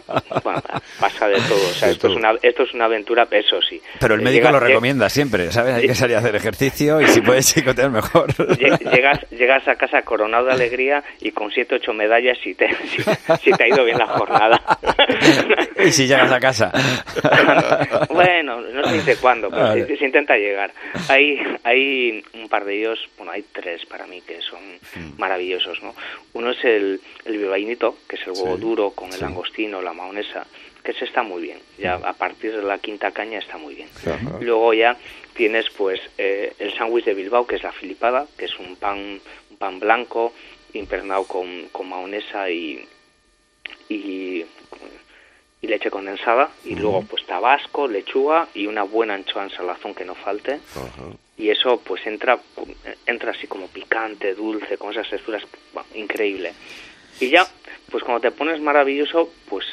Bueno, 0.43 0.63
pasa 1.01 1.29
de 1.29 1.37
todo. 1.37 1.55
O 1.71 1.75
sea, 1.75 1.91
esto. 1.91 2.09
Es 2.09 2.17
una, 2.17 2.33
esto 2.43 2.63
es 2.65 2.75
una 2.75 2.87
aventura, 2.87 3.27
eso 3.31 3.61
sí. 3.63 3.81
Pero 4.01 4.15
el 4.15 4.23
médico 4.23 4.51
lo 4.51 4.59
recomienda 4.61 5.09
siempre, 5.09 5.51
¿sabes? 5.53 5.75
Hay 5.75 5.87
que 5.87 5.95
salir 5.95 6.17
a 6.17 6.19
hacer 6.21 6.35
ejercicio 6.37 7.01
y 7.01 7.07
si 7.09 7.21
puedes 7.21 7.53
chicotear 7.55 7.91
mejor. 7.91 8.33
lle- 8.35 8.79
Llegas, 8.91 9.21
llegas 9.31 9.67
a 9.69 9.77
casa 9.77 10.03
coronado 10.03 10.47
de 10.47 10.53
alegría 10.53 11.03
y 11.21 11.31
con 11.31 11.51
siete 11.51 11.77
ocho 11.77 11.93
medallas 11.93 12.39
si 12.43 12.55
te, 12.55 12.69
si, 12.87 13.03
si 13.43 13.51
te 13.53 13.65
ha 13.65 13.69
ido 13.69 13.85
bien 13.85 13.99
la 13.99 14.07
jornada. 14.07 14.61
y 15.85 15.91
si 15.93 16.07
llegas 16.07 16.33
a 16.33 16.41
casa. 16.41 16.73
Bueno, 18.17 18.61
no 18.61 18.85
se 18.85 18.95
dice 18.95 19.17
cuándo, 19.21 19.51
pero 19.51 19.63
Vale. 19.63 19.87
se, 19.87 19.97
se 19.97 20.05
intenta 20.07 20.37
llegar. 20.37 20.73
Hay, 21.09 21.39
hay 21.65 22.25
un 22.35 22.49
par 22.49 22.65
de 22.65 22.79
ellos, 22.79 22.99
bueno, 23.17 23.33
hay 23.33 23.43
tres 23.53 23.85
para 23.87 24.07
mí 24.07 24.21
que 24.23 24.41
son 24.43 24.61
maravillosos, 25.19 25.83
¿no? 25.83 25.95
Uno 26.35 26.51
es 26.51 26.65
el, 26.65 27.01
el 27.25 27.39
bilbainito, 27.39 27.97
que 28.09 28.17
es 28.17 28.23
el 28.27 28.33
huevo 28.33 28.57
Sí, 28.57 28.61
duro 28.61 28.91
con 28.91 29.09
el 29.09 29.15
sí. 29.15 29.21
langostino, 29.21 29.81
la 29.83 29.93
maonesa, 29.93 30.47
que 30.83 30.93
ese 30.93 31.05
está 31.05 31.23
muy 31.23 31.43
bien. 31.43 31.59
Ya 31.79 31.95
a 31.95 32.13
partir 32.13 32.55
de 32.57 32.63
la 32.63 32.79
quinta 32.79 33.11
caña 33.11 33.39
está 33.39 33.59
muy 33.59 33.75
bien. 33.75 33.89
Ajá. 34.07 34.39
Luego 34.41 34.73
ya 34.75 34.97
tienes 35.35 35.67
pues 35.77 36.01
eh, 36.19 36.53
el 36.59 36.73
sándwich 36.75 37.05
de 37.05 37.15
Bilbao, 37.15 37.47
que 37.47 37.57
es 37.57 37.63
la 37.63 37.73
filipada, 37.73 38.27
que 38.39 38.47
es 38.47 38.59
un 38.59 38.77
pan, 38.77 39.21
un 39.51 39.57
pan 39.59 39.79
blanco 39.81 40.33
impregnado 40.73 41.25
con, 41.25 41.69
con 41.73 41.89
maonesa 41.89 42.51
y, 42.51 42.87
y, 43.89 44.45
y 45.61 45.67
leche 45.67 45.91
condensada. 45.91 46.51
Y 46.65 46.75
luego 46.75 47.03
pues 47.03 47.25
tabasco, 47.27 47.89
lechuga 47.89 48.49
y 48.55 48.67
una 48.67 48.83
buena 48.83 49.15
anchoa 49.15 49.45
en 49.45 49.51
salazón 49.51 49.95
que 49.95 50.05
no 50.05 50.15
falte. 50.15 50.61
Y 51.37 51.51
eso 51.51 51.81
pues 51.85 52.07
entra, 52.07 52.39
entra 53.07 53.33
así 53.33 53.47
como 53.47 53.69
picante, 53.69 54.35
dulce, 54.35 54.79
con 54.79 54.93
esas 54.93 55.09
texturas, 55.09 55.43
bueno, 55.73 55.89
increíble. 55.95 56.53
Y 57.21 57.31
ya, 57.31 57.47
pues 57.91 58.05
cuando 58.05 58.21
te 58.21 58.31
pones 58.31 58.61
maravilloso, 58.61 59.31
pues 59.49 59.67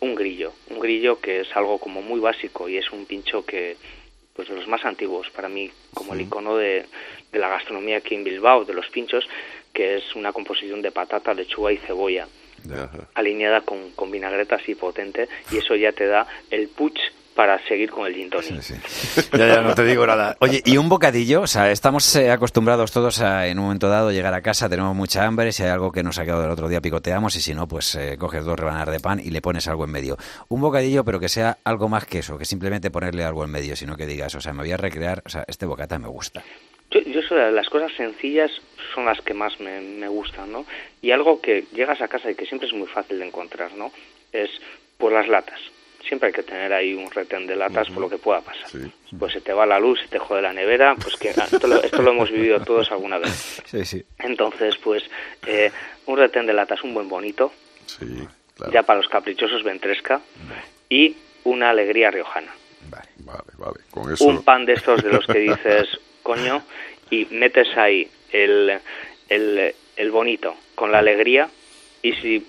un 0.00 0.14
grillo, 0.14 0.52
un 0.70 0.80
grillo 0.80 1.20
que 1.20 1.40
es 1.40 1.56
algo 1.56 1.78
como 1.78 2.02
muy 2.02 2.20
básico 2.20 2.68
y 2.68 2.76
es 2.76 2.90
un 2.90 3.06
pincho 3.06 3.44
que, 3.44 3.76
pues 4.34 4.48
de 4.48 4.54
los 4.54 4.66
más 4.66 4.84
antiguos 4.84 5.28
para 5.30 5.48
mí, 5.48 5.70
como 5.92 6.14
el 6.14 6.22
icono 6.22 6.56
de, 6.56 6.86
de 7.30 7.38
la 7.38 7.48
gastronomía 7.48 7.98
aquí 7.98 8.14
en 8.14 8.24
Bilbao, 8.24 8.64
de 8.64 8.74
los 8.74 8.88
pinchos, 8.88 9.28
que 9.72 9.96
es 9.96 10.14
una 10.14 10.32
composición 10.32 10.82
de 10.82 10.90
patata, 10.90 11.34
lechuga 11.34 11.72
y 11.72 11.76
cebolla, 11.76 12.26
Ajá. 12.72 13.08
alineada 13.14 13.60
con, 13.62 13.90
con 13.92 14.10
vinagreta 14.10 14.56
así 14.56 14.74
potente, 14.74 15.28
y 15.50 15.58
eso 15.58 15.74
ya 15.76 15.92
te 15.92 16.06
da 16.06 16.26
el 16.50 16.68
puch 16.68 16.98
para 17.34 17.64
seguir 17.68 17.90
con 17.90 18.06
el 18.06 18.14
gin 18.14 18.28
tonic. 18.28 18.60
Sí, 18.60 18.74
sí. 18.74 19.22
Ya, 19.32 19.46
ya 19.46 19.60
no 19.62 19.74
te 19.74 19.84
digo 19.84 20.06
nada. 20.06 20.36
Oye, 20.40 20.60
¿y 20.64 20.76
un 20.76 20.88
bocadillo? 20.90 21.42
O 21.42 21.46
sea, 21.46 21.70
estamos 21.70 22.14
eh, 22.16 22.30
acostumbrados 22.30 22.92
todos 22.92 23.20
a, 23.22 23.46
en 23.46 23.58
un 23.58 23.66
momento 23.66 23.88
dado, 23.88 24.10
llegar 24.10 24.34
a 24.34 24.42
casa, 24.42 24.68
tenemos 24.68 24.94
mucha 24.94 25.24
hambre, 25.24 25.52
si 25.52 25.62
hay 25.62 25.70
algo 25.70 25.90
que 25.90 26.02
nos 26.02 26.18
ha 26.18 26.24
quedado 26.24 26.42
del 26.42 26.50
otro 26.50 26.68
día, 26.68 26.80
picoteamos, 26.82 27.36
y 27.36 27.40
si 27.40 27.54
no, 27.54 27.66
pues 27.66 27.94
eh, 27.94 28.16
coges 28.18 28.44
dos 28.44 28.58
rebanadas 28.58 28.92
de 28.92 29.00
pan 29.00 29.20
y 29.20 29.30
le 29.30 29.40
pones 29.40 29.68
algo 29.68 29.84
en 29.84 29.90
medio. 29.90 30.18
Un 30.48 30.60
bocadillo, 30.60 31.04
pero 31.04 31.18
que 31.18 31.28
sea 31.28 31.56
algo 31.64 31.88
más 31.88 32.04
que 32.04 32.18
eso, 32.18 32.36
que 32.36 32.44
simplemente 32.44 32.90
ponerle 32.90 33.24
algo 33.24 33.44
en 33.44 33.50
medio, 33.50 33.74
sino 33.74 33.96
que 33.96 34.06
digas, 34.06 34.34
o 34.34 34.40
sea, 34.40 34.52
me 34.52 34.62
voy 34.62 34.72
a 34.72 34.76
recrear, 34.76 35.22
o 35.24 35.28
sea, 35.30 35.44
este 35.46 35.64
bocata 35.64 35.98
me 35.98 36.08
gusta. 36.08 36.42
Yo, 36.90 37.00
yo 37.02 37.22
soy 37.22 37.38
de 37.38 37.52
las 37.52 37.68
cosas 37.68 37.92
sencillas 37.96 38.50
son 38.94 39.04
las 39.04 39.20
que 39.20 39.34
más 39.34 39.58
me, 39.60 39.80
me 39.80 40.08
gustan, 40.08 40.50
¿no? 40.52 40.66
Y 41.02 41.10
algo 41.10 41.40
que 41.40 41.64
llegas 41.72 42.00
a 42.00 42.08
casa 42.08 42.30
y 42.30 42.34
que 42.34 42.46
siempre 42.46 42.68
es 42.68 42.74
muy 42.74 42.86
fácil 42.88 43.18
de 43.18 43.26
encontrar, 43.26 43.72
¿no? 43.74 43.92
Es 44.32 44.50
por 44.98 45.12
las 45.12 45.28
latas. 45.28 45.58
Siempre 46.06 46.28
hay 46.28 46.32
que 46.32 46.42
tener 46.42 46.72
ahí 46.72 46.94
un 46.94 47.10
retén 47.10 47.46
de 47.46 47.54
latas 47.56 47.88
por 47.90 48.00
lo 48.00 48.08
que 48.10 48.16
pueda 48.18 48.40
pasar. 48.40 48.68
Sí. 48.70 48.90
Pues 49.18 49.32
se 49.34 49.40
te 49.42 49.52
va 49.52 49.66
la 49.66 49.78
luz, 49.78 50.00
se 50.00 50.08
te 50.08 50.18
jode 50.18 50.40
la 50.42 50.52
nevera, 50.52 50.94
pues 50.96 51.16
que 51.16 51.28
esto 51.30 51.66
lo, 51.66 51.82
esto 51.82 52.02
lo 52.02 52.10
hemos 52.12 52.30
vivido 52.30 52.60
todos 52.64 52.90
alguna 52.90 53.18
vez. 53.18 53.62
Sí, 53.66 53.84
sí. 53.84 54.02
Entonces, 54.18 54.76
pues 54.78 55.04
eh, 55.46 55.70
un 56.06 56.16
retén 56.16 56.46
de 56.46 56.54
latas, 56.54 56.82
un 56.82 56.94
buen 56.94 57.08
bonito, 57.08 57.52
Sí, 57.86 58.06
claro. 58.56 58.72
ya 58.72 58.82
para 58.82 58.98
los 58.98 59.08
caprichosos 59.08 59.62
ventresca, 59.62 60.20
y 60.88 61.16
una 61.44 61.70
alegría 61.70 62.10
riojana. 62.10 62.52
Vale. 62.88 63.08
Vale, 63.18 63.52
vale. 63.58 63.80
Con 63.90 64.10
eso. 64.12 64.24
un 64.24 64.42
pan 64.42 64.64
de 64.64 64.72
estos 64.72 65.02
de 65.02 65.10
los 65.12 65.26
que 65.26 65.38
dices, 65.40 65.86
coño, 66.22 66.62
y 67.10 67.26
metes 67.26 67.68
ahí 67.76 68.08
el, 68.32 68.78
el, 69.28 69.74
el 69.96 70.10
bonito 70.10 70.56
con 70.74 70.92
la 70.92 70.98
alegría 70.98 71.48
y 72.02 72.12
si 72.14 72.46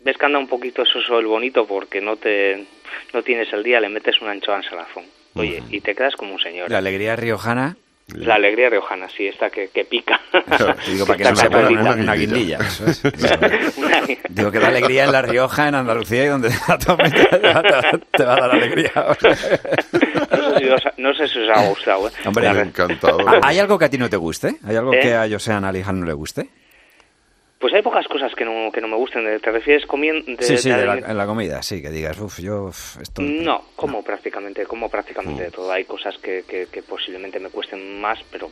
ves 0.00 0.16
que 0.16 0.26
anda 0.26 0.38
un 0.38 0.48
poquito 0.48 0.84
soso 0.84 1.18
el 1.18 1.26
bonito 1.26 1.66
porque 1.66 2.00
no 2.00 2.16
te 2.16 2.66
no 3.12 3.22
tienes 3.22 3.52
el 3.52 3.62
día, 3.62 3.80
le 3.80 3.88
metes 3.88 4.20
una 4.20 4.32
anchoa 4.32 4.56
en 4.56 4.62
salazón. 4.62 5.04
Oye, 5.34 5.62
y 5.70 5.80
te 5.80 5.94
quedas 5.94 6.14
como 6.14 6.34
un 6.34 6.40
señor. 6.40 6.70
La 6.70 6.78
alegría 6.78 7.16
riojana, 7.16 7.76
La 8.14 8.34
alegría 8.34 8.68
riojana, 8.68 9.08
sí, 9.08 9.26
esta 9.26 9.48
que, 9.48 9.68
que 9.68 9.84
pica. 9.84 10.20
digo, 10.86 11.06
para 11.06 11.16
que 11.18 11.24
no 11.24 11.34
calentita. 11.34 11.80
una, 11.80 11.92
una 11.94 12.14
guindilla. 12.14 12.58
eso 12.58 12.86
es. 12.86 13.02
Una- 13.78 14.02
Digo 14.28 14.50
que 14.50 14.58
da 14.58 14.68
alegría 14.68 15.04
en 15.04 15.12
La 15.12 15.22
Rioja, 15.22 15.68
en 15.68 15.74
Andalucía 15.76 16.24
y 16.24 16.28
donde 16.28 16.50
la 16.68 16.78
te, 16.78 16.92
va- 16.92 18.00
te 18.10 18.24
va 18.24 18.34
a 18.34 18.40
dar 18.40 18.50
alegría. 18.50 18.90
no, 20.98 21.14
sé 21.14 21.28
si 21.28 21.38
os, 21.40 21.50
ha 21.56 21.68
gustado, 21.68 22.08
¿eh? 22.08 22.12
Hombre, 22.24 22.52
La 22.52 22.62
encantado. 22.62 23.18
¿Hay 23.42 23.58
algo 23.58 23.78
que 23.78 23.84
a 23.86 23.90
ti 23.90 23.98
no 23.98 24.10
te 24.10 24.16
guste? 24.16 24.56
¿Hay 24.66 24.76
algo 24.76 24.92
¿Eh? 24.94 25.00
que 25.00 25.14
a 25.14 25.28
José 25.30 25.52
Analija 25.52 25.92
no 25.92 26.04
le 26.04 26.12
guste? 26.12 26.48
Pues 27.62 27.72
hay 27.74 27.80
pocas 27.82 28.08
cosas 28.08 28.34
que 28.34 28.44
no, 28.44 28.72
que 28.72 28.80
no 28.80 28.88
me 28.88 28.96
gusten. 28.96 29.22
¿Te 29.40 29.50
refieres 29.52 29.86
comiendo? 29.86 30.24
sí, 30.42 30.58
sí, 30.58 30.68
de 30.68 30.84
la, 30.84 30.94
en 30.98 31.16
la 31.16 31.26
comida, 31.26 31.62
sí, 31.62 31.80
que 31.80 31.90
digas, 31.90 32.18
uff, 32.18 32.40
yo 32.40 32.64
uf, 32.64 33.00
esto... 33.00 33.22
No, 33.22 33.66
como 33.76 34.02
prácticamente, 34.02 34.66
como 34.66 34.88
prácticamente 34.90 35.44
de 35.44 35.50
todo. 35.52 35.70
Hay 35.70 35.84
cosas 35.84 36.18
que, 36.18 36.42
que, 36.42 36.66
que 36.66 36.82
posiblemente 36.82 37.38
me 37.38 37.50
cuesten 37.50 38.00
más, 38.00 38.18
pero 38.32 38.50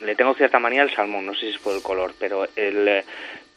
le 0.00 0.16
tengo 0.16 0.34
cierta 0.34 0.58
manía 0.58 0.80
al 0.80 0.94
salmón. 0.94 1.26
No 1.26 1.34
sé 1.34 1.40
si 1.40 1.48
es 1.48 1.58
por 1.58 1.74
el 1.76 1.82
color, 1.82 2.14
pero 2.18 2.48
el, 2.56 3.04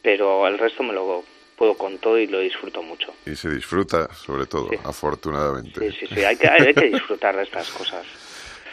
pero 0.02 0.46
el 0.46 0.58
resto 0.58 0.82
me 0.82 0.92
lo 0.92 1.24
puedo 1.56 1.72
con 1.74 1.96
todo 1.96 2.18
y 2.18 2.26
lo 2.26 2.38
disfruto 2.40 2.82
mucho. 2.82 3.14
Y 3.24 3.34
se 3.36 3.48
disfruta, 3.48 4.06
sobre 4.14 4.44
todo, 4.44 4.68
Sí. 4.68 4.76
afortunadamente. 4.84 5.90
Sí, 5.92 5.96
sí, 6.06 6.14
sí. 6.14 6.24
Hay 6.24 6.36
que, 6.36 6.46
hay 6.46 6.74
que 6.74 6.90
disfrutar 6.90 7.34
de 7.36 7.44
estas 7.44 7.70
cosas. 7.70 8.04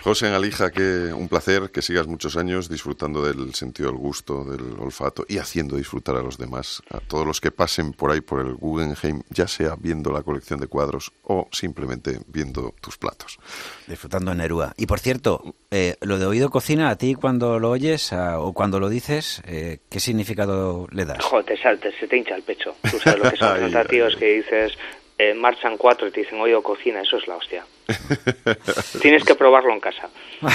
José 0.05 0.27
Alija, 0.27 0.69
que 0.69 1.11
un 1.11 1.27
placer 1.27 1.71
que 1.71 1.81
sigas 1.81 2.05
muchos 2.05 2.37
años 2.37 2.69
disfrutando 2.69 3.23
del 3.25 3.55
sentido 3.55 3.89
del 3.89 3.97
gusto, 3.97 4.43
del 4.43 4.79
olfato 4.79 5.25
y 5.27 5.39
haciendo 5.39 5.77
disfrutar 5.77 6.15
a 6.15 6.21
los 6.21 6.37
demás, 6.37 6.83
a 6.91 6.99
todos 6.99 7.25
los 7.25 7.41
que 7.41 7.49
pasen 7.49 7.91
por 7.91 8.11
ahí 8.11 8.21
por 8.21 8.39
el 8.45 8.53
Guggenheim, 8.53 9.23
ya 9.31 9.47
sea 9.47 9.75
viendo 9.75 10.11
la 10.11 10.21
colección 10.21 10.59
de 10.59 10.67
cuadros 10.67 11.11
o 11.23 11.47
simplemente 11.51 12.19
viendo 12.27 12.75
tus 12.81 12.99
platos. 12.99 13.39
Disfrutando 13.87 14.31
en 14.31 14.37
Nerúa. 14.37 14.75
Y 14.77 14.85
por 14.85 14.99
cierto, 14.99 15.55
eh, 15.71 15.95
lo 16.01 16.19
de 16.19 16.27
oído 16.27 16.51
cocina, 16.51 16.91
a 16.91 16.97
ti 16.97 17.15
cuando 17.15 17.57
lo 17.57 17.71
oyes 17.71 18.13
a- 18.13 18.39
o 18.39 18.53
cuando 18.53 18.79
lo 18.79 18.89
dices, 18.89 19.41
eh, 19.47 19.79
¿qué 19.89 19.99
significado 19.99 20.87
le 20.91 21.05
das? 21.05 21.25
Joder, 21.25 21.45
te 21.45 21.57
saltes, 21.59 21.95
se 21.99 22.07
te 22.07 22.15
hincha 22.17 22.35
el 22.35 22.43
pecho. 22.43 22.75
Tú 22.91 22.99
sabes 22.99 23.23
lo 23.23 23.31
que 23.31 23.37
son 23.37 23.49
ay, 23.75 23.87
tíos 23.89 24.15
que 24.17 24.35
dices, 24.35 24.73
eh, 25.17 25.33
marchan 25.33 25.77
cuatro 25.77 26.07
y 26.07 26.11
te 26.11 26.21
dicen, 26.21 26.39
oye, 26.41 26.53
cocina, 26.61 27.01
eso 27.01 27.17
es 27.17 27.27
la 27.27 27.35
hostia. 27.35 27.63
Tienes 29.01 29.23
que 29.23 29.35
probarlo 29.35 29.73
en 29.73 29.79
casa. 29.79 30.07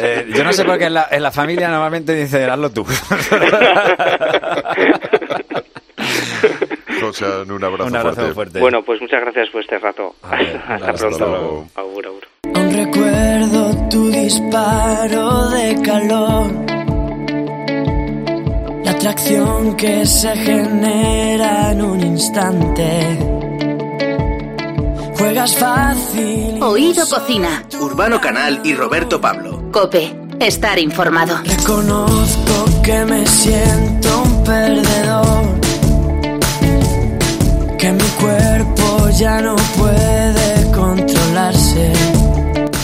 Eh, 0.00 0.26
yo 0.32 0.44
no 0.44 0.52
sé 0.52 0.64
por 0.64 0.78
qué 0.78 0.84
en 0.84 0.94
la, 0.94 1.08
en 1.10 1.20
la 1.22 1.32
familia 1.32 1.68
normalmente 1.68 2.14
dicen, 2.14 2.48
hazlo 2.48 2.70
tú. 2.70 2.84
José, 7.00 7.24
un 7.48 7.64
abrazo, 7.64 7.86
Un 7.86 7.96
abrazo 7.96 8.14
fuerte. 8.16 8.34
fuerte. 8.34 8.60
Bueno, 8.60 8.82
pues 8.84 9.00
muchas 9.00 9.20
gracias 9.22 9.48
por 9.50 9.62
este 9.62 9.78
rato. 9.78 10.14
Ver, 10.30 10.56
Hasta 10.56 10.74
hasta 10.74 10.92
pronto. 11.08 11.26
luego. 11.26 11.66
Agur, 11.74 12.06
agur. 12.06 12.28
Aún 12.54 12.72
recuerdo 12.76 13.88
tu 13.88 14.10
disparo 14.10 15.48
de 15.50 15.82
calor. 15.82 16.46
La 18.88 18.94
atracción 18.94 19.76
que 19.76 20.06
se 20.06 20.34
genera 20.34 21.72
en 21.72 21.82
un 21.82 22.00
instante. 22.00 23.18
Juegas 25.18 25.54
fácil. 25.56 26.62
Oído 26.62 27.06
Cocina. 27.06 27.66
Urbano 27.78 28.18
Canal 28.18 28.62
y 28.64 28.72
Roberto 28.72 29.20
Pablo. 29.20 29.70
Cope. 29.72 30.18
Estar 30.40 30.78
informado. 30.78 31.36
Reconozco 31.44 32.64
que 32.82 33.04
me 33.04 33.26
siento 33.26 34.22
un 34.22 34.44
perdedor. 34.44 35.60
Que 37.76 37.92
mi 37.92 38.08
cuerpo 38.22 39.10
ya 39.10 39.42
no 39.42 39.54
puede 39.76 40.72
controlarse. 40.72 42.17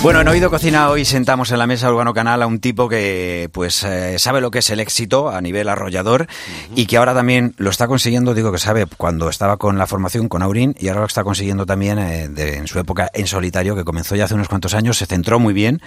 Bueno, 0.05 0.21
en 0.21 0.29
Oído 0.29 0.51
Cocina 0.51 0.91
hoy 0.91 1.07
sentamos 1.07 1.51
en 1.51 1.59
la 1.59 1.67
mesa 1.67 1.91
Urbano 1.91 2.13
Canal 2.13 2.43
a 2.43 2.47
un 2.47 2.59
tipo 2.61 2.91
que 2.91 3.49
pues 3.53 3.83
eh, 3.85 4.19
sabe 4.19 4.43
lo 4.43 4.51
que 4.51 4.59
es 4.59 4.69
el 4.69 4.81
éxito 4.81 5.31
a 5.31 5.41
nivel 5.41 5.67
arrollador 5.67 6.27
y 6.77 6.85
que 6.85 6.99
ahora 6.99 7.15
también 7.15 7.55
lo 7.57 7.71
está 7.71 7.89
consiguiendo, 7.89 8.35
digo 8.35 8.53
que 8.53 8.59
sabe 8.59 8.85
cuando 8.85 9.31
estaba 9.31 9.57
con 9.57 9.79
la 9.79 9.87
formación 9.87 10.29
con 10.29 10.43
Aurín 10.43 10.77
y 10.79 10.89
ahora 10.89 11.01
lo 11.01 11.07
está 11.07 11.25
consiguiendo 11.25 11.65
también 11.65 11.99
eh, 11.99 12.29
de- 12.29 12.57
en 12.59 12.67
su 12.67 12.79
época 12.79 13.11
en 13.15 13.27
solitario 13.27 13.75
que 13.77 13.85
comenzó 13.85 14.15
ya 14.15 14.27
hace 14.27 14.35
unos 14.35 14.49
cuantos 14.49 14.75
años, 14.75 14.99
se 14.99 15.07
centró 15.07 15.39
muy 15.39 15.55
bien 15.55 15.81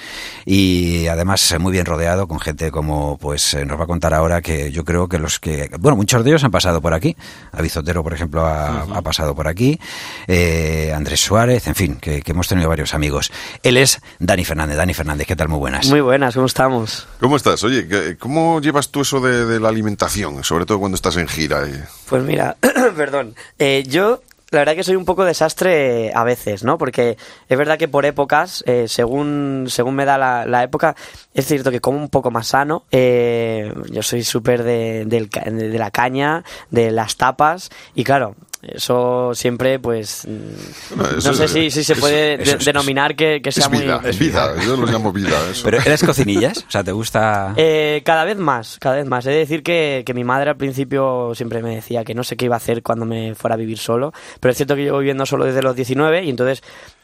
y 0.47 1.05
además 1.05 1.51
eh, 1.51 1.59
muy 1.59 1.71
bien 1.71 1.85
rodeado 1.85 2.27
con 2.27 2.39
gente 2.39 2.71
como 2.71 3.19
pues 3.19 3.53
eh, 3.53 3.65
nos 3.67 3.79
va 3.79 3.83
a 3.83 3.87
contar 3.87 4.15
ahora 4.15 4.41
que 4.41 4.71
yo 4.71 4.83
creo 4.83 5.07
que 5.07 5.19
los 5.19 5.39
que, 5.39 5.69
bueno, 5.79 5.95
muchos 5.95 6.23
de 6.23 6.31
ellos 6.31 6.43
han 6.43 6.49
pasado 6.49 6.81
por 6.81 6.95
aquí, 6.95 7.15
Avizotero 7.51 8.01
por 8.01 8.13
ejemplo 8.15 8.43
ha, 8.47 8.81
ha 8.81 9.01
pasado 9.03 9.35
por 9.35 9.47
aquí, 9.47 9.79
eh, 10.25 10.91
Andrés 10.95 11.19
Suárez, 11.19 11.67
en 11.67 11.75
fin, 11.75 11.97
que, 12.01 12.23
que 12.23 12.31
hemos 12.31 12.47
tenido 12.47 12.67
varios 12.67 12.95
amigos. 12.95 13.31
Él 13.61 13.77
es 13.77 13.99
Dani 14.19 14.45
Fernández. 14.45 14.77
Dani 14.77 14.93
Fernández, 14.93 15.27
¿qué 15.27 15.35
tal? 15.35 15.49
Muy 15.49 15.59
buenas. 15.59 15.87
Muy 15.89 16.01
buenas, 16.01 16.33
¿cómo 16.35 16.45
estamos? 16.47 17.07
¿Cómo 17.19 17.35
estás? 17.35 17.63
Oye, 17.63 17.87
¿qué- 17.87 18.17
¿cómo 18.17 18.61
llevas 18.61 18.89
tú 18.89 19.01
eso 19.01 19.19
de, 19.19 19.45
de 19.45 19.59
la 19.59 19.69
alimentación? 19.69 20.43
Sobre 20.43 20.65
todo 20.65 20.79
cuando 20.79 20.95
estás 20.95 21.17
en 21.17 21.27
gira. 21.27 21.63
eh? 21.67 21.83
Pues 22.09 22.23
mira, 22.23 22.55
perdón, 22.95 23.35
eh, 23.59 23.83
yo 23.87 24.21
la 24.49 24.59
verdad 24.59 24.75
que 24.75 24.83
soy 24.85 24.95
un 24.95 25.03
poco 25.03 25.25
desastre 25.25 26.11
a 26.15 26.23
veces, 26.23 26.63
¿no? 26.63 26.77
Porque 26.77 27.17
es 27.49 27.57
verdad 27.57 27.77
que 27.77 27.89
por 27.89 28.05
épocas, 28.05 28.63
eh, 28.65 28.85
según, 28.87 29.65
según 29.67 29.93
me 29.95 30.05
da 30.05 30.17
la, 30.17 30.45
la 30.45 30.63
época, 30.63 30.95
es 31.33 31.45
cierto 31.45 31.69
que 31.69 31.81
como 31.81 31.97
un 31.97 32.07
poco 32.07 32.31
más 32.31 32.47
sano. 32.47 32.85
eh, 32.91 33.73
yo 33.91 34.01
soy 34.03 34.23
súper 34.23 34.63
de, 34.63 35.27
ca- 35.29 35.49
de 35.51 35.77
la 35.77 35.91
caña, 35.91 36.45
de 36.71 36.91
las 36.91 37.17
tapas, 37.17 37.69
y 37.93 38.05
claro, 38.05 38.35
eso 38.73 39.31
siempre, 39.33 39.79
pues. 39.79 40.23
mm, 40.27 40.95
Bueno, 40.95 41.17
eso 41.17 41.29
no 41.31 41.33
sé 41.37 41.45
es- 41.45 41.51
si, 41.51 41.71
si 41.71 41.83
se 41.83 41.93
eso- 41.93 42.01
puede 42.01 42.35
eso 42.41 42.51
de- 42.51 42.57
es- 42.57 42.65
denominar 42.65 43.15
que, 43.15 43.41
que 43.41 43.51
sea 43.51 43.65
Es 43.65 43.71
vida, 43.71 43.99
muy. 43.99 44.09
es 44.09 44.19
vida. 44.19 44.53
Yo 44.65 44.75
lo 44.77 44.85
llamo 44.85 45.11
vida. 45.11 45.37
Eso. 45.51 45.61
¿Pero 45.65 45.77
eres 45.79 46.03
cocinillas? 46.03 46.65
O 46.67 46.71
sea, 46.71 46.83
¿te 46.83 46.91
gusta...? 46.91 47.53
Eh, 47.57 48.01
cada 48.05 48.23
vez 48.25 48.37
más, 48.37 48.77
cada 48.79 48.95
vez 48.95 49.05
más. 49.05 49.25
He 49.25 49.31
de 49.31 49.37
decir 49.37 49.63
que, 49.63 50.03
que 50.05 50.13
mi 50.13 50.23
madre 50.23 50.49
al 50.51 50.57
principio 50.57 51.33
siempre 51.35 51.61
me 51.61 51.75
decía 51.75 52.03
que 52.03 52.13
no 52.13 52.23
sé 52.23 52.35
qué 52.37 52.45
iba 52.45 52.55
a 52.55 52.57
hacer 52.57 52.81
cuando 52.83 53.05
me 53.05 53.35
fuera 53.35 53.55
a 53.55 53.57
vivir 53.57 53.77
solo, 53.77 54.13
pero 54.39 54.51
es 54.51 54.57
cierto 54.57 54.75
que 54.75 54.83
llevo 54.83 54.99
viviendo 54.99 55.25
solo 55.25 55.45
desde 55.45 55.61
los 55.61 55.75
19 55.75 56.23
y 56.23 56.29
entonces 56.29 56.61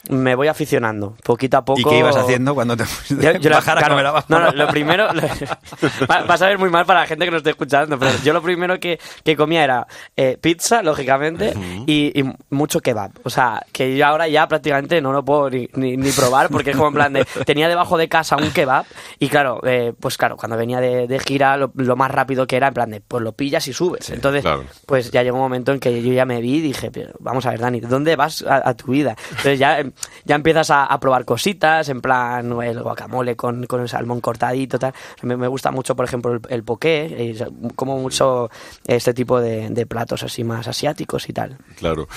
me 0.10 0.36
voy 0.36 0.48
aficionando, 0.50 1.16
poquito 1.24 1.58
a 1.58 1.64
poco. 1.66 1.80
¿Y 1.80 1.84
qué 1.86 2.00
ibas 2.00 2.16
haciendo 2.18 2.54
cuando 2.54 2.76
te 2.76 2.84
Yo- 3.10 3.32
yo 3.40 3.50
bajar 3.52 3.78
a 3.78 3.82
claro, 3.82 3.94
comer 3.94 4.06
abajo? 4.08 4.26
no, 4.30 4.40
no, 4.40 4.52
lo 4.52 4.68
primero 4.68 5.08
va, 6.10 6.24
va 6.24 6.34
a 6.34 6.38
saber 6.38 6.58
muy 6.58 6.70
mal 6.70 6.86
para 6.86 7.02
la 7.02 7.08
gente 7.08 7.26
que 7.26 7.32
nos 7.32 7.40
esté 7.40 7.52
escuchando, 7.52 7.98
pero 7.98 8.12
yo 8.24 8.34
lo 8.34 8.42
primero 8.42 8.80
que, 8.80 9.00
que 9.24 9.36
comía 9.38 9.64
era 9.64 9.88
eh, 10.18 10.38
pizza, 10.40 10.82
lógicamente, 10.84 11.54
y, 11.88 12.20
y 12.20 12.26
mucho 12.50 12.82
kebab. 12.82 13.12
O 13.24 13.30
sea, 13.30 13.66
que 13.72 13.96
yo 13.96 14.06
ahora 14.06 14.28
ya 14.28 14.48
prácticamente 14.48 15.02
no 15.02 15.14
lo 15.14 15.24
puedo 15.24 15.50
ni, 15.50 15.70
ni- 15.76 15.96
ni 15.98 16.12
probar 16.12 16.50
porque 16.50 16.72
es 16.72 16.76
como 16.76 16.90
en 16.90 16.94
plan 16.96 17.14
de 17.14 17.26
tenía 17.46 17.70
debajo 17.70 17.98
de 17.98 18.10
casa 18.10 18.36
un 18.36 18.52
kebab 18.52 18.86
y 19.20 19.30
claro, 19.30 19.62
eh, 19.64 19.94
pues 20.00 20.18
claro, 20.18 20.36
cuando 20.36 20.58
venía 20.58 20.82
de, 20.82 21.08
de 21.08 21.20
gira 21.20 21.56
lo, 21.56 21.72
lo 21.76 21.96
más 21.96 22.12
rápido 22.12 22.46
que 22.46 22.58
era 22.58 22.68
en 22.68 22.74
plan 22.74 22.92
de 22.92 23.00
pues 23.00 23.24
lo 23.24 23.32
pillas 23.32 23.68
y 23.70 23.74
subes. 23.74 24.10
Entonces, 24.10 24.42
claro. 24.42 24.66
pues 24.86 25.12
ya 25.12 25.24
llegó 25.24 25.38
un 25.38 25.44
momento 25.44 25.72
en 25.72 25.80
que 25.80 26.02
yo 26.04 26.12
ya 26.12 26.26
me 26.26 26.42
vi 26.42 26.56
y 26.58 26.62
dije, 26.62 26.92
pero 26.92 27.12
vamos 27.20 27.46
a 27.46 27.52
ver, 27.52 27.60
Dani, 27.62 27.80
¿dónde 27.80 28.16
vas 28.18 28.44
a, 28.44 28.68
a 28.70 28.74
tu 28.74 28.92
vida? 28.92 29.16
Entonces 29.30 29.60
ya, 29.60 29.80
em, 29.80 29.93
ya 30.26 30.36
empiezas 30.36 30.70
a, 30.72 30.86
a 30.86 31.00
probar 31.00 31.26
cositas, 31.26 31.90
en 31.90 32.02
plan 32.02 32.52
el 32.62 32.82
guacamole 32.82 33.36
con, 33.36 33.66
con 33.66 33.82
el 33.82 33.90
salmón 33.90 34.22
cortadito, 34.22 34.80
tal. 34.80 34.94
Me, 35.22 35.36
me 35.38 35.48
gusta 35.48 35.72
mucho, 35.72 35.96
por 35.96 36.06
ejemplo, 36.06 36.34
el, 36.34 36.42
el 36.50 36.64
poké, 36.64 37.06
eh, 37.32 37.48
como 37.76 37.98
mucho 38.00 38.50
este 38.88 39.14
tipo 39.14 39.40
de, 39.40 39.70
de 39.70 39.86
platos 39.86 40.24
así 40.24 40.44
más 40.44 40.68
asiáticos 40.68 41.28
y 41.30 41.34
tal. 41.34 41.58
Claro. 41.78 42.08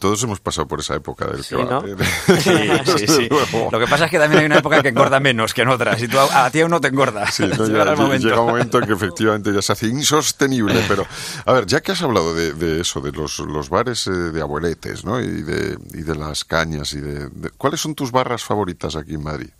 Todos 0.00 0.22
hemos 0.24 0.40
pasado 0.40 0.66
por 0.66 0.80
esa 0.80 0.94
época 0.94 1.26
del 1.26 1.42
Sí, 1.44 1.56
kebab. 1.56 1.86
¿no? 1.86 1.96
Sí, 2.38 2.98
sí, 2.98 3.06
sí. 3.06 3.28
Lo 3.72 3.78
que 3.78 3.86
pasa 3.86 4.06
es 4.06 4.10
que 4.10 4.18
también 4.18 4.40
hay 4.40 4.46
una 4.46 4.58
época 4.58 4.82
que 4.82 4.88
engorda 4.88 5.20
menos 5.20 5.54
que 5.54 5.62
en 5.62 5.68
otras. 5.68 6.02
Y 6.02 6.08
tú 6.08 6.18
a, 6.18 6.44
a 6.46 6.50
ti 6.50 6.60
aún 6.60 6.70
no 6.70 6.80
te 6.80 6.88
engorda. 6.88 7.26
Sí, 7.30 7.44
no, 7.46 7.66
ya- 7.68 7.94
momento. 7.96 8.28
llega 8.28 8.40
un 8.40 8.48
momento 8.48 8.78
en 8.78 8.86
que 8.86 8.92
efectivamente 8.92 9.52
ya 9.52 9.62
se 9.62 9.72
hace 9.72 9.86
insostenible. 9.86 10.80
Pero, 10.88 11.06
a 11.44 11.52
ver, 11.52 11.66
ya 11.66 11.80
que 11.80 11.92
has 11.92 12.02
hablado 12.02 12.34
de, 12.34 12.52
de 12.52 12.80
eso, 12.80 13.00
de 13.00 13.12
los, 13.12 13.38
los 13.40 13.68
bares 13.68 14.06
eh, 14.06 14.10
de 14.10 14.40
abueletes, 14.40 15.04
¿no? 15.04 15.20
Y 15.20 15.42
de, 15.42 15.78
y 15.92 16.02
de 16.02 16.14
las 16.14 16.44
cañas 16.44 16.92
y 16.94 17.00
de, 17.00 17.13
¿Cuáles 17.58 17.80
son 17.80 17.94
tus 17.94 18.10
barras 18.10 18.44
favoritas 18.44 18.96
aquí 18.96 19.14
en 19.14 19.22
Madrid? 19.22 19.50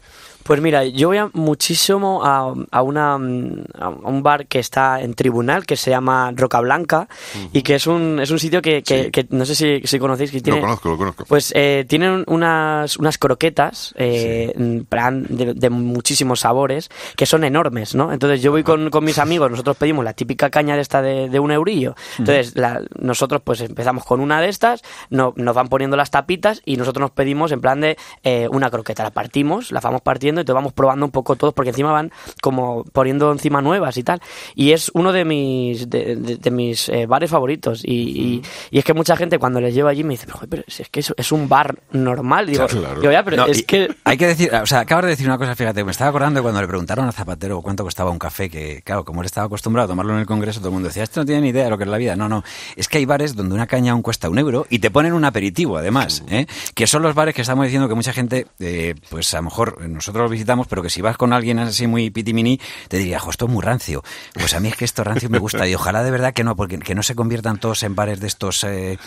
Pues 0.45 0.61
mira, 0.61 0.85
yo 0.85 1.09
voy 1.09 1.17
a 1.19 1.31
muchísimo 1.33 2.23
a, 2.25 2.55
a 2.71 2.83
una, 2.83 3.19
mm, 3.19 3.65
a 3.81 3.89
un 3.89 4.23
bar 4.23 4.47
que 4.47 4.59
está 4.59 5.01
en 5.01 5.15
Tribunal, 5.15 5.67
que 5.67 5.77
se 5.77 5.91
llama 5.91 6.33
Roca 6.37 6.61
Blanca, 6.61 7.09
y 7.53 7.63
que 7.63 7.75
es 7.77 7.87
un, 7.87 8.21
es 8.21 8.31
un 8.31 8.39
sitio 8.39 8.61
que, 8.63 8.83
que- 8.83 9.11
que 9.11 9.27
no 9.31 9.45
sé 9.45 9.55
si, 9.55 9.81
si 9.85 9.99
conocéis. 9.99 10.31
Que 10.31 10.41
tiene, 10.41 10.59
Lo 10.61 10.67
conozco, 10.67 10.89
lo 10.91 10.99
conozco. 10.99 11.25
Pues 11.27 11.53
eh, 11.57 11.85
tienen 11.89 12.25
unas, 12.29 12.97
unas 12.99 13.19
croquetas 13.19 13.95
eh, 13.97 14.53
de, 14.57 15.55
de 15.55 15.71
muchísimos 15.71 16.41
sabores 16.41 16.91
que 17.17 17.27
son 17.27 17.45
enormes, 17.45 17.95
¿no? 17.95 18.13
Entonces 18.13 18.43
yo 18.43 18.51
voy 18.51 18.63
con, 18.63 18.91
con 18.91 19.05
mis 19.05 19.19
amigos, 19.19 19.51
nosotros 19.51 19.77
pedimos 19.77 20.05
la 20.05 20.13
típica 20.13 20.51
caña 20.51 20.77
de 20.77 20.83
esta 20.83 21.03
de, 21.03 21.29
de 21.29 21.39
un 21.39 21.51
eurillo. 21.53 21.95
Entonces 22.19 22.55
la- 22.57 22.83
nosotros 22.99 23.41
pues 23.45 23.61
empezamos 23.61 24.05
con 24.05 24.21
una 24.21 24.41
de 24.41 24.49
estas, 24.49 24.83
no- 25.11 25.33
nos 25.37 25.55
van 25.55 25.69
poniendo 25.69 25.97
las 25.97 26.11
tapitas 26.11 26.61
y 26.65 26.77
nosotros 26.77 27.01
nos 27.01 27.11
pedimos 27.13 27.53
en 27.53 27.61
plan 27.61 27.81
de 27.81 27.97
eh, 28.23 28.49
una 28.51 28.71
croqueta. 28.71 29.03
La 29.03 29.11
partimos, 29.11 29.73
la 29.73 29.81
vamos 29.81 30.03
partiendo 30.03 30.34
y 30.41 30.45
te 30.45 30.53
vamos 30.53 30.73
probando 30.73 31.05
un 31.07 31.13
poco 31.13 31.37
todos 31.37 31.55
porque 31.55 31.71
encima 31.71 31.93
van 31.93 32.11
como 32.41 32.85
poniendo 32.93 33.33
encima 33.33 33.61
nuevas 33.63 33.97
y 33.97 34.03
tal. 34.03 34.21
Y 34.55 34.73
es 34.73 34.91
uno 34.95 35.13
de 35.13 35.25
mis, 35.25 35.89
de, 35.91 36.17
de- 36.17 36.37
de 36.37 36.51
mis 36.51 36.89
eh, 36.89 37.07
bares 37.07 37.31
favoritos. 37.31 37.83
Y, 37.85 37.93
y- 37.93 38.43
y 38.71 38.79
es 38.79 38.85
que 38.85 38.95
mucha 38.95 39.17
gente 39.17 39.39
cuando 39.39 39.61
les 39.61 39.75
llevo 39.75 39.89
allí 39.89 40.05
me 40.05 40.15
dice, 40.15 40.27
pero, 40.27 40.35
joder, 40.39 40.49
pero 40.49 40.63
si 40.69 40.83
es 40.83 40.89
que 40.89 41.01
es, 41.01 41.13
es 41.17 41.33
un 41.33 41.49
bar 41.49 41.79
normal. 41.93 42.47
Digo, 42.47 42.67
Claro. 42.67 43.01
digo, 43.01 43.13
ya, 43.13 43.23
pero 43.25 43.37
No, 43.39 43.47
es 43.47 43.63
que... 43.65 43.95
Hay 44.05 44.17
que 44.17 44.27
decir, 44.27 44.53
o 44.55 44.67
sea, 44.67 44.81
acabas 44.81 45.05
de 45.05 45.11
decir 45.11 45.27
una 45.27 45.39
cosa, 45.39 45.55
fíjate, 45.55 45.85
me 45.85 45.91
estaba 45.91 46.11
acordando 46.11 46.39
de 46.39 46.43
cuando 46.43 46.61
le 46.61 46.69
preguntaron 46.69 47.07
a 47.09 47.13
Zapatero 47.13 47.61
cuánto 47.63 47.85
costaba 47.85 48.11
un 48.11 48.19
café, 48.19 48.49
que 48.51 48.83
claro, 48.83 49.05
como 49.05 49.21
él 49.23 49.27
estaba 49.27 49.47
acostumbrado 49.47 49.87
a 49.87 49.89
tomarlo 49.89 50.13
en 50.15 50.21
el 50.21 50.27
Congreso, 50.27 50.61
todo 50.61 50.69
el 50.69 50.75
mundo 50.75 50.89
decía, 50.89 51.03
este 51.05 51.21
no 51.21 51.27
tiene 51.27 51.41
ni 51.43 51.49
idea 51.49 51.65
de 51.65 51.71
lo 51.71 51.79
que 51.79 51.85
es 51.85 51.91
la 51.91 51.99
vida. 51.99 52.17
No, 52.17 52.29
no, 52.29 52.43
es 52.77 52.89
que 52.89 52.99
hay 52.99 53.05
bares 53.05 53.35
donde 53.37 53.55
una 53.55 53.67
caña 53.67 53.93
aún 53.93 54.03
cuesta 54.03 54.29
un 54.29 54.39
euro 54.39 54.67
y 54.71 54.79
te 54.81 54.91
ponen 54.91 55.13
un 55.13 55.25
aperitivo, 55.25 55.77
además, 55.77 56.23
¿eh? 56.29 56.47
que 56.75 56.87
son 56.87 57.03
los 57.03 57.15
bares 57.15 57.35
que 57.35 57.43
estamos 57.43 57.65
diciendo 57.65 57.89
que 57.89 57.95
mucha 57.95 58.13
gente, 58.13 58.47
eh, 58.59 58.95
pues 59.11 59.33
a 59.35 59.39
lo 59.39 59.45
mejor 59.45 59.81
nosotros 59.89 60.24
visitamos, 60.31 60.67
pero 60.67 60.83
que 60.83 60.91
si 60.91 61.01
vas 61.03 61.17
con 61.17 61.33
alguien 61.33 61.59
así 61.59 61.87
muy 61.87 62.11
pitimini, 62.11 62.61
te 62.89 62.99
diría, 62.99 63.19
jo, 63.19 63.31
esto 63.31 63.47
es 63.47 63.51
muy 63.53 63.63
rancio. 63.63 64.03
Pues 64.35 64.55
a 64.55 64.61
mí 64.61 64.69
es 64.69 64.77
que 64.77 64.85
esto 64.85 65.05
rancio 65.05 65.29
me 65.31 65.39
gusta 65.39 65.67
y 65.69 65.75
ojalá 65.75 66.03
de 66.03 66.11
verdad 66.11 66.33
que 66.33 66.45
no, 66.45 66.57
porque 66.57 66.79
que 66.79 66.95
no 66.95 67.03
se 67.03 67.15
conviertan 67.15 67.59
todos 67.59 67.83
en 67.83 67.95
bares 67.95 68.21
de 68.21 68.27
estos, 68.27 68.65
eh, 68.65 68.99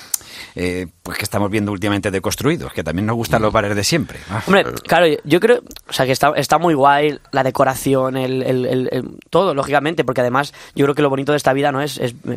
eh, 0.55 0.87
pues 1.03 1.17
que 1.17 1.23
estamos 1.23 1.49
viendo 1.49 1.71
últimamente 1.71 2.11
deconstruidos, 2.11 2.73
que 2.73 2.83
también 2.83 3.05
nos 3.05 3.15
gustan 3.15 3.41
los 3.41 3.51
bares 3.53 3.75
de 3.75 3.83
siempre. 3.83 4.19
Ah. 4.29 4.43
Hombre, 4.45 4.65
claro, 4.87 5.05
yo 5.23 5.39
creo, 5.39 5.61
o 5.89 5.93
sea, 5.93 6.05
que 6.05 6.11
está, 6.11 6.31
está 6.35 6.57
muy 6.57 6.73
guay 6.73 7.17
la 7.31 7.43
decoración, 7.43 8.17
el, 8.17 8.43
el- 8.43 8.65
el- 8.65 9.17
todo, 9.29 9.53
lógicamente, 9.53 10.03
porque 10.03 10.21
además 10.21 10.53
yo 10.75 10.85
creo 10.85 10.95
que 10.95 11.01
lo 11.01 11.09
bonito 11.09 11.31
de 11.33 11.37
esta 11.37 11.53
vida 11.53 11.71
no 11.71 11.81
es, 11.81 11.97
es 11.97 12.13
mm, 12.23 12.35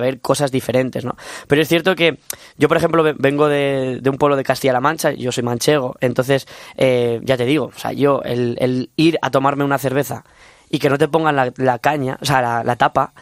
ver 0.00 0.20
cosas 0.20 0.50
diferentes, 0.50 1.04
¿no? 1.04 1.16
Pero 1.46 1.62
es 1.62 1.68
cierto 1.68 1.94
que 1.94 2.18
yo, 2.58 2.68
por 2.68 2.76
ejemplo, 2.76 3.02
ve- 3.02 3.14
vengo 3.18 3.48
de, 3.48 3.98
de 4.00 4.10
un 4.10 4.16
pueblo 4.16 4.36
de 4.36 4.44
Castilla-La 4.44 4.80
Mancha, 4.80 5.12
yo 5.12 5.32
soy 5.32 5.42
manchego, 5.44 5.96
entonces, 6.00 6.46
eh, 6.76 7.20
ya 7.24 7.36
te 7.36 7.44
digo, 7.44 7.70
o 7.74 7.78
sea, 7.78 7.92
yo, 7.92 8.22
el, 8.24 8.56
el 8.60 8.90
ir 8.96 9.18
a 9.22 9.30
tomarme 9.30 9.64
una 9.64 9.78
cerveza 9.78 10.24
y 10.70 10.78
que 10.78 10.90
no 10.90 10.98
te 10.98 11.08
pongan 11.08 11.36
la, 11.36 11.52
la 11.56 11.78
caña, 11.78 12.18
o 12.20 12.24
sea, 12.24 12.40
la, 12.42 12.64
la 12.64 12.76
tapa, 12.76 13.12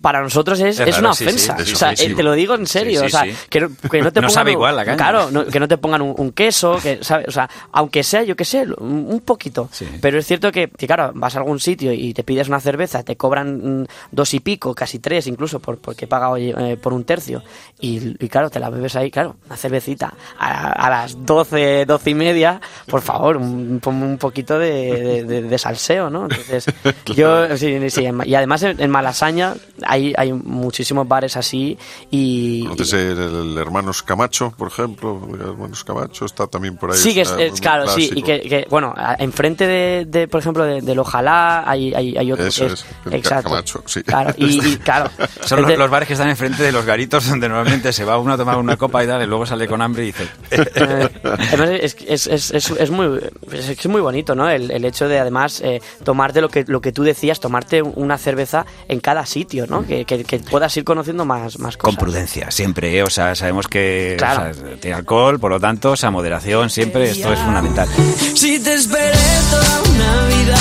para 0.00 0.22
nosotros 0.22 0.58
es, 0.60 0.80
Es 0.80 0.88
es 0.88 0.94
raro, 0.96 1.08
una 1.08 1.14
sí, 1.14 1.24
ofensa. 1.24 1.56
o 1.60 1.64
sea, 1.76 1.92
eh, 1.92 2.14
te 2.14 2.22
lo 2.22 2.32
digo 2.32 2.54
en 2.54 2.66
serio. 2.66 3.04
O 3.04 3.08
sea, 3.08 3.24
que, 3.48 3.60
no, 3.60 3.68
que 3.90 4.00
no 4.00 4.12
te 4.12 4.20
No 4.20 4.26
pongan 4.26 4.30
sabe 4.30 4.50
un- 4.50 4.54
igual 4.56 4.76
la 4.76 4.84
caña. 4.84 4.96
Claro, 4.96 5.30
no- 5.30 5.44
que 5.46 5.60
no 5.60 5.68
te 5.68 5.76
pongan 5.78 6.02
un, 6.02 6.14
un 6.16 6.32
queso, 6.32 6.78
que, 6.82 6.98
¿sabes? 7.02 7.28
O 7.28 7.30
sea, 7.30 7.48
aunque 7.72 8.02
sea, 8.02 8.22
yo 8.22 8.34
qué 8.36 8.44
sé, 8.44 8.66
un, 8.78 9.20
poquito. 9.24 9.68
Pero 10.00 10.18
es 10.18 10.26
cierto 10.26 10.50
que, 10.50 10.68
que, 10.68 10.86
claro, 10.86 11.12
vas 11.14 11.34
a 11.36 11.38
algún 11.38 11.60
sitio 11.60 11.92
y 11.92 12.14
te 12.14 12.24
pides 12.24 12.48
una 12.48 12.60
cerveza, 12.60 13.02
te 13.02 13.16
cobran 13.16 13.82
mm, 13.82 13.86
dos 14.12 14.32
y 14.34 14.40
pico, 14.40 14.74
casi 14.74 14.98
tres 15.00 15.26
incluso, 15.26 15.60
por, 15.60 15.78
porque 15.78 16.06
he 16.06 16.08
pagado 16.08 16.36
eh, 16.38 16.78
por 16.82 16.92
un 16.94 17.04
tercio. 17.04 17.42
Y, 17.78 18.16
y 18.24 18.28
claro, 18.28 18.48
te 18.50 18.58
la 18.60 18.70
bebes 18.70 18.96
ahí, 18.96 19.10
claro, 19.10 19.36
una 19.46 19.56
cervecita 19.56 20.14
a, 20.38 20.72
a 20.72 20.90
las 20.90 21.26
doce, 21.26 21.84
doce 21.84 22.10
y 22.10 22.14
media, 22.14 22.60
por 22.86 23.02
favor, 23.02 23.36
un, 23.36 23.80
un 23.84 24.18
poquito 24.18 24.58
de, 24.58 24.70
de- 25.02 25.24
de- 25.24 25.42
de 25.42 25.58
salseo, 25.58 26.08
¿no? 26.10 26.22
Entonces, 26.24 26.64
yo, 27.14 27.56
sí, 27.56 27.90
sí, 27.90 28.06
y 28.24 28.34
además 28.34 28.62
en, 28.62 28.80
en 28.80 28.90
Malasaña 28.90 29.54
hay, 29.90 30.14
hay 30.16 30.32
muchísimos 30.32 31.06
bares 31.06 31.36
así 31.36 31.76
y... 32.10 32.64
¿Conoces 32.64 32.92
el, 32.92 33.18
el 33.18 33.58
Hermanos 33.58 34.02
Camacho, 34.02 34.52
por 34.56 34.68
ejemplo? 34.68 35.20
El 35.34 35.40
Hermanos 35.40 35.84
Camacho 35.84 36.24
está 36.24 36.46
también 36.46 36.76
por 36.76 36.92
ahí. 36.92 36.98
Sí, 36.98 37.14
que 37.14 37.22
es, 37.22 37.28
está 37.30 37.42
es- 37.42 37.50
muy 37.52 37.60
claro, 37.60 37.88
sí, 37.88 38.10
y 38.14 38.22
que, 38.22 38.40
que, 38.42 38.66
bueno, 38.70 38.94
enfrente 39.18 39.66
de, 39.66 40.04
de, 40.06 40.28
por 40.28 40.40
ejemplo, 40.40 40.64
de- 40.64 40.80
del 40.80 40.98
Ojalá 41.00 41.68
hay, 41.68 41.92
hay, 41.94 42.16
hay 42.16 42.32
otro 42.32 42.46
Eso 42.46 42.66
que 42.66 42.72
es, 42.74 42.84
el 43.10 43.22
Camacho, 43.22 43.82
sí. 43.86 44.02
Claro, 44.02 44.32
y, 44.36 44.58
y, 44.66 44.76
claro, 44.84 45.10
Son 45.18 45.26
los, 45.26 45.50
Entonces- 45.52 45.78
los 45.78 45.90
bares 45.90 46.06
que 46.06 46.14
están 46.14 46.28
enfrente 46.28 46.62
de 46.62 46.72
los 46.72 46.84
garitos 46.84 47.28
donde 47.28 47.48
normalmente 47.48 47.92
se 47.92 48.04
va 48.04 48.18
uno 48.18 48.34
a 48.34 48.36
tomar 48.36 48.56
una 48.58 48.76
copa 48.76 49.02
y 49.02 49.06
tal, 49.06 49.22
y 49.22 49.26
luego 49.26 49.44
sale 49.46 49.66
con 49.66 49.82
hambre 49.82 50.04
y 50.04 50.06
dice... 50.06 50.28
Eh, 50.50 51.08
además 51.24 51.70
es, 51.70 51.96
es, 52.06 52.26
es, 52.26 52.50
es, 52.52 52.70
es 52.70 52.90
muy 52.90 53.20
es, 53.52 53.68
es 53.70 53.86
muy 53.86 54.00
bonito 54.00 54.34
no 54.34 54.48
el, 54.48 54.70
el 54.70 54.84
hecho 54.84 55.08
de 55.08 55.18
además 55.18 55.60
eh, 55.62 55.80
tomarte 56.04 56.40
lo 56.40 56.48
que 56.48 56.64
lo 56.66 56.80
que 56.80 56.92
tú 56.92 57.02
decías 57.02 57.40
tomarte 57.40 57.82
una 57.82 58.18
cerveza 58.18 58.66
en 58.88 59.00
cada 59.00 59.26
sitio 59.26 59.66
no 59.66 59.79
que, 59.86 60.04
que, 60.04 60.24
que 60.24 60.38
puedas 60.40 60.76
ir 60.76 60.84
conociendo 60.84 61.24
más 61.24 61.58
más 61.58 61.76
Con 61.76 61.94
cosas 61.94 61.98
prudencia, 62.04 62.50
siempre, 62.50 62.96
¿eh? 62.96 63.02
o 63.02 63.10
sea, 63.10 63.34
sabemos 63.34 63.66
que 63.68 64.14
Claro. 64.18 64.50
o 64.50 64.54
sea, 64.54 64.76
tiene 64.80 64.96
alcohol, 64.96 65.38
por 65.38 65.50
lo 65.50 65.60
tanto, 65.60 65.92
o 65.92 65.96
sea, 65.96 66.10
moderación, 66.10 66.70
siempre, 66.70 67.10
esto 67.10 67.32
es 67.32 67.38
fundamental. 67.38 67.88
Si 68.34 68.58
te 68.60 68.74
esperé 68.74 69.12
toda 69.50 69.82
una 69.94 70.26
vida, 70.26 70.58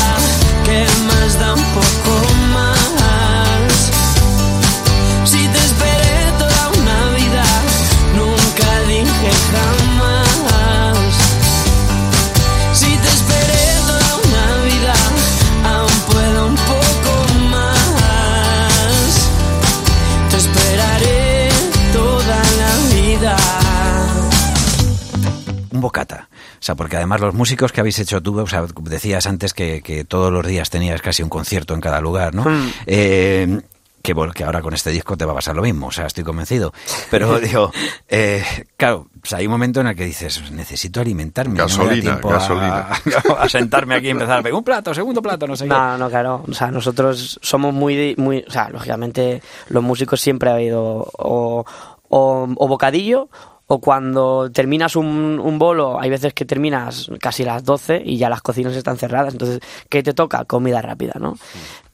¿qué 0.65 0.85
más 1.07 1.39
da 1.39 1.53
un 1.53 1.63
poco 1.63 2.28
Un 25.79 25.83
bocata. 25.83 26.27
O 26.55 26.61
sea, 26.61 26.75
porque 26.75 26.97
además 26.97 27.21
los 27.21 27.33
músicos 27.33 27.71
que 27.71 27.79
habéis 27.79 27.97
hecho 27.99 28.21
tú, 28.21 28.37
o 28.37 28.47
sea, 28.47 28.65
decías 28.81 29.25
antes 29.27 29.53
que, 29.53 29.81
que 29.81 30.03
todos 30.03 30.29
los 30.29 30.45
días 30.45 30.69
tenías 30.69 31.01
casi 31.01 31.23
un 31.23 31.29
concierto 31.29 31.73
en 31.73 31.79
cada 31.79 32.01
lugar, 32.01 32.35
¿no? 32.35 32.43
Hmm. 32.43 32.69
Eh, 32.85 33.61
que, 34.01 34.13
bueno, 34.13 34.33
que 34.33 34.43
ahora 34.43 34.61
con 34.61 34.73
este 34.73 34.89
disco 34.91 35.15
te 35.15 35.23
va 35.23 35.31
a 35.31 35.35
pasar 35.35 35.55
lo 35.55 35.61
mismo, 35.61 35.87
o 35.87 35.91
sea, 35.91 36.05
estoy 36.05 36.25
convencido. 36.25 36.73
Pero 37.09 37.39
digo, 37.39 37.71
eh, 38.09 38.43
claro, 38.75 39.07
o 39.23 39.25
sea, 39.25 39.37
hay 39.37 39.45
un 39.45 39.51
momento 39.53 39.79
en 39.79 39.87
el 39.87 39.95
que 39.95 40.03
dices, 40.03 40.51
necesito 40.51 40.99
alimentarme. 40.99 41.57
no 41.57 41.65
me 41.65 41.71
da 41.71 41.77
Gasolina, 41.77 42.01
tiempo 42.01 42.29
a- 42.29 42.33
gasolina. 42.33 42.89
A, 43.39 43.47
sentarme 43.47 43.95
aquí 43.95 44.07
y 44.07 44.09
empezar, 44.09 44.43
un 44.53 44.63
plato, 44.65 44.93
segundo 44.93 45.21
plato, 45.21 45.47
no 45.47 45.55
sé 45.55 45.63
qué. 45.63 45.69
No, 45.69 45.97
no, 45.97 46.09
claro. 46.09 46.43
O 46.45 46.53
sea, 46.53 46.71
nosotros 46.71 47.39
somos 47.41 47.73
muy, 47.73 48.15
muy, 48.17 48.43
o 48.45 48.51
sea, 48.51 48.69
lógicamente 48.69 49.41
los 49.69 49.81
músicos 49.81 50.19
siempre 50.19 50.49
ha 50.49 50.55
habido 50.55 51.09
o, 51.17 51.65
o, 52.09 52.47
o 52.53 52.67
bocadillo 52.67 53.29
o 53.71 53.79
cuando 53.79 54.49
terminas 54.51 54.95
un, 54.95 55.39
un 55.39 55.59
bolo, 55.59 56.01
hay 56.01 56.09
veces 56.09 56.33
que 56.33 56.43
terminas 56.43 57.07
casi 57.19 57.43
las 57.43 57.63
12 57.63 58.01
y 58.03 58.17
ya 58.17 58.27
las 58.27 58.41
cocinas 58.41 58.75
están 58.75 58.97
cerradas, 58.97 59.33
entonces, 59.33 59.59
¿qué 59.89 60.01
te 60.01 60.13
toca? 60.13 60.43
Comida 60.45 60.81
rápida, 60.81 61.13
¿no? 61.19 61.37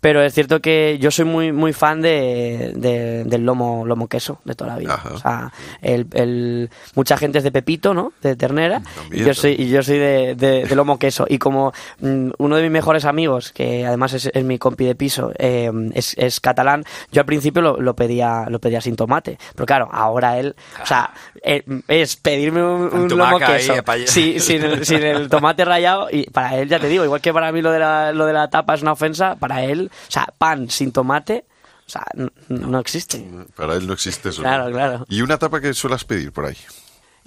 Pero 0.05 0.21
es 0.21 0.35
cierto 0.35 0.59
que 0.61 0.99
yo 0.99 1.09
soy 1.09 1.25
muy 1.25 1.51
muy 1.51 1.73
fan 1.73 1.99
de, 1.99 2.73
de- 2.75 3.23
del 3.23 3.43
lomo 3.43 3.87
lomo 3.87 4.07
queso 4.07 4.39
de 4.45 4.53
toda 4.53 4.73
la 4.73 4.77
vida. 4.77 4.93
O 5.15 5.17
sea, 5.17 5.51
el, 5.81 6.05
el- 6.13 6.69
mucha 6.93 7.17
gente 7.17 7.39
es 7.39 7.43
de 7.43 7.51
pepito, 7.51 7.95
¿no? 7.95 8.13
De 8.21 8.35
ternera. 8.35 8.83
Y 9.11 9.23
yo 9.25 9.33
soy, 9.33 9.55
y 9.57 9.67
yo 9.69 9.81
soy 9.81 9.97
de, 9.97 10.35
de- 10.35 10.65
de 10.65 10.75
lomo 10.75 10.99
queso. 10.99 11.25
Y 11.27 11.39
como 11.39 11.73
mm, 12.01 12.29
uno 12.37 12.55
de 12.55 12.61
mis 12.61 12.71
mejores 12.71 13.03
amigos, 13.05 13.51
que 13.51 13.83
además 13.83 14.13
es, 14.13 14.29
es 14.31 14.43
mi 14.43 14.59
compi 14.59 14.85
de 14.85 14.93
piso, 14.93 15.31
eh, 15.39 15.71
es, 15.95 16.13
es 16.19 16.39
catalán, 16.39 16.83
yo 17.11 17.21
al 17.21 17.25
principio 17.25 17.63
lo, 17.63 17.81
lo 17.81 17.95
pedía 17.95 18.45
lo 18.47 18.59
pedía 18.59 18.81
sin 18.81 18.95
tomate. 18.95 19.39
Pero 19.55 19.65
claro, 19.65 19.89
ahora 19.91 20.37
él, 20.37 20.55
o 20.83 20.85
sea, 20.85 21.09
eh, 21.41 21.63
es 21.87 22.15
pedirme 22.15 22.61
un, 22.63 22.93
un 22.93 23.07
lomo 23.17 23.39
ahí, 23.47 23.57
queso. 23.57 23.73
eh. 23.73 24.07
Sí, 24.07 24.39
sin 24.39 24.63
el, 24.63 24.85
sin 24.85 25.01
el 25.01 25.29
tomate 25.29 25.65
rallado 25.65 26.09
y 26.11 26.29
para 26.29 26.57
él 26.57 26.69
ya 26.69 26.77
te 26.79 26.89
digo 26.89 27.03
igual 27.03 27.21
que 27.21 27.33
para 27.33 27.51
mí 27.51 27.63
lo 27.63 27.71
de 27.71 27.79
la, 27.79 28.11
lo 28.11 28.27
de 28.27 28.33
la 28.33 28.51
tapa 28.51 28.75
es 28.75 28.83
una 28.83 28.91
ofensa 28.91 29.35
para 29.39 29.63
él 29.63 29.89
o 30.07 30.11
sea 30.11 30.27
pan 30.37 30.69
sin 30.69 30.91
tomate 30.91 31.45
o 31.85 31.89
sea 31.89 32.05
no, 32.49 32.79
existe 32.79 33.25
Para 33.55 33.75
él 33.75 33.85
no 33.87 33.93
existe 33.93 34.29
eso. 34.29 34.41
Claro, 34.41 34.71
claro. 34.71 35.05
¿Y 35.07 35.21
una 35.21 35.37
tapa 35.37 35.61
que 35.61 35.73
suelas 35.73 36.03
pedir 36.03 36.31
por 36.31 36.45
ahí? 36.45 36.57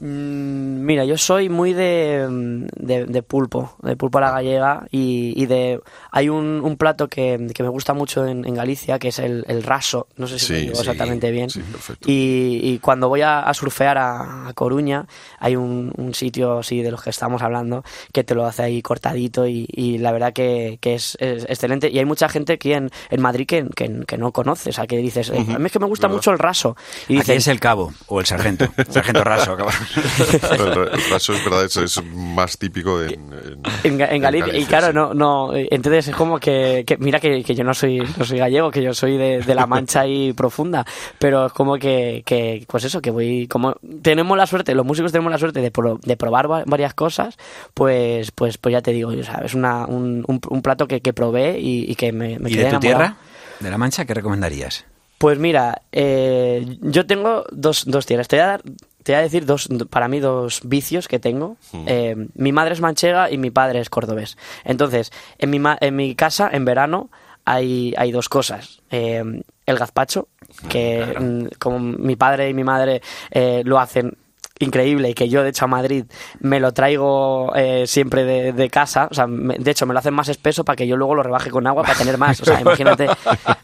Mm, 0.01 0.85
Mira, 0.89 1.05
yo 1.05 1.19
soy 1.19 1.49
muy 1.49 1.73
de, 1.75 2.27
mm, 2.29 2.67
de, 2.87 3.05
de 3.07 3.23
pulpo, 3.23 3.75
de 3.83 3.97
pulpo 3.97 4.19
a 4.19 4.21
la 4.23 4.31
gallega 4.31 4.87
y, 4.91 5.35
y 5.41 5.47
de... 5.47 5.81
Hay 6.13 6.29
un, 6.29 6.61
un 6.65 6.77
plato 6.77 7.09
que, 7.09 7.49
que 7.55 7.63
me 7.63 7.69
gusta 7.69 7.95
mucho 7.95 8.27
en, 8.27 8.45
en 8.47 8.55
Galicia, 8.55 8.99
que 8.99 9.09
es 9.09 9.19
el, 9.19 9.45
el 9.49 9.63
raso, 9.63 10.07
no 10.17 10.27
sé 10.27 10.39
si 10.39 10.47
Sí, 10.47 10.53
lo 10.55 10.59
digo 10.61 10.75
sí, 10.77 10.81
exactamente 10.83 11.31
bien. 11.31 11.51
sí, 11.51 11.61
perfecto. 11.61 12.09
y, 12.11 12.61
y 12.63 12.79
cuando 12.79 13.09
voy 13.09 13.21
a, 13.23 13.41
a 13.41 13.53
surfear 13.55 13.99
a, 13.99 14.49
a 14.49 14.53
Coruña, 14.55 15.07
hay 15.41 15.57
un, 15.57 15.93
un 15.97 16.15
sitio 16.15 16.59
así 16.61 16.81
de 16.83 16.91
los 16.91 17.03
que 17.03 17.11
estamos 17.11 17.43
hablando 17.43 17.85
que 18.13 18.25
te 18.25 18.35
lo 18.35 18.47
hace 18.47 18.63
ahí 18.63 18.81
cortadito 18.83 19.47
y, 19.47 19.67
y 19.71 19.99
la 19.99 20.13
verdad 20.13 20.33
que, 20.33 20.79
que 20.81 20.95
es, 20.95 21.17
es 21.21 21.45
excelente. 21.45 21.91
Y 21.91 21.99
hay 21.99 22.05
mucha 22.05 22.29
gente 22.29 22.55
aquí 22.55 22.73
en, 22.73 22.91
en 23.11 23.21
Madrid 23.21 23.47
que, 23.47 23.67
que, 23.75 24.05
que 24.07 24.17
no 24.17 24.33
conoce, 24.33 24.71
o 24.71 24.73
sea, 24.73 24.87
que 24.87 24.97
dices, 24.99 25.31
"Eh, 25.31 25.45
a 25.55 25.59
mí 25.59 25.67
es 25.67 25.73
que 25.73 25.79
me 25.81 25.87
gusta 25.87 26.07
¿Verdad? 26.07 26.17
mucho 26.17 26.31
el 26.31 26.39
raso. 26.39 26.77
Y 27.09 27.15
Aquí 27.15 27.33
dicen, 27.33 27.37
es 27.39 27.49
el 27.49 27.61
cabo 27.61 27.93
o 28.07 28.21
el 28.21 28.27
sargento. 28.27 28.67
Sargento 28.89 29.25
raso. 29.25 29.57
cabrón. 29.57 29.75
El, 29.97 31.11
raso 31.11 31.33
es 31.33 31.45
verdad, 31.45 31.65
eso 31.65 31.83
es 31.83 32.03
más 32.15 32.59
típico 32.59 33.03
en, 33.03 33.11
en- 33.13 33.63
en, 33.85 33.99
Ga- 33.99 34.09
en 34.09 34.15
en 34.17 34.23
Galicia. 34.23 34.57
y 34.57 34.65
claro, 34.65 34.93
no, 34.93 35.15
no, 35.15 35.51
entonces 35.55 36.09
es 36.09 36.15
como 36.15 36.39
que, 36.39 36.85
que 36.87 36.97
mira 36.99 37.21
que, 37.21 37.43
que 37.43 37.55
yo 37.55 37.65
no 37.65 37.75
soy, 37.75 37.99
no 38.17 38.25
soy 38.25 38.39
gallego, 38.39 38.71
que 38.71 38.83
yo 38.83 38.93
soy 38.95 39.17
de, 39.17 39.41
de 39.41 39.55
la 39.55 39.67
mancha 39.67 40.01
ahí 40.01 40.33
profunda, 40.33 40.85
pero 41.19 41.47
es 41.47 41.53
como 41.53 41.77
que, 41.79 42.23
que, 42.27 42.65
pues 42.69 42.85
eso, 42.85 43.01
que 43.01 43.11
voy, 43.11 43.47
como 43.49 43.75
tenemos 44.03 44.37
la 44.37 44.47
suerte, 44.47 44.75
los 44.75 44.85
músicos 44.87 45.13
tenemos 45.13 45.33
la 45.33 45.39
suerte 45.39 45.61
de, 45.61 45.71
pro- 45.71 45.99
de 46.03 46.17
probar 46.17 46.51
va- 46.51 46.65
varias 46.67 46.95
cosas, 46.95 47.37
pues, 47.75 48.31
pues, 48.33 48.59
pues 48.59 48.73
ya 48.73 48.83
te 48.83 48.93
digo, 48.93 49.11
o 49.11 49.23
sea, 49.23 49.43
es 49.45 49.55
una, 49.55 49.87
un, 49.87 50.25
un, 50.27 50.41
un 50.49 50.63
plato 50.63 50.87
que, 50.87 51.01
que 51.01 51.13
probé 51.13 51.59
y, 51.59 51.91
y 51.91 51.95
que 51.95 52.13
me, 52.13 52.39
me 52.39 52.51
¿Y 52.51 52.55
quedé 52.55 52.65
de 52.65 52.71
tu 52.71 52.77
enamorado. 52.77 52.81
tierra? 52.81 53.17
¿De 53.61 53.71
la 53.71 53.79
Mancha? 53.79 54.05
¿Qué 54.05 54.15
recomendarías? 54.15 54.85
Pues 55.19 55.37
mira, 55.39 55.83
eh, 55.91 56.65
yo 56.81 57.05
tengo 57.07 57.45
dos, 57.51 57.85
dos 57.87 58.07
tierras. 58.07 58.29
Te 58.29 58.37
voy 58.37 58.43
a 58.45 58.47
dar, 58.47 58.63
te 59.09 59.13
voy 59.15 59.21
a 59.21 59.23
decir 59.23 59.45
dos, 59.47 59.69
para 59.91 60.07
mí 60.09 60.21
dos 60.21 60.61
vicios 60.65 61.09
que 61.09 61.19
tengo. 61.19 61.57
Eh, 61.87 62.15
mi 62.35 62.53
madre 62.53 62.75
es 62.75 62.81
manchega 62.81 63.31
y 63.31 63.39
mi 63.39 63.51
padre 63.51 63.81
es 63.81 63.91
cordobés. 63.91 64.37
Entonces, 64.65 65.11
en 65.39 65.51
mi, 65.51 65.59
ma- 65.59 65.79
en 65.81 65.97
mi 65.97 66.15
casa, 66.15 66.49
en 66.53 66.65
verano, 66.65 67.11
hay, 67.45 67.95
hay 67.97 68.13
dos 68.13 68.29
cosas. 68.29 68.83
Eh, 68.91 69.23
el 69.67 69.77
gazpacho, 69.79 70.29
que 70.69 71.15
mm, 71.19 71.47
como 71.59 71.79
mi 71.79 72.17
padre 72.17 72.49
y 72.51 72.55
mi 72.55 72.65
madre 72.65 73.01
eh, 73.31 73.63
lo 73.65 73.79
hacen 73.79 74.17
increíble 74.61 75.11
y 75.11 75.15
que 75.15 75.29
yo 75.29 75.43
de 75.43 75.51
hecho 75.51 75.65
a 75.65 75.69
Madrid 75.69 76.05
me 76.41 76.59
lo 76.61 76.73
traigo 76.73 77.53
eh, 77.55 77.87
siempre 77.87 78.25
de, 78.25 78.53
de 78.53 78.71
casa 78.71 79.09
o 79.11 79.15
sea 79.15 79.27
me- 79.27 79.57
de 79.59 79.71
hecho 79.71 79.87
me 79.87 79.93
lo 79.93 80.01
hacen 80.01 80.15
más 80.15 80.29
espeso 80.29 80.65
para 80.65 80.75
que 80.77 80.87
yo 80.87 80.97
luego 80.97 81.15
lo 81.15 81.23
rebaje 81.23 81.51
con 81.51 81.67
agua 81.67 81.83
para 81.85 81.97
tener 81.99 82.19
más 82.19 82.41
o 82.41 82.45
sea 82.45 82.61
imagínate 82.61 83.09
o 83.09 83.15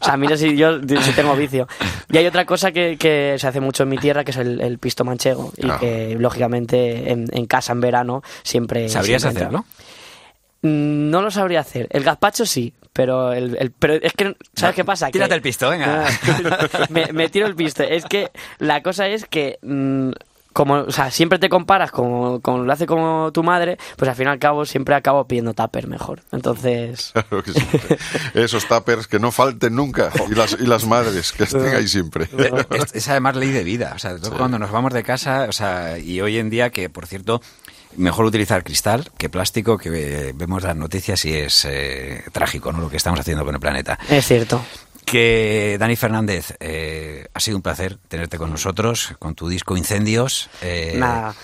sea 0.05 0.15
mira 0.17 0.37
si 0.37 0.55
yo 0.55 0.79
si 0.81 1.11
tengo 1.13 1.35
vicio 1.35 1.67
y 2.09 2.17
hay 2.17 2.25
otra 2.27 2.45
cosa 2.45 2.71
que, 2.71 2.97
que 2.97 3.35
se 3.37 3.47
hace 3.47 3.59
mucho 3.59 3.83
en 3.83 3.89
mi 3.89 3.97
tierra 3.97 4.23
que 4.23 4.31
es 4.31 4.37
el, 4.37 4.61
el 4.61 4.79
pisto 4.79 5.03
manchego 5.03 5.51
y 5.57 5.69
Ah. 5.69 5.77
que 5.79 6.15
lógicamente 6.19 7.11
en, 7.11 7.25
en 7.31 7.45
casa 7.45 7.73
en 7.73 7.81
verano 7.81 8.21
siempre 8.43 8.87
¿Sabrías 8.87 9.21
siempre 9.21 9.43
hacerlo? 9.43 9.65
Mm, 10.61 11.09
No 11.09 11.21
lo 11.21 11.31
sabría 11.31 11.59
hacer. 11.59 11.87
El 11.91 12.03
gazpacho 12.03 12.45
sí, 12.45 12.73
pero 12.93 13.33
el, 13.33 13.57
el- 13.59 13.71
pero 13.71 13.93
es 13.95 14.13
que 14.13 14.35
¿sabes 14.55 14.75
qué 14.75 14.85
pasa? 14.85 15.09
Tírate 15.11 15.29
Que- 15.29 15.35
el 15.35 15.41
pisto, 15.41 15.69
venga. 15.69 16.05
me, 16.89 17.11
me 17.13 17.29
tiro 17.29 17.45
el 17.47 17.55
pisto. 17.55 17.83
Es 17.83 18.05
que 18.05 18.31
la 18.59 18.81
cosa 18.81 19.07
es 19.07 19.25
que 19.25 19.59
mm, 19.61 20.11
como, 20.55 20.75
o 20.75 20.91
sea, 20.91 21.11
siempre 21.11 21.37
te 21.37 21.49
comparas 21.49 21.91
con, 21.91 22.39
con 22.39 22.65
lo 22.65 22.71
hace 22.71 22.85
como 22.85 23.29
tu 23.33 23.43
madre, 23.43 23.77
pues 23.97 24.07
al 24.07 24.15
fin 24.15 24.27
y 24.27 24.29
al 24.29 24.39
cabo 24.39 24.63
siempre 24.63 24.95
acabo 24.95 25.27
pidiendo 25.27 25.53
tupper 25.53 25.85
mejor. 25.89 26.21
Entonces, 26.31 27.11
Claro 27.27 27.43
que 27.43 27.51
sí. 27.51 27.59
Esos 28.33 28.65
tuppers 28.65 29.05
que 29.05 29.19
no 29.19 29.33
falten 29.33 29.75
nunca 29.75 30.11
y 30.29 30.33
las, 30.33 30.53
y 30.57 30.65
las 30.65 30.85
madres 30.85 31.33
que 31.33 31.43
estén 31.43 31.75
ahí 31.75 31.89
siempre. 31.89 32.29
Es, 32.69 32.95
es 32.95 33.07
además 33.09 33.35
ley 33.35 33.51
de 33.51 33.65
vida. 33.65 33.91
O 33.95 33.99
sea, 33.99 34.15
cuando 34.37 34.57
nos 34.57 34.71
vamos 34.71 34.93
de 34.93 35.03
casa, 35.03 35.47
o 35.49 35.51
sea, 35.51 35.97
y 35.97 36.21
hoy 36.21 36.37
en 36.37 36.49
día 36.49 36.69
que, 36.69 36.89
por 36.89 37.05
cierto, 37.05 37.41
mejor 37.97 38.23
utilizar 38.23 38.63
cristal 38.63 39.09
que 39.17 39.27
plástico, 39.27 39.77
que 39.77 39.89
eh, 40.29 40.33
vemos 40.33 40.63
las 40.63 40.77
noticias 40.77 41.25
y 41.25 41.33
es 41.33 41.65
eh, 41.65 42.23
trágico, 42.31 42.71
¿no? 42.71 42.79
Lo 42.79 42.89
que 42.89 42.97
estamos 42.97 43.19
haciendo 43.19 43.43
con 43.43 43.55
el 43.55 43.59
planeta. 43.59 43.99
es 44.09 44.25
cierto. 44.25 44.61
Que 45.05 45.77
Dani 45.79 45.95
Fernández, 45.95 46.55
eh, 46.59 47.27
ha 47.33 47.39
sido 47.39 47.57
un 47.57 47.61
placer 47.63 47.97
tenerte 48.07 48.37
con 48.37 48.49
nosotros, 48.49 49.13
con 49.19 49.35
tu 49.35 49.47
disco 49.47 49.77
Incendios. 49.77 50.49
eh, 50.61 50.95
Nada. 50.97 51.35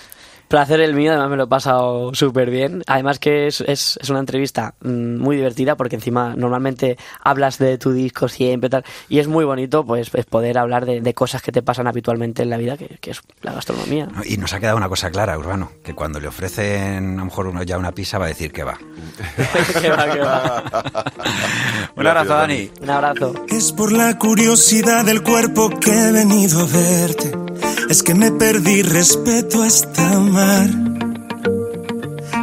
Placer 0.52 0.80
el 0.80 0.92
mío, 0.92 1.12
además 1.12 1.30
me 1.30 1.36
lo 1.38 1.44
he 1.44 1.46
pasado 1.46 2.14
súper 2.14 2.50
bien. 2.50 2.82
Además 2.86 3.18
que 3.18 3.46
es, 3.46 3.62
es, 3.62 3.98
es 4.02 4.10
una 4.10 4.18
entrevista 4.18 4.74
mm, 4.82 5.16
muy 5.16 5.36
divertida 5.36 5.78
porque 5.78 5.96
encima 5.96 6.34
normalmente 6.36 6.98
hablas 7.24 7.56
de 7.56 7.78
tu 7.78 7.90
disco 7.92 8.28
siempre 8.28 8.68
tal, 8.68 8.84
y 9.08 9.18
es 9.20 9.28
muy 9.28 9.46
bonito 9.46 9.82
pues, 9.86 10.10
pues 10.10 10.26
poder 10.26 10.58
hablar 10.58 10.84
de, 10.84 11.00
de 11.00 11.14
cosas 11.14 11.40
que 11.40 11.52
te 11.52 11.62
pasan 11.62 11.86
habitualmente 11.86 12.42
en 12.42 12.50
la 12.50 12.58
vida, 12.58 12.76
que, 12.76 12.98
que 13.00 13.12
es 13.12 13.22
la 13.40 13.54
gastronomía. 13.54 14.08
Y 14.26 14.36
nos 14.36 14.52
ha 14.52 14.60
quedado 14.60 14.76
una 14.76 14.90
cosa 14.90 15.10
clara, 15.10 15.38
Urbano, 15.38 15.72
que 15.82 15.94
cuando 15.94 16.20
le 16.20 16.28
ofrecen 16.28 17.14
a 17.14 17.20
lo 17.20 17.24
mejor 17.24 17.46
uno 17.46 17.62
ya 17.62 17.78
una 17.78 17.92
pizza 17.92 18.18
va 18.18 18.26
a 18.26 18.28
decir 18.28 18.52
que 18.52 18.62
va. 18.62 18.76
Que 19.80 19.88
va, 19.88 20.12
que 20.12 20.20
va. 20.20 20.64
Un 21.96 22.06
abrazo, 22.06 22.34
Dani. 22.34 22.70
Un 22.82 22.90
abrazo. 22.90 23.34
Es 23.48 23.72
por 23.72 23.90
la 23.90 24.18
curiosidad 24.18 25.06
del 25.06 25.22
cuerpo 25.22 25.70
que 25.80 25.90
he 25.90 26.12
venido 26.12 26.60
a 26.60 26.66
verte. 26.66 27.71
Es 27.92 28.02
que 28.02 28.14
me 28.14 28.32
perdí 28.32 28.80
respeto 28.80 29.62
hasta 29.62 30.14
amar. 30.14 30.66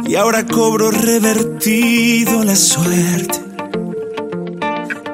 Y 0.06 0.14
ahora 0.14 0.46
cobro 0.46 0.92
revertido 0.92 2.44
la 2.44 2.54
suerte. 2.54 3.40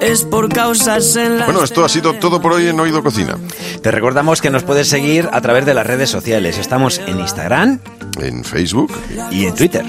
Es 0.02 0.24
por 0.24 0.50
causas 0.50 1.16
en 1.16 1.38
la 1.38 1.46
Bueno, 1.46 1.64
esto 1.64 1.86
ha 1.86 1.88
sido 1.88 2.12
todo 2.16 2.42
por 2.42 2.52
hoy 2.52 2.68
en 2.68 2.78
Oído 2.78 3.02
Cocina. 3.02 3.38
Te 3.80 3.90
recordamos 3.90 4.42
que 4.42 4.50
nos 4.50 4.62
puedes 4.62 4.88
seguir 4.88 5.26
a 5.32 5.40
través 5.40 5.64
de 5.64 5.72
las 5.72 5.86
redes 5.86 6.10
sociales. 6.10 6.58
Estamos 6.58 6.98
en 6.98 7.18
Instagram, 7.18 7.80
En 8.20 8.44
Facebook 8.44 8.92
y 9.30 9.46
en 9.46 9.54
Twitter. 9.54 9.86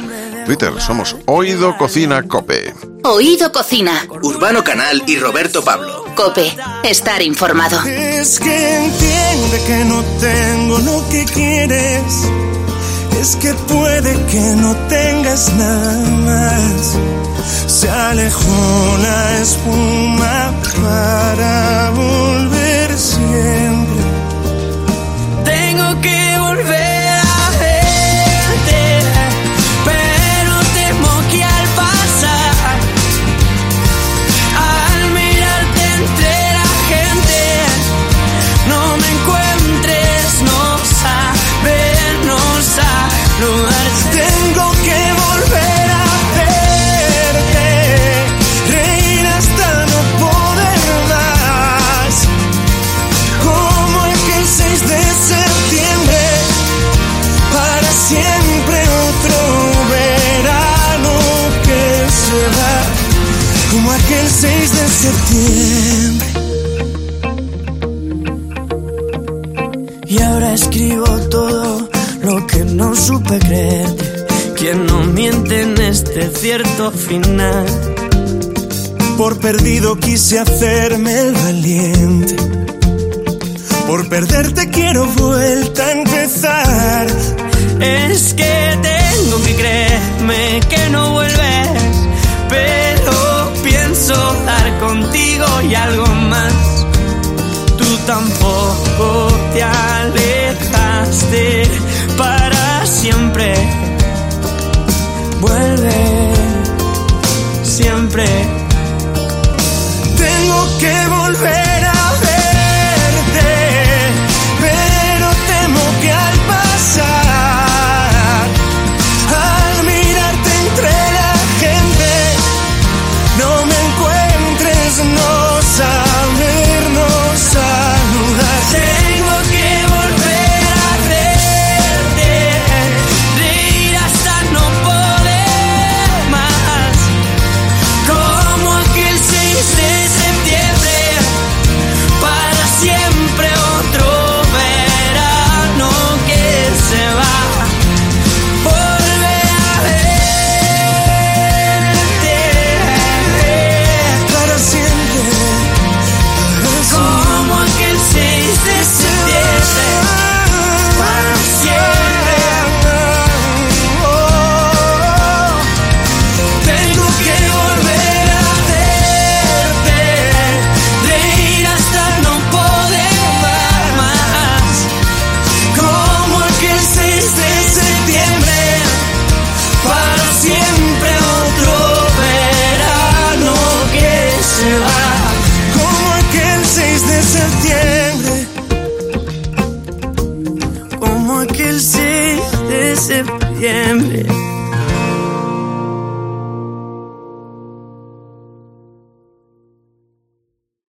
Twitter 0.48 0.72
somos 0.80 1.14
Oído 1.26 1.76
Cocina 1.78 2.24
Cope. 2.24 2.74
Oído 3.04 3.52
Cocina. 3.52 4.08
Urbano 4.22 4.64
Canal 4.64 5.04
y 5.06 5.18
Roberto 5.18 5.62
Pablo. 5.62 6.06
Cope. 6.16 6.56
Estar 6.84 7.22
informado. 7.22 7.84
Es 7.84 8.40
que 8.40 8.76
entiende 8.78 9.62
que 9.68 9.84
no 9.84 10.02
tengo 10.22 10.80
lo 10.80 11.10
que 11.10 11.26
quieres. 11.26 12.02
Es 13.20 13.36
que 13.36 13.54
puede 13.68 14.14
que 14.28 14.40
no 14.56 14.74
tengas 14.88 15.54
nada 15.56 16.10
más. 16.12 16.98
Se 17.68 17.90
alejó 17.90 18.98
la 19.02 19.42
espuma 19.42 20.54
para 20.82 21.90
volver 21.90 22.57
perdido 79.52 79.98
quise 79.98 80.40
hacerme 80.40 81.22
el 81.22 81.32
valiente. 81.32 82.36
Por 83.88 84.10
perderte 84.10 84.70
quiero 84.70 85.06
vuelta 85.06 85.90
en 85.94 86.04